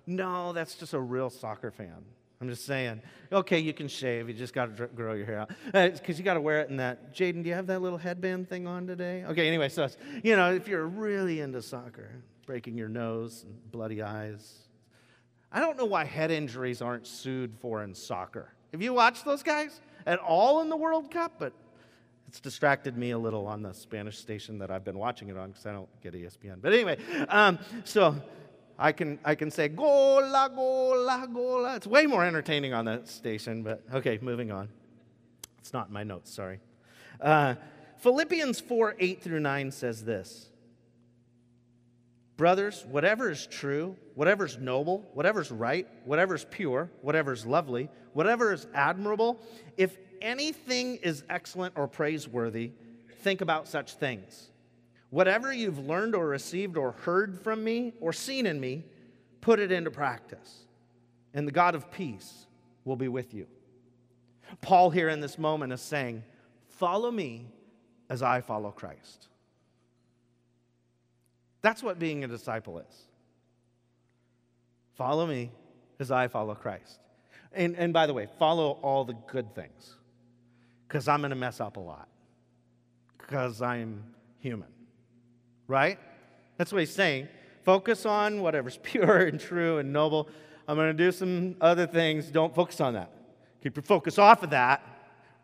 No, 0.09 0.53
that's 0.53 0.73
just 0.73 0.93
a 0.93 0.99
real 0.99 1.29
soccer 1.29 1.69
fan. 1.69 2.03
I'm 2.41 2.49
just 2.49 2.65
saying, 2.65 3.01
okay, 3.31 3.59
you 3.59 3.73
can 3.73 3.87
shave. 3.87 4.27
You 4.27 4.33
just 4.33 4.53
got 4.53 4.75
to 4.75 4.87
grow 4.87 5.13
your 5.13 5.25
hair 5.25 5.39
out 5.39 5.51
because 5.65 6.15
uh, 6.15 6.17
you 6.17 6.23
got 6.23 6.33
to 6.33 6.41
wear 6.41 6.61
it 6.61 6.69
in 6.69 6.77
that. 6.77 7.13
Jaden, 7.13 7.43
do 7.43 7.49
you 7.49 7.53
have 7.53 7.67
that 7.67 7.81
little 7.81 7.97
headband 7.99 8.49
thing 8.49 8.65
on 8.65 8.87
today? 8.87 9.23
Okay, 9.25 9.47
anyway, 9.47 9.69
so 9.69 9.87
you 10.23 10.35
know, 10.35 10.51
if 10.51 10.67
you're 10.67 10.87
really 10.87 11.41
into 11.41 11.61
soccer, 11.61 12.09
breaking 12.47 12.75
your 12.75 12.89
nose 12.89 13.43
and 13.43 13.71
bloody 13.71 14.01
eyes, 14.01 14.69
I 15.51 15.59
don't 15.59 15.77
know 15.77 15.85
why 15.85 16.05
head 16.05 16.31
injuries 16.31 16.81
aren't 16.81 17.05
sued 17.05 17.53
for 17.59 17.83
in 17.83 17.93
soccer. 17.93 18.51
Have 18.71 18.81
you 18.81 18.93
watched 18.93 19.25
those 19.25 19.43
guys 19.43 19.79
at 20.07 20.17
all 20.17 20.61
in 20.61 20.69
the 20.69 20.77
World 20.77 21.11
Cup? 21.11 21.33
But 21.37 21.53
it's 22.27 22.39
distracted 22.39 22.97
me 22.97 23.11
a 23.11 23.17
little 23.17 23.45
on 23.45 23.61
the 23.61 23.73
Spanish 23.73 24.17
station 24.17 24.57
that 24.59 24.71
I've 24.71 24.85
been 24.85 24.97
watching 24.97 25.29
it 25.29 25.37
on 25.37 25.49
because 25.49 25.67
I 25.67 25.71
don't 25.71 25.89
get 26.01 26.13
ESPN. 26.13 26.61
But 26.61 26.73
anyway, 26.73 26.97
um, 27.27 27.59
so 27.83 28.15
I 28.81 28.93
can, 28.93 29.19
I 29.25 29.35
can 29.35 29.51
say 29.51 29.67
gola, 29.67 30.49
gola, 30.55 31.27
gola. 31.31 31.75
It's 31.75 31.85
way 31.85 32.05
more 32.05 32.23
entertaining 32.23 32.73
on 32.73 32.85
that 32.85 33.09
station, 33.09 33.61
but 33.61 33.83
okay, 33.93 34.17
moving 34.21 34.51
on. 34.51 34.69
It's 35.59 35.73
not 35.73 35.89
in 35.89 35.93
my 35.93 36.03
notes, 36.03 36.33
sorry. 36.33 36.61
Uh, 37.19 37.55
Philippians 37.97 38.61
4 38.61 38.95
8 38.97 39.21
through 39.21 39.41
9 39.41 39.71
says 39.71 40.05
this 40.05 40.49
Brothers, 42.37 42.85
whatever 42.89 43.29
is 43.29 43.45
true, 43.47 43.97
whatever 44.15 44.45
is 44.45 44.57
noble, 44.57 45.09
whatever 45.13 45.41
is 45.41 45.51
right, 45.51 45.85
whatever 46.05 46.33
is 46.33 46.45
pure, 46.45 46.89
whatever 47.01 47.33
is 47.33 47.45
lovely, 47.45 47.89
whatever 48.13 48.53
is 48.53 48.65
admirable, 48.73 49.41
if 49.75 49.97
anything 50.21 50.95
is 51.03 51.25
excellent 51.29 51.73
or 51.75 51.85
praiseworthy, 51.85 52.71
think 53.23 53.41
about 53.41 53.67
such 53.67 53.95
things. 53.95 54.51
Whatever 55.09 55.51
you've 55.51 55.79
learned 55.79 56.15
or 56.15 56.27
received 56.27 56.77
or 56.77 56.91
heard 56.91 57.39
from 57.39 57.63
me 57.63 57.93
or 57.99 58.13
seen 58.13 58.45
in 58.45 58.59
me, 58.59 58.85
put 59.41 59.59
it 59.59 59.71
into 59.71 59.89
practice, 59.89 60.65
and 61.33 61.47
the 61.47 61.51
God 61.51 61.75
of 61.75 61.91
peace 61.91 62.45
will 62.85 62.95
be 62.95 63.07
with 63.07 63.33
you. 63.33 63.47
Paul, 64.61 64.89
here 64.89 65.09
in 65.09 65.19
this 65.19 65.37
moment, 65.37 65.73
is 65.73 65.81
saying, 65.81 66.23
Follow 66.67 67.11
me 67.11 67.47
as 68.09 68.23
I 68.23 68.41
follow 68.41 68.71
Christ. 68.71 69.27
That's 71.61 71.83
what 71.83 71.99
being 71.99 72.23
a 72.23 72.27
disciple 72.27 72.79
is. 72.79 73.09
Follow 74.95 75.27
me 75.27 75.51
as 75.99 76.11
I 76.11 76.27
follow 76.27 76.55
Christ. 76.55 76.99
And, 77.51 77.75
and 77.75 77.91
by 77.91 78.05
the 78.07 78.13
way, 78.13 78.27
follow 78.37 78.79
all 78.81 79.03
the 79.03 79.15
good 79.27 79.53
things 79.55 79.95
because 80.87 81.07
I'm 81.07 81.19
going 81.19 81.31
to 81.31 81.35
mess 81.35 81.59
up 81.59 81.77
a 81.77 81.79
lot 81.79 82.07
because 83.17 83.61
I'm 83.61 84.03
human. 84.39 84.69
Right? 85.69 85.97
That's 86.57 86.73
what 86.73 86.79
he's 86.79 86.93
saying. 86.93 87.29
Focus 87.63 88.05
on 88.05 88.41
whatever's 88.41 88.77
pure 88.83 89.19
and 89.19 89.39
true 89.39 89.77
and 89.77 89.93
noble. 89.93 90.27
I'm 90.67 90.75
going 90.75 90.95
to 90.95 91.03
do 91.03 91.11
some 91.13 91.55
other 91.61 91.87
things. 91.87 92.29
Don't 92.29 92.53
focus 92.53 92.81
on 92.81 92.95
that. 92.95 93.11
Keep 93.63 93.77
your 93.77 93.83
focus 93.83 94.17
off 94.17 94.43
of 94.43 94.49
that 94.49 94.81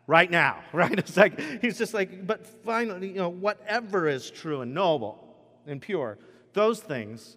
right 0.06 0.30
now, 0.30 0.58
right? 0.72 0.98
It's 0.98 1.16
like, 1.16 1.40
he's 1.60 1.78
just 1.78 1.94
like, 1.94 2.26
but 2.26 2.46
finally, 2.64 3.08
you 3.08 3.14
know, 3.14 3.28
whatever 3.28 4.08
is 4.08 4.30
true 4.30 4.60
and 4.60 4.74
noble 4.74 5.36
and 5.66 5.80
pure. 5.80 6.18
Those 6.52 6.80
things 6.80 7.36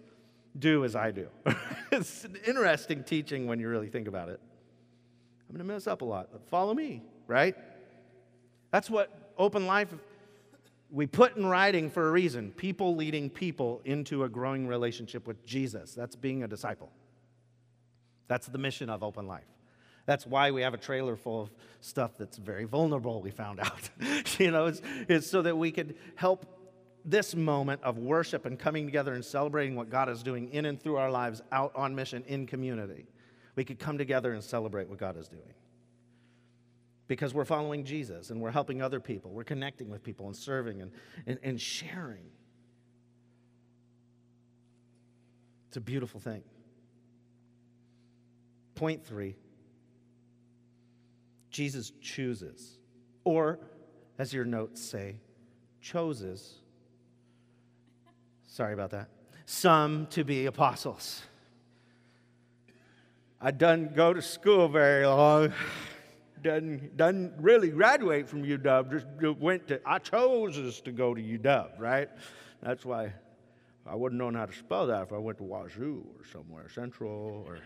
do 0.58 0.84
as 0.84 0.96
I 0.96 1.10
do. 1.10 1.28
it's 1.92 2.24
an 2.24 2.36
interesting 2.46 3.04
teaching 3.04 3.46
when 3.46 3.60
you 3.60 3.68
really 3.68 3.88
think 3.88 4.08
about 4.08 4.28
it. 4.28 4.40
I'm 5.48 5.56
going 5.56 5.66
to 5.66 5.72
mess 5.72 5.86
up 5.86 6.02
a 6.02 6.04
lot, 6.04 6.28
but 6.32 6.46
follow 6.48 6.74
me, 6.74 7.02
right? 7.26 7.56
That's 8.70 8.88
what 8.88 9.32
Open 9.36 9.66
Life 9.66 9.92
we 10.90 11.06
put 11.06 11.36
in 11.36 11.46
writing 11.46 11.90
for 11.90 12.08
a 12.08 12.10
reason. 12.10 12.52
People 12.52 12.96
leading 12.96 13.30
people 13.30 13.80
into 13.84 14.24
a 14.24 14.28
growing 14.28 14.66
relationship 14.66 15.26
with 15.26 15.44
Jesus. 15.44 15.94
That's 15.94 16.16
being 16.16 16.42
a 16.42 16.48
disciple. 16.48 16.90
That's 18.28 18.46
the 18.46 18.58
mission 18.58 18.90
of 18.90 19.02
Open 19.02 19.26
Life. 19.26 19.44
That's 20.06 20.26
why 20.26 20.50
we 20.50 20.62
have 20.62 20.74
a 20.74 20.78
trailer 20.78 21.16
full 21.16 21.42
of 21.42 21.50
stuff 21.80 22.12
that's 22.18 22.36
very 22.36 22.64
vulnerable, 22.64 23.20
we 23.20 23.30
found 23.30 23.60
out. 23.60 23.90
you 24.38 24.50
know, 24.50 24.66
it's, 24.66 24.82
it's 25.08 25.26
so 25.26 25.42
that 25.42 25.56
we 25.56 25.70
could 25.70 25.94
help 26.16 26.46
this 27.04 27.34
moment 27.34 27.80
of 27.82 27.98
worship 27.98 28.46
and 28.46 28.58
coming 28.58 28.86
together 28.86 29.14
and 29.14 29.24
celebrating 29.24 29.76
what 29.76 29.90
God 29.90 30.08
is 30.08 30.22
doing 30.22 30.48
in 30.50 30.66
and 30.66 30.80
through 30.80 30.96
our 30.96 31.10
lives 31.10 31.42
out 31.52 31.72
on 31.74 31.94
mission 31.94 32.24
in 32.26 32.46
community, 32.46 33.06
we 33.56 33.64
could 33.64 33.78
come 33.78 33.98
together 33.98 34.32
and 34.32 34.42
celebrate 34.42 34.88
what 34.88 34.98
God 34.98 35.16
is 35.16 35.28
doing. 35.28 35.54
Because 37.10 37.34
we're 37.34 37.44
following 37.44 37.82
Jesus 37.82 38.30
and 38.30 38.40
we're 38.40 38.52
helping 38.52 38.80
other 38.80 39.00
people, 39.00 39.32
we're 39.32 39.42
connecting 39.42 39.90
with 39.90 40.00
people 40.00 40.26
and 40.26 40.36
serving 40.36 40.80
and, 40.80 40.92
and, 41.26 41.40
and 41.42 41.60
sharing. 41.60 42.22
It's 45.66 45.76
a 45.76 45.80
beautiful 45.80 46.20
thing. 46.20 46.44
Point 48.76 49.04
three 49.04 49.34
Jesus 51.50 51.90
chooses, 52.00 52.78
or 53.24 53.58
as 54.16 54.32
your 54.32 54.44
notes 54.44 54.80
say, 54.80 55.16
chooses 55.80 56.60
Sorry 58.46 58.72
about 58.72 58.90
that. 58.90 59.08
Some 59.46 60.06
to 60.10 60.22
be 60.22 60.46
apostles. 60.46 61.22
I 63.40 63.50
doesn't 63.50 63.96
go 63.96 64.12
to 64.12 64.22
school 64.22 64.68
very 64.68 65.06
long. 65.06 65.52
Doesn't, 66.42 66.96
doesn't 66.96 67.34
really 67.38 67.70
graduate 67.70 68.28
from 68.28 68.44
UW. 68.44 68.90
Just 68.90 69.38
went 69.38 69.68
to, 69.68 69.80
I 69.84 69.98
chose 69.98 70.58
us 70.58 70.80
to 70.80 70.92
go 70.92 71.14
to 71.14 71.20
UW, 71.20 71.78
right? 71.78 72.08
That's 72.62 72.84
why 72.84 73.12
I 73.86 73.94
wouldn't 73.94 74.18
know 74.18 74.30
how 74.38 74.46
to 74.46 74.52
spell 74.52 74.86
that 74.86 75.02
if 75.02 75.12
I 75.12 75.18
went 75.18 75.38
to 75.38 75.44
Wazzu 75.44 76.02
or 76.18 76.24
somewhere, 76.32 76.68
Central 76.68 77.44
or. 77.46 77.58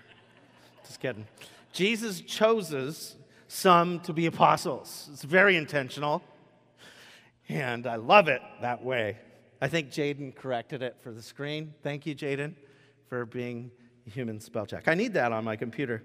Just 0.86 1.00
kidding. 1.00 1.26
Jesus 1.72 2.20
chooses 2.20 3.16
some 3.48 4.00
to 4.00 4.12
be 4.12 4.26
apostles. 4.26 5.08
It's 5.12 5.22
very 5.22 5.56
intentional. 5.56 6.22
And 7.48 7.86
I 7.86 7.96
love 7.96 8.28
it 8.28 8.40
that 8.60 8.82
way. 8.82 9.18
I 9.60 9.68
think 9.68 9.90
Jaden 9.90 10.34
corrected 10.34 10.82
it 10.82 10.96
for 11.00 11.10
the 11.10 11.22
screen. 11.22 11.74
Thank 11.82 12.06
you, 12.06 12.14
Jaden, 12.14 12.54
for 13.08 13.26
being 13.26 13.70
human 14.06 14.40
spell 14.40 14.66
check. 14.66 14.88
I 14.88 14.94
need 14.94 15.14
that 15.14 15.32
on 15.32 15.44
my 15.44 15.56
computer. 15.56 16.02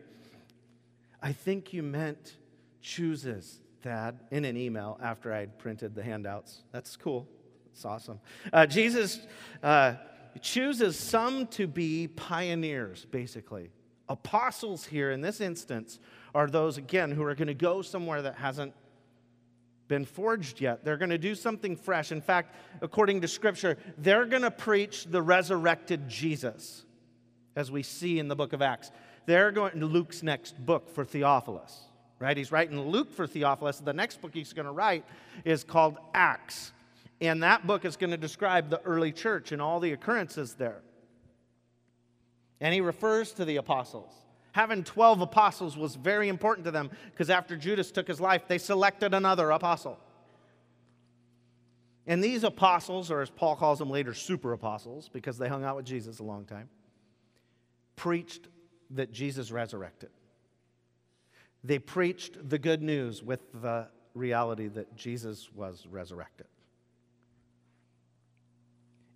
I 1.22 1.34
think 1.34 1.74
you 1.74 1.84
meant 1.84 2.36
chooses, 2.82 3.60
Thad, 3.82 4.20
in 4.32 4.46
an 4.46 4.58
email 4.58 5.00
after 5.02 5.34
I'd 5.34 5.58
printed 5.58 5.96
the 5.96 6.04
handouts. 6.04 6.64
That's 6.72 6.96
cool. 6.98 7.28
It's 7.72 7.86
awesome. 7.86 8.20
Uh, 8.52 8.66
Jesus 8.66 9.20
uh, 9.64 9.96
chooses 10.42 10.98
some 10.98 11.48
to 11.48 11.68
be 11.68 12.08
pioneers, 12.08 13.06
basically. 13.06 13.72
Apostles 14.10 14.86
here 14.86 15.12
in 15.12 15.22
this 15.22 15.40
instance 15.40 16.00
are 16.34 16.48
those, 16.48 16.78
again, 16.78 17.12
who 17.12 17.24
are 17.24 17.36
going 17.36 17.48
to 17.48 17.54
go 17.54 17.82
somewhere 17.82 18.22
that 18.22 18.36
hasn't 18.36 18.74
been 19.88 20.06
forged 20.06 20.62
yet. 20.62 20.86
They're 20.86 20.98
going 20.98 21.10
to 21.10 21.18
do 21.18 21.36
something 21.36 21.76
fresh. 21.76 22.12
In 22.12 22.22
fact, 22.22 22.56
according 22.82 23.22
to 23.22 23.28
Scripture, 23.28 23.78
they're 23.98 24.26
going 24.26 24.44
to 24.44 24.52
preach 24.52 25.06
the 25.06 25.22
resurrected 25.22 26.08
Jesus, 26.08 26.86
as 27.56 27.72
we 27.72 27.84
see 27.84 28.20
in 28.20 28.28
the 28.28 28.36
book 28.36 28.54
of 28.54 28.62
Acts. 28.62 28.92
They're 29.26 29.52
going 29.52 29.80
to 29.80 29.86
Luke's 29.86 30.24
next 30.24 30.64
book 30.64 30.90
for 30.90 31.04
Theophilus, 31.04 31.80
right? 32.20 32.36
He's 32.36 32.52
writing 32.52 32.80
Luke 32.80 33.12
for 33.12 33.26
Theophilus. 33.26 33.80
The 33.80 33.94
next 33.94 34.22
book 34.22 34.32
he's 34.34 34.54
going 34.54 34.66
to 34.66 34.72
write 34.72 35.06
is 35.46 35.64
called 35.64 35.98
Acts. 36.14 36.72
And 37.22 37.44
that 37.44 37.66
book 37.68 37.86
is 37.86 37.98
going 37.98 38.12
to 38.12 38.18
describe 38.18 38.70
the 38.70 38.82
early 38.82 39.12
church 39.12 39.52
and 39.52 39.62
all 39.62 39.80
the 39.80 39.92
occurrences 39.92 40.54
there. 40.54 40.82
And 42.62 42.74
he 42.74 42.82
refers 42.82 43.32
to 43.34 43.46
the 43.46 43.58
apostles. 43.58 44.12
Having 44.52 44.84
12 44.84 45.22
apostles 45.22 45.78
was 45.78 45.96
very 45.96 46.28
important 46.28 46.66
to 46.66 46.72
them 46.72 46.90
because 47.12 47.30
after 47.30 47.56
Judas 47.56 47.92
took 47.92 48.08
his 48.08 48.20
life, 48.20 48.48
they 48.48 48.58
selected 48.58 49.14
another 49.14 49.52
apostle. 49.52 49.98
And 52.08 52.24
these 52.24 52.44
apostles, 52.44 53.12
or 53.12 53.22
as 53.22 53.30
Paul 53.30 53.56
calls 53.56 53.78
them 53.78 53.90
later, 53.90 54.14
super 54.14 54.54
apostles, 54.54 55.10
because 55.14 55.38
they 55.38 55.48
hung 55.48 55.64
out 55.64 55.76
with 55.76 55.86
Jesus 55.86 56.20
a 56.20 56.24
long 56.24 56.46
time, 56.46 56.68
preached 57.96 58.48
that 58.92 59.12
Jesus 59.12 59.52
resurrected. 59.52 60.10
They 61.64 61.80
preached 61.80 62.50
the 62.50 62.58
good 62.58 62.82
news 62.82 63.22
with 63.22 63.42
the 63.62 63.88
reality 64.14 64.68
that 64.68 64.96
Jesus 64.96 65.50
was 65.54 65.86
resurrected. 65.90 66.48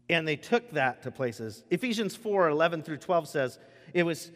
And 0.10 0.28
they 0.28 0.36
took 0.36 0.72
that 0.72 1.04
to 1.04 1.12
places. 1.12 1.64
Ephesians 1.70 2.16
4 2.16 2.50
11 2.50 2.84
through 2.84 2.98
12 2.98 3.28
says, 3.28 3.60
it 3.94 4.04
was 4.04 4.32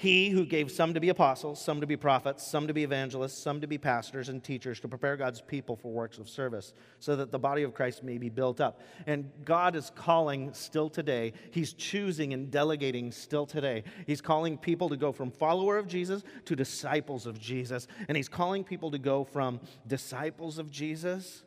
He 0.00 0.30
who 0.30 0.46
gave 0.46 0.70
some 0.72 0.94
to 0.94 1.00
be 1.00 1.10
apostles, 1.10 1.62
some 1.62 1.82
to 1.82 1.86
be 1.86 1.94
prophets, 1.94 2.46
some 2.46 2.66
to 2.68 2.72
be 2.72 2.84
evangelists, 2.84 3.36
some 3.36 3.60
to 3.60 3.66
be 3.66 3.76
pastors 3.76 4.30
and 4.30 4.42
teachers 4.42 4.80
to 4.80 4.88
prepare 4.88 5.14
God's 5.14 5.42
people 5.42 5.76
for 5.76 5.92
works 5.92 6.16
of 6.16 6.26
service, 6.26 6.72
so 7.00 7.16
that 7.16 7.30
the 7.30 7.38
body 7.38 7.64
of 7.64 7.74
Christ 7.74 8.02
may 8.02 8.16
be 8.16 8.30
built 8.30 8.62
up. 8.62 8.80
And 9.06 9.30
God 9.44 9.76
is 9.76 9.92
calling 9.94 10.54
still 10.54 10.88
today. 10.88 11.34
He's 11.50 11.74
choosing 11.74 12.32
and 12.32 12.50
delegating 12.50 13.12
still 13.12 13.44
today. 13.44 13.84
He's 14.06 14.22
calling 14.22 14.56
people 14.56 14.88
to 14.88 14.96
go 14.96 15.12
from 15.12 15.30
follower 15.30 15.76
of 15.76 15.86
Jesus 15.86 16.22
to 16.46 16.56
disciples 16.56 17.26
of 17.26 17.38
Jesus. 17.38 17.86
And 18.08 18.16
He's 18.16 18.26
calling 18.26 18.64
people 18.64 18.90
to 18.92 18.98
go 18.98 19.22
from 19.22 19.60
disciples 19.86 20.56
of 20.56 20.70
Jesus 20.70 21.42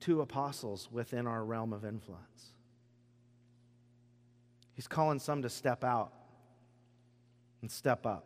to 0.00 0.22
apostles 0.22 0.88
within 0.90 1.28
our 1.28 1.44
realm 1.44 1.72
of 1.72 1.84
influence. 1.84 2.52
He's 4.74 4.88
calling 4.88 5.20
some 5.20 5.42
to 5.42 5.48
step 5.48 5.84
out 5.84 6.17
and 7.60 7.70
step 7.70 8.06
up. 8.06 8.24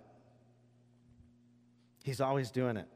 He's 2.05 2.21
always 2.21 2.51
doing 2.51 2.77
it. 2.77 2.89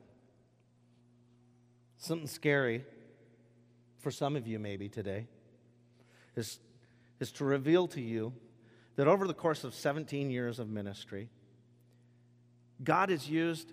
Something 1.96 2.26
scary 2.26 2.84
for 3.98 4.10
some 4.10 4.36
of 4.36 4.46
you, 4.46 4.58
maybe 4.58 4.88
today, 4.88 5.26
is, 6.36 6.58
is 7.20 7.32
to 7.32 7.44
reveal 7.44 7.88
to 7.88 8.00
you 8.00 8.32
that 8.96 9.08
over 9.08 9.26
the 9.26 9.34
course 9.34 9.64
of 9.64 9.74
17 9.74 10.30
years 10.30 10.58
of 10.58 10.68
ministry, 10.68 11.28
God 12.82 13.10
has 13.10 13.28
used 13.28 13.72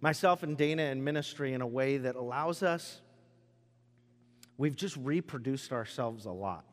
myself 0.00 0.42
and 0.42 0.56
Dana 0.56 0.82
in 0.84 1.02
ministry 1.02 1.52
in 1.52 1.62
a 1.62 1.66
way 1.66 1.96
that 1.96 2.16
allows 2.16 2.62
us, 2.62 3.00
we've 4.58 4.76
just 4.76 4.96
reproduced 4.96 5.72
ourselves 5.72 6.26
a 6.26 6.30
lot. 6.30 6.64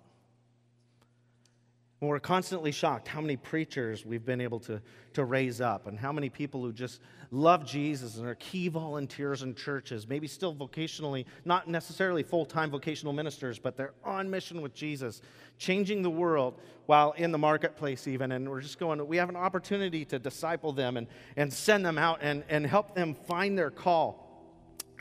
We're 2.02 2.20
constantly 2.22 2.72
shocked 2.72 3.10
how 3.10 3.20
many 3.20 3.36
preachers 3.36 4.06
we've 4.06 4.24
been 4.24 4.40
able 4.40 4.62
to, 4.62 4.82
to 5.14 5.26
raise 5.26 5.60
up 5.60 5.86
and 5.86 6.00
how 6.00 6.14
many 6.14 6.30
people 6.30 6.62
who 6.62 6.72
just 6.72 7.02
love 7.30 7.66
Jesus 7.66 8.16
and 8.16 8.26
are 8.26 8.36
key 8.36 8.70
volunteers 8.70 9.44
in 9.44 9.54
churches, 9.54 10.08
maybe 10.08 10.26
still 10.26 10.56
vocationally, 10.56 11.26
not 11.44 11.68
necessarily 11.68 12.24
full 12.24 12.46
time 12.46 12.72
vocational 12.72 13.12
ministers, 13.12 13.60
but 13.60 13.76
they're 13.76 13.94
on 14.06 14.30
mission 14.30 14.62
with 14.62 14.74
Jesus, 14.74 15.22
changing 15.58 16.02
the 16.02 16.10
world 16.10 16.62
while 16.86 17.12
in 17.18 17.34
the 17.34 17.38
marketplace, 17.38 18.08
even. 18.08 18.32
And 18.32 18.50
we're 18.50 18.62
just 18.62 18.80
going, 18.80 19.06
we 19.06 19.18
have 19.18 19.28
an 19.28 19.36
opportunity 19.36 20.06
to 20.06 20.20
disciple 20.20 20.72
them 20.72 20.96
and, 20.96 21.06
and 21.36 21.52
send 21.52 21.86
them 21.86 21.98
out 21.98 22.20
and, 22.22 22.46
and 22.48 22.66
help 22.66 22.96
them 22.96 23.14
find 23.14 23.58
their 23.58 23.72
call 23.72 24.26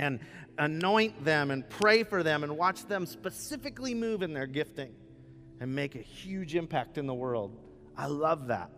and 0.01 0.19
anoint 0.59 1.25
them 1.25 1.53
and 1.53 1.69
pray 1.71 2.03
for 2.03 2.25
them 2.25 2.43
and 2.43 2.57
watch 2.57 2.87
them 2.87 3.07
specifically 3.07 3.95
move 3.95 4.23
in 4.23 4.33
their 4.33 4.49
gifting 4.49 4.93
and 5.61 5.75
make 5.75 5.95
a 5.95 6.01
huge 6.01 6.55
impact 6.55 6.99
in 6.99 7.07
the 7.07 7.15
world. 7.15 7.57
I 7.97 8.07
love 8.07 8.49
that. 8.49 8.71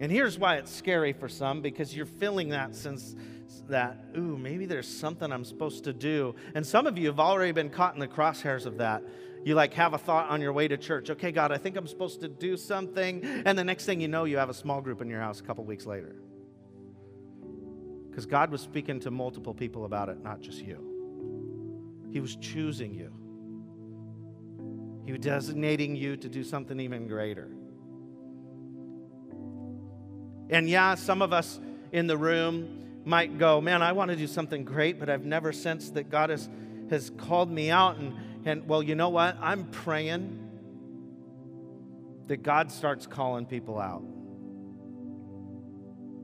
And 0.00 0.10
here's 0.10 0.36
why 0.36 0.56
it's 0.56 0.74
scary 0.74 1.12
for 1.12 1.28
some 1.28 1.62
because 1.62 1.94
you're 1.94 2.06
feeling 2.06 2.48
that 2.48 2.74
since 2.74 3.14
that, 3.68 4.04
ooh, 4.16 4.36
maybe 4.36 4.66
there's 4.66 4.88
something 4.88 5.30
I'm 5.30 5.44
supposed 5.44 5.84
to 5.84 5.92
do. 5.92 6.34
And 6.56 6.66
some 6.66 6.88
of 6.88 6.98
you 6.98 7.06
have 7.06 7.20
already 7.20 7.52
been 7.52 7.70
caught 7.70 7.94
in 7.94 8.00
the 8.00 8.08
crosshairs 8.08 8.66
of 8.66 8.78
that. 8.78 9.04
You 9.44 9.54
like 9.54 9.74
have 9.74 9.94
a 9.94 9.98
thought 9.98 10.28
on 10.28 10.40
your 10.40 10.52
way 10.52 10.66
to 10.66 10.76
church. 10.76 11.10
Okay, 11.10 11.30
God, 11.30 11.52
I 11.52 11.58
think 11.58 11.76
I'm 11.76 11.86
supposed 11.86 12.20
to 12.22 12.28
do 12.28 12.56
something. 12.56 13.24
And 13.44 13.56
the 13.56 13.64
next 13.64 13.86
thing 13.86 14.00
you 14.00 14.08
know, 14.08 14.24
you 14.24 14.38
have 14.38 14.50
a 14.50 14.54
small 14.54 14.80
group 14.80 15.00
in 15.00 15.08
your 15.08 15.20
house 15.20 15.38
a 15.38 15.42
couple 15.44 15.64
weeks 15.64 15.86
later. 15.86 16.16
Because 18.10 18.26
God 18.26 18.50
was 18.50 18.60
speaking 18.60 18.98
to 19.00 19.10
multiple 19.10 19.54
people 19.54 19.84
about 19.84 20.08
it, 20.08 20.22
not 20.22 20.40
just 20.40 20.58
you. 20.60 22.08
He 22.10 22.20
was 22.20 22.36
choosing 22.36 22.92
you. 22.92 23.12
He 25.04 25.12
was 25.12 25.20
designating 25.20 25.96
you 25.96 26.16
to 26.16 26.28
do 26.28 26.44
something 26.44 26.78
even 26.78 27.08
greater. 27.08 27.48
And 30.50 30.68
yeah, 30.68 30.94
some 30.94 31.22
of 31.22 31.32
us 31.32 31.58
in 31.92 32.06
the 32.06 32.16
room 32.16 33.02
might 33.04 33.38
go, 33.38 33.60
Man, 33.60 33.82
I 33.82 33.92
want 33.92 34.10
to 34.10 34.16
do 34.16 34.26
something 34.26 34.64
great, 34.64 35.00
but 35.00 35.08
I've 35.08 35.24
never 35.24 35.52
sensed 35.52 35.94
that 35.94 36.10
God 36.10 36.30
has, 36.30 36.48
has 36.90 37.10
called 37.10 37.50
me 37.50 37.70
out. 37.70 37.96
And, 37.96 38.14
and 38.44 38.68
well, 38.68 38.82
you 38.82 38.94
know 38.94 39.08
what? 39.08 39.36
I'm 39.40 39.64
praying 39.66 40.38
that 42.28 42.42
God 42.42 42.70
starts 42.70 43.06
calling 43.06 43.46
people 43.46 43.78
out. 43.80 44.04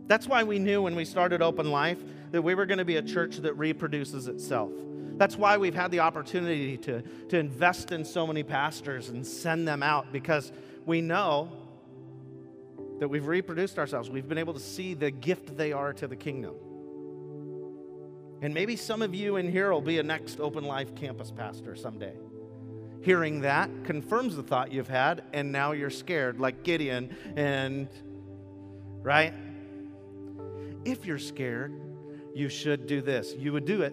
That's 0.06 0.26
why 0.26 0.44
we 0.44 0.58
knew 0.58 0.82
when 0.82 0.94
we 0.94 1.04
started 1.04 1.42
Open 1.42 1.70
Life 1.70 1.98
that 2.30 2.42
we 2.42 2.54
were 2.54 2.66
going 2.66 2.78
to 2.78 2.84
be 2.84 2.96
a 2.96 3.02
church 3.02 3.38
that 3.38 3.54
reproduces 3.54 4.28
itself. 4.28 4.70
That's 5.18 5.36
why 5.36 5.56
we've 5.58 5.74
had 5.74 5.90
the 5.90 6.00
opportunity 6.00 6.76
to, 6.78 7.02
to 7.02 7.38
invest 7.38 7.90
in 7.90 8.04
so 8.04 8.24
many 8.24 8.44
pastors 8.44 9.08
and 9.08 9.26
send 9.26 9.66
them 9.66 9.82
out 9.82 10.12
because 10.12 10.52
we 10.86 11.00
know 11.00 11.50
that 13.00 13.08
we've 13.08 13.26
reproduced 13.26 13.80
ourselves. 13.80 14.08
We've 14.08 14.28
been 14.28 14.38
able 14.38 14.54
to 14.54 14.60
see 14.60 14.94
the 14.94 15.10
gift 15.10 15.56
they 15.56 15.72
are 15.72 15.92
to 15.94 16.06
the 16.06 16.14
kingdom. 16.14 16.54
And 18.40 18.54
maybe 18.54 18.76
some 18.76 19.02
of 19.02 19.12
you 19.12 19.36
in 19.36 19.50
here 19.50 19.72
will 19.72 19.80
be 19.80 19.98
a 19.98 20.02
next 20.04 20.38
Open 20.38 20.62
Life 20.62 20.94
campus 20.94 21.32
pastor 21.32 21.74
someday. 21.74 22.14
Hearing 23.02 23.40
that 23.40 23.70
confirms 23.84 24.36
the 24.36 24.44
thought 24.44 24.70
you've 24.70 24.88
had, 24.88 25.24
and 25.32 25.50
now 25.50 25.72
you're 25.72 25.90
scared, 25.90 26.38
like 26.38 26.62
Gideon, 26.62 27.16
and 27.36 27.88
right? 29.02 29.34
If 30.84 31.06
you're 31.06 31.18
scared, 31.18 31.72
you 32.34 32.48
should 32.48 32.86
do 32.86 33.00
this. 33.00 33.34
You 33.36 33.52
would 33.52 33.64
do 33.64 33.82
it 33.82 33.92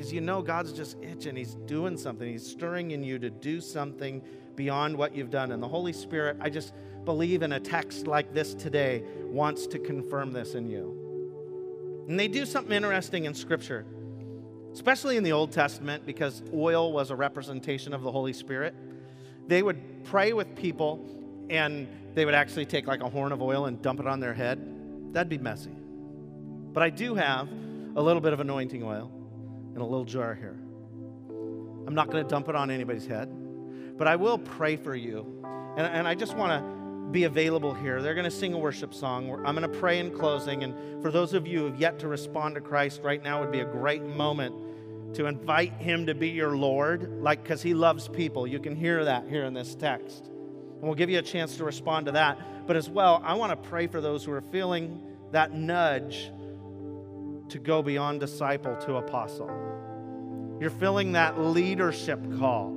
because 0.00 0.14
you 0.14 0.22
know 0.22 0.40
God's 0.40 0.72
just 0.72 0.96
itching. 1.02 1.36
He's 1.36 1.56
doing 1.66 1.98
something. 1.98 2.26
He's 2.26 2.46
stirring 2.46 2.92
in 2.92 3.04
you 3.04 3.18
to 3.18 3.28
do 3.28 3.60
something 3.60 4.22
beyond 4.56 4.96
what 4.96 5.14
you've 5.14 5.28
done. 5.28 5.52
And 5.52 5.62
the 5.62 5.68
Holy 5.68 5.92
Spirit, 5.92 6.38
I 6.40 6.48
just 6.48 6.72
believe 7.04 7.42
in 7.42 7.52
a 7.52 7.60
text 7.60 8.06
like 8.06 8.32
this 8.32 8.54
today, 8.54 9.04
wants 9.26 9.66
to 9.66 9.78
confirm 9.78 10.32
this 10.32 10.54
in 10.54 10.66
you. 10.70 12.06
And 12.08 12.18
they 12.18 12.28
do 12.28 12.46
something 12.46 12.74
interesting 12.74 13.26
in 13.26 13.34
Scripture, 13.34 13.84
especially 14.72 15.18
in 15.18 15.22
the 15.22 15.32
Old 15.32 15.52
Testament, 15.52 16.06
because 16.06 16.42
oil 16.54 16.94
was 16.94 17.10
a 17.10 17.14
representation 17.14 17.92
of 17.92 18.02
the 18.02 18.10
Holy 18.10 18.32
Spirit. 18.32 18.74
They 19.48 19.62
would 19.62 20.04
pray 20.04 20.32
with 20.32 20.56
people 20.56 21.06
and 21.50 21.86
they 22.14 22.24
would 22.24 22.32
actually 22.32 22.64
take 22.64 22.86
like 22.86 23.02
a 23.02 23.10
horn 23.10 23.32
of 23.32 23.42
oil 23.42 23.66
and 23.66 23.82
dump 23.82 24.00
it 24.00 24.06
on 24.06 24.18
their 24.18 24.32
head. 24.32 25.12
That'd 25.12 25.28
be 25.28 25.36
messy. 25.36 25.76
But 26.72 26.82
I 26.82 26.88
do 26.88 27.16
have 27.16 27.50
a 27.96 28.00
little 28.00 28.22
bit 28.22 28.32
of 28.32 28.40
anointing 28.40 28.82
oil 28.82 29.12
in 29.80 29.86
a 29.86 29.88
little 29.88 30.04
jar 30.04 30.34
here. 30.34 30.58
I'm 31.86 31.94
not 31.94 32.10
going 32.10 32.22
to 32.22 32.28
dump 32.28 32.48
it 32.48 32.54
on 32.54 32.70
anybody's 32.70 33.06
head, 33.06 33.30
but 33.96 34.06
I 34.06 34.16
will 34.16 34.38
pray 34.38 34.76
for 34.76 34.94
you. 34.94 35.42
And, 35.76 35.86
and 35.86 36.06
I 36.06 36.14
just 36.14 36.36
want 36.36 36.62
to 36.62 37.10
be 37.10 37.24
available 37.24 37.72
here. 37.72 38.02
They're 38.02 38.14
going 38.14 38.24
to 38.24 38.30
sing 38.30 38.52
a 38.52 38.58
worship 38.58 38.92
song. 38.92 39.30
I'm 39.46 39.56
going 39.56 39.70
to 39.70 39.78
pray 39.78 39.98
in 39.98 40.10
closing. 40.10 40.62
And 40.62 41.02
for 41.02 41.10
those 41.10 41.32
of 41.32 41.46
you 41.46 41.60
who 41.60 41.64
have 41.66 41.80
yet 41.80 41.98
to 42.00 42.08
respond 42.08 42.56
to 42.56 42.60
Christ, 42.60 43.00
right 43.02 43.22
now 43.22 43.40
would 43.40 43.50
be 43.50 43.60
a 43.60 43.64
great 43.64 44.02
moment 44.02 45.14
to 45.14 45.26
invite 45.26 45.72
Him 45.72 46.06
to 46.06 46.14
be 46.14 46.28
your 46.28 46.56
Lord, 46.56 47.22
like 47.22 47.42
because 47.42 47.62
He 47.62 47.72
loves 47.72 48.06
people. 48.06 48.46
You 48.46 48.60
can 48.60 48.76
hear 48.76 49.04
that 49.06 49.28
here 49.28 49.44
in 49.44 49.54
this 49.54 49.74
text. 49.74 50.26
And 50.26 50.82
we'll 50.82 50.94
give 50.94 51.10
you 51.10 51.18
a 51.18 51.22
chance 51.22 51.56
to 51.56 51.64
respond 51.64 52.06
to 52.06 52.12
that. 52.12 52.66
But 52.66 52.76
as 52.76 52.90
well, 52.90 53.22
I 53.24 53.34
want 53.34 53.50
to 53.50 53.68
pray 53.68 53.86
for 53.86 54.02
those 54.02 54.24
who 54.24 54.32
are 54.32 54.42
feeling 54.42 55.02
that 55.32 55.52
nudge 55.52 56.30
to 57.50 57.58
go 57.58 57.82
beyond 57.82 58.20
disciple 58.20 58.76
to 58.76 58.96
apostle. 58.96 59.69
You're 60.60 60.68
feeling 60.68 61.12
that 61.12 61.40
leadership 61.40 62.20
call. 62.38 62.76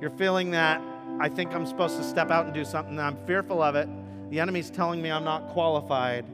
You're 0.00 0.10
feeling 0.16 0.52
that 0.52 0.80
I 1.18 1.28
think 1.28 1.52
I'm 1.52 1.66
supposed 1.66 1.96
to 1.96 2.04
step 2.04 2.30
out 2.30 2.44
and 2.44 2.54
do 2.54 2.64
something. 2.64 3.00
I'm 3.00 3.16
fearful 3.26 3.60
of 3.60 3.74
it. 3.74 3.88
The 4.30 4.38
enemy's 4.38 4.70
telling 4.70 5.02
me 5.02 5.10
I'm 5.10 5.24
not 5.24 5.48
qualified. 5.48 6.24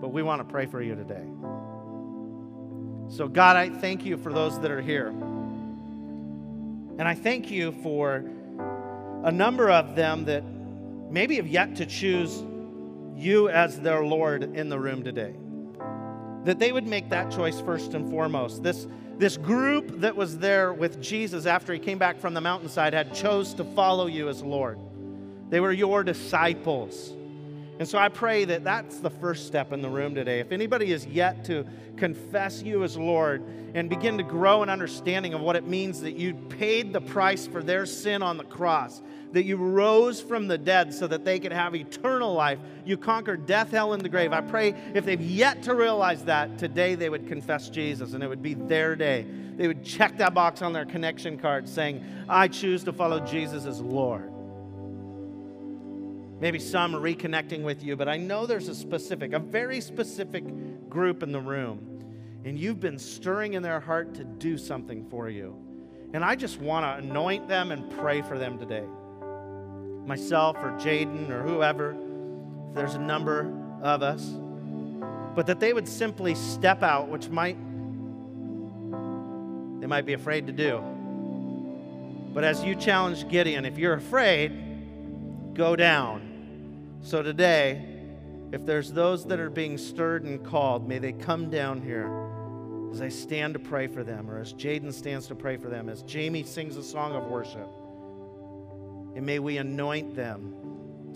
But 0.00 0.08
we 0.08 0.22
want 0.22 0.40
to 0.40 0.50
pray 0.50 0.64
for 0.64 0.80
you 0.80 0.94
today. 0.94 1.22
So, 3.14 3.28
God, 3.28 3.56
I 3.56 3.68
thank 3.68 4.06
you 4.06 4.16
for 4.16 4.32
those 4.32 4.58
that 4.60 4.70
are 4.70 4.80
here. 4.80 5.08
And 5.08 7.02
I 7.02 7.14
thank 7.14 7.50
you 7.50 7.72
for 7.82 8.24
a 9.22 9.30
number 9.30 9.70
of 9.70 9.94
them 9.94 10.24
that 10.24 10.44
maybe 11.10 11.36
have 11.36 11.46
yet 11.46 11.76
to 11.76 11.84
choose 11.84 12.42
you 13.14 13.50
as 13.50 13.78
their 13.80 14.02
Lord 14.02 14.56
in 14.56 14.70
the 14.70 14.78
room 14.78 15.04
today 15.04 15.34
that 16.44 16.58
they 16.58 16.72
would 16.72 16.86
make 16.86 17.08
that 17.10 17.30
choice 17.30 17.60
first 17.60 17.94
and 17.94 18.10
foremost. 18.10 18.62
This, 18.62 18.86
this 19.18 19.36
group 19.36 20.00
that 20.00 20.16
was 20.16 20.38
there 20.38 20.72
with 20.72 21.00
Jesus 21.00 21.46
after 21.46 21.72
he 21.72 21.78
came 21.78 21.98
back 21.98 22.18
from 22.18 22.34
the 22.34 22.40
mountainside 22.40 22.92
had 22.94 23.14
chose 23.14 23.54
to 23.54 23.64
follow 23.64 24.06
you 24.06 24.28
as 24.28 24.42
Lord. 24.42 24.78
They 25.50 25.60
were 25.60 25.72
your 25.72 26.02
disciples. 26.02 27.12
And 27.78 27.88
so 27.88 27.98
I 27.98 28.08
pray 28.08 28.44
that 28.44 28.64
that's 28.64 28.98
the 28.98 29.10
first 29.10 29.46
step 29.46 29.72
in 29.72 29.80
the 29.80 29.88
room 29.88 30.14
today. 30.14 30.40
If 30.40 30.52
anybody 30.52 30.92
is 30.92 31.06
yet 31.06 31.44
to 31.46 31.64
confess 31.96 32.62
you 32.62 32.84
as 32.84 32.96
Lord 32.96 33.42
and 33.74 33.88
begin 33.88 34.18
to 34.18 34.22
grow 34.22 34.62
an 34.62 34.68
understanding 34.68 35.34
of 35.34 35.40
what 35.40 35.56
it 35.56 35.66
means 35.66 36.00
that 36.02 36.12
you 36.12 36.34
paid 36.34 36.92
the 36.92 37.00
price 37.00 37.46
for 37.46 37.62
their 37.62 37.86
sin 37.86 38.22
on 38.22 38.36
the 38.36 38.44
cross, 38.44 39.02
that 39.32 39.44
you 39.44 39.56
rose 39.56 40.20
from 40.20 40.46
the 40.46 40.58
dead 40.58 40.92
so 40.92 41.06
that 41.06 41.24
they 41.24 41.40
could 41.40 41.52
have 41.52 41.74
eternal 41.74 42.34
life. 42.34 42.58
You 42.84 42.98
conquered 42.98 43.46
death, 43.46 43.70
hell, 43.70 43.94
and 43.94 44.02
the 44.02 44.08
grave. 44.08 44.32
I 44.32 44.42
pray 44.42 44.74
if 44.94 45.04
they've 45.06 45.20
yet 45.20 45.62
to 45.64 45.74
realize 45.74 46.24
that, 46.24 46.58
today 46.58 46.94
they 46.94 47.08
would 47.08 47.26
confess 47.26 47.70
Jesus 47.70 48.12
and 48.12 48.22
it 48.22 48.28
would 48.28 48.42
be 48.42 48.54
their 48.54 48.94
day. 48.94 49.26
They 49.56 49.66
would 49.66 49.84
check 49.84 50.18
that 50.18 50.34
box 50.34 50.62
on 50.62 50.72
their 50.72 50.84
connection 50.84 51.38
card 51.38 51.68
saying, 51.68 52.04
I 52.28 52.48
choose 52.48 52.84
to 52.84 52.92
follow 52.92 53.20
Jesus 53.20 53.64
as 53.64 53.80
Lord. 53.80 54.31
Maybe 56.42 56.58
some 56.58 56.96
are 56.96 56.98
reconnecting 56.98 57.62
with 57.62 57.84
you, 57.84 57.94
but 57.94 58.08
I 58.08 58.16
know 58.16 58.46
there's 58.46 58.66
a 58.66 58.74
specific, 58.74 59.32
a 59.32 59.38
very 59.38 59.80
specific 59.80 60.44
group 60.90 61.22
in 61.22 61.30
the 61.30 61.38
room, 61.38 62.02
and 62.44 62.58
you've 62.58 62.80
been 62.80 62.98
stirring 62.98 63.54
in 63.54 63.62
their 63.62 63.78
heart 63.78 64.12
to 64.14 64.24
do 64.24 64.58
something 64.58 65.08
for 65.08 65.30
you. 65.30 65.56
And 66.12 66.24
I 66.24 66.34
just 66.34 66.60
want 66.60 66.84
to 66.84 67.08
anoint 67.08 67.46
them 67.46 67.70
and 67.70 67.88
pray 67.92 68.22
for 68.22 68.40
them 68.40 68.58
today. 68.58 68.82
Myself 70.04 70.56
or 70.56 70.72
Jaden 70.72 71.30
or 71.30 71.44
whoever, 71.44 71.96
there's 72.74 72.96
a 72.96 73.00
number 73.00 73.56
of 73.80 74.02
us, 74.02 74.28
but 75.36 75.46
that 75.46 75.60
they 75.60 75.72
would 75.72 75.86
simply 75.86 76.34
step 76.34 76.82
out, 76.82 77.08
which 77.08 77.28
might 77.28 77.56
they 79.80 79.86
might 79.86 80.06
be 80.06 80.14
afraid 80.14 80.48
to 80.48 80.52
do. 80.52 80.82
But 82.34 82.42
as 82.42 82.64
you 82.64 82.74
challenge 82.74 83.28
Gideon, 83.28 83.64
if 83.64 83.78
you're 83.78 83.94
afraid, 83.94 85.54
go 85.54 85.76
down. 85.76 86.31
So 87.04 87.20
today, 87.20 87.84
if 88.52 88.64
there's 88.64 88.92
those 88.92 89.26
that 89.26 89.40
are 89.40 89.50
being 89.50 89.76
stirred 89.76 90.22
and 90.22 90.44
called, 90.44 90.88
may 90.88 90.98
they 90.98 91.12
come 91.12 91.50
down 91.50 91.82
here 91.82 92.08
as 92.92 93.02
I 93.02 93.08
stand 93.08 93.54
to 93.54 93.60
pray 93.60 93.88
for 93.88 94.04
them, 94.04 94.30
or 94.30 94.38
as 94.38 94.52
Jaden 94.52 94.92
stands 94.92 95.26
to 95.26 95.34
pray 95.34 95.56
for 95.56 95.68
them, 95.68 95.88
as 95.88 96.02
Jamie 96.02 96.44
sings 96.44 96.76
a 96.76 96.82
song 96.82 97.16
of 97.16 97.24
worship. 97.24 97.68
And 99.16 99.26
may 99.26 99.40
we 99.40 99.56
anoint 99.56 100.14
them 100.14 100.54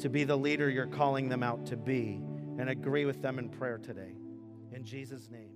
to 0.01 0.09
be 0.09 0.25
the 0.25 0.37
leader 0.37 0.69
you're 0.69 0.87
calling 0.87 1.29
them 1.29 1.43
out 1.43 1.67
to 1.67 1.77
be 1.77 2.21
and 2.59 2.69
agree 2.69 3.05
with 3.05 3.23
them 3.23 3.39
in 3.39 3.49
prayer 3.49 3.79
today. 3.79 4.13
In 4.73 4.85
Jesus' 4.85 5.31
name. 5.31 5.56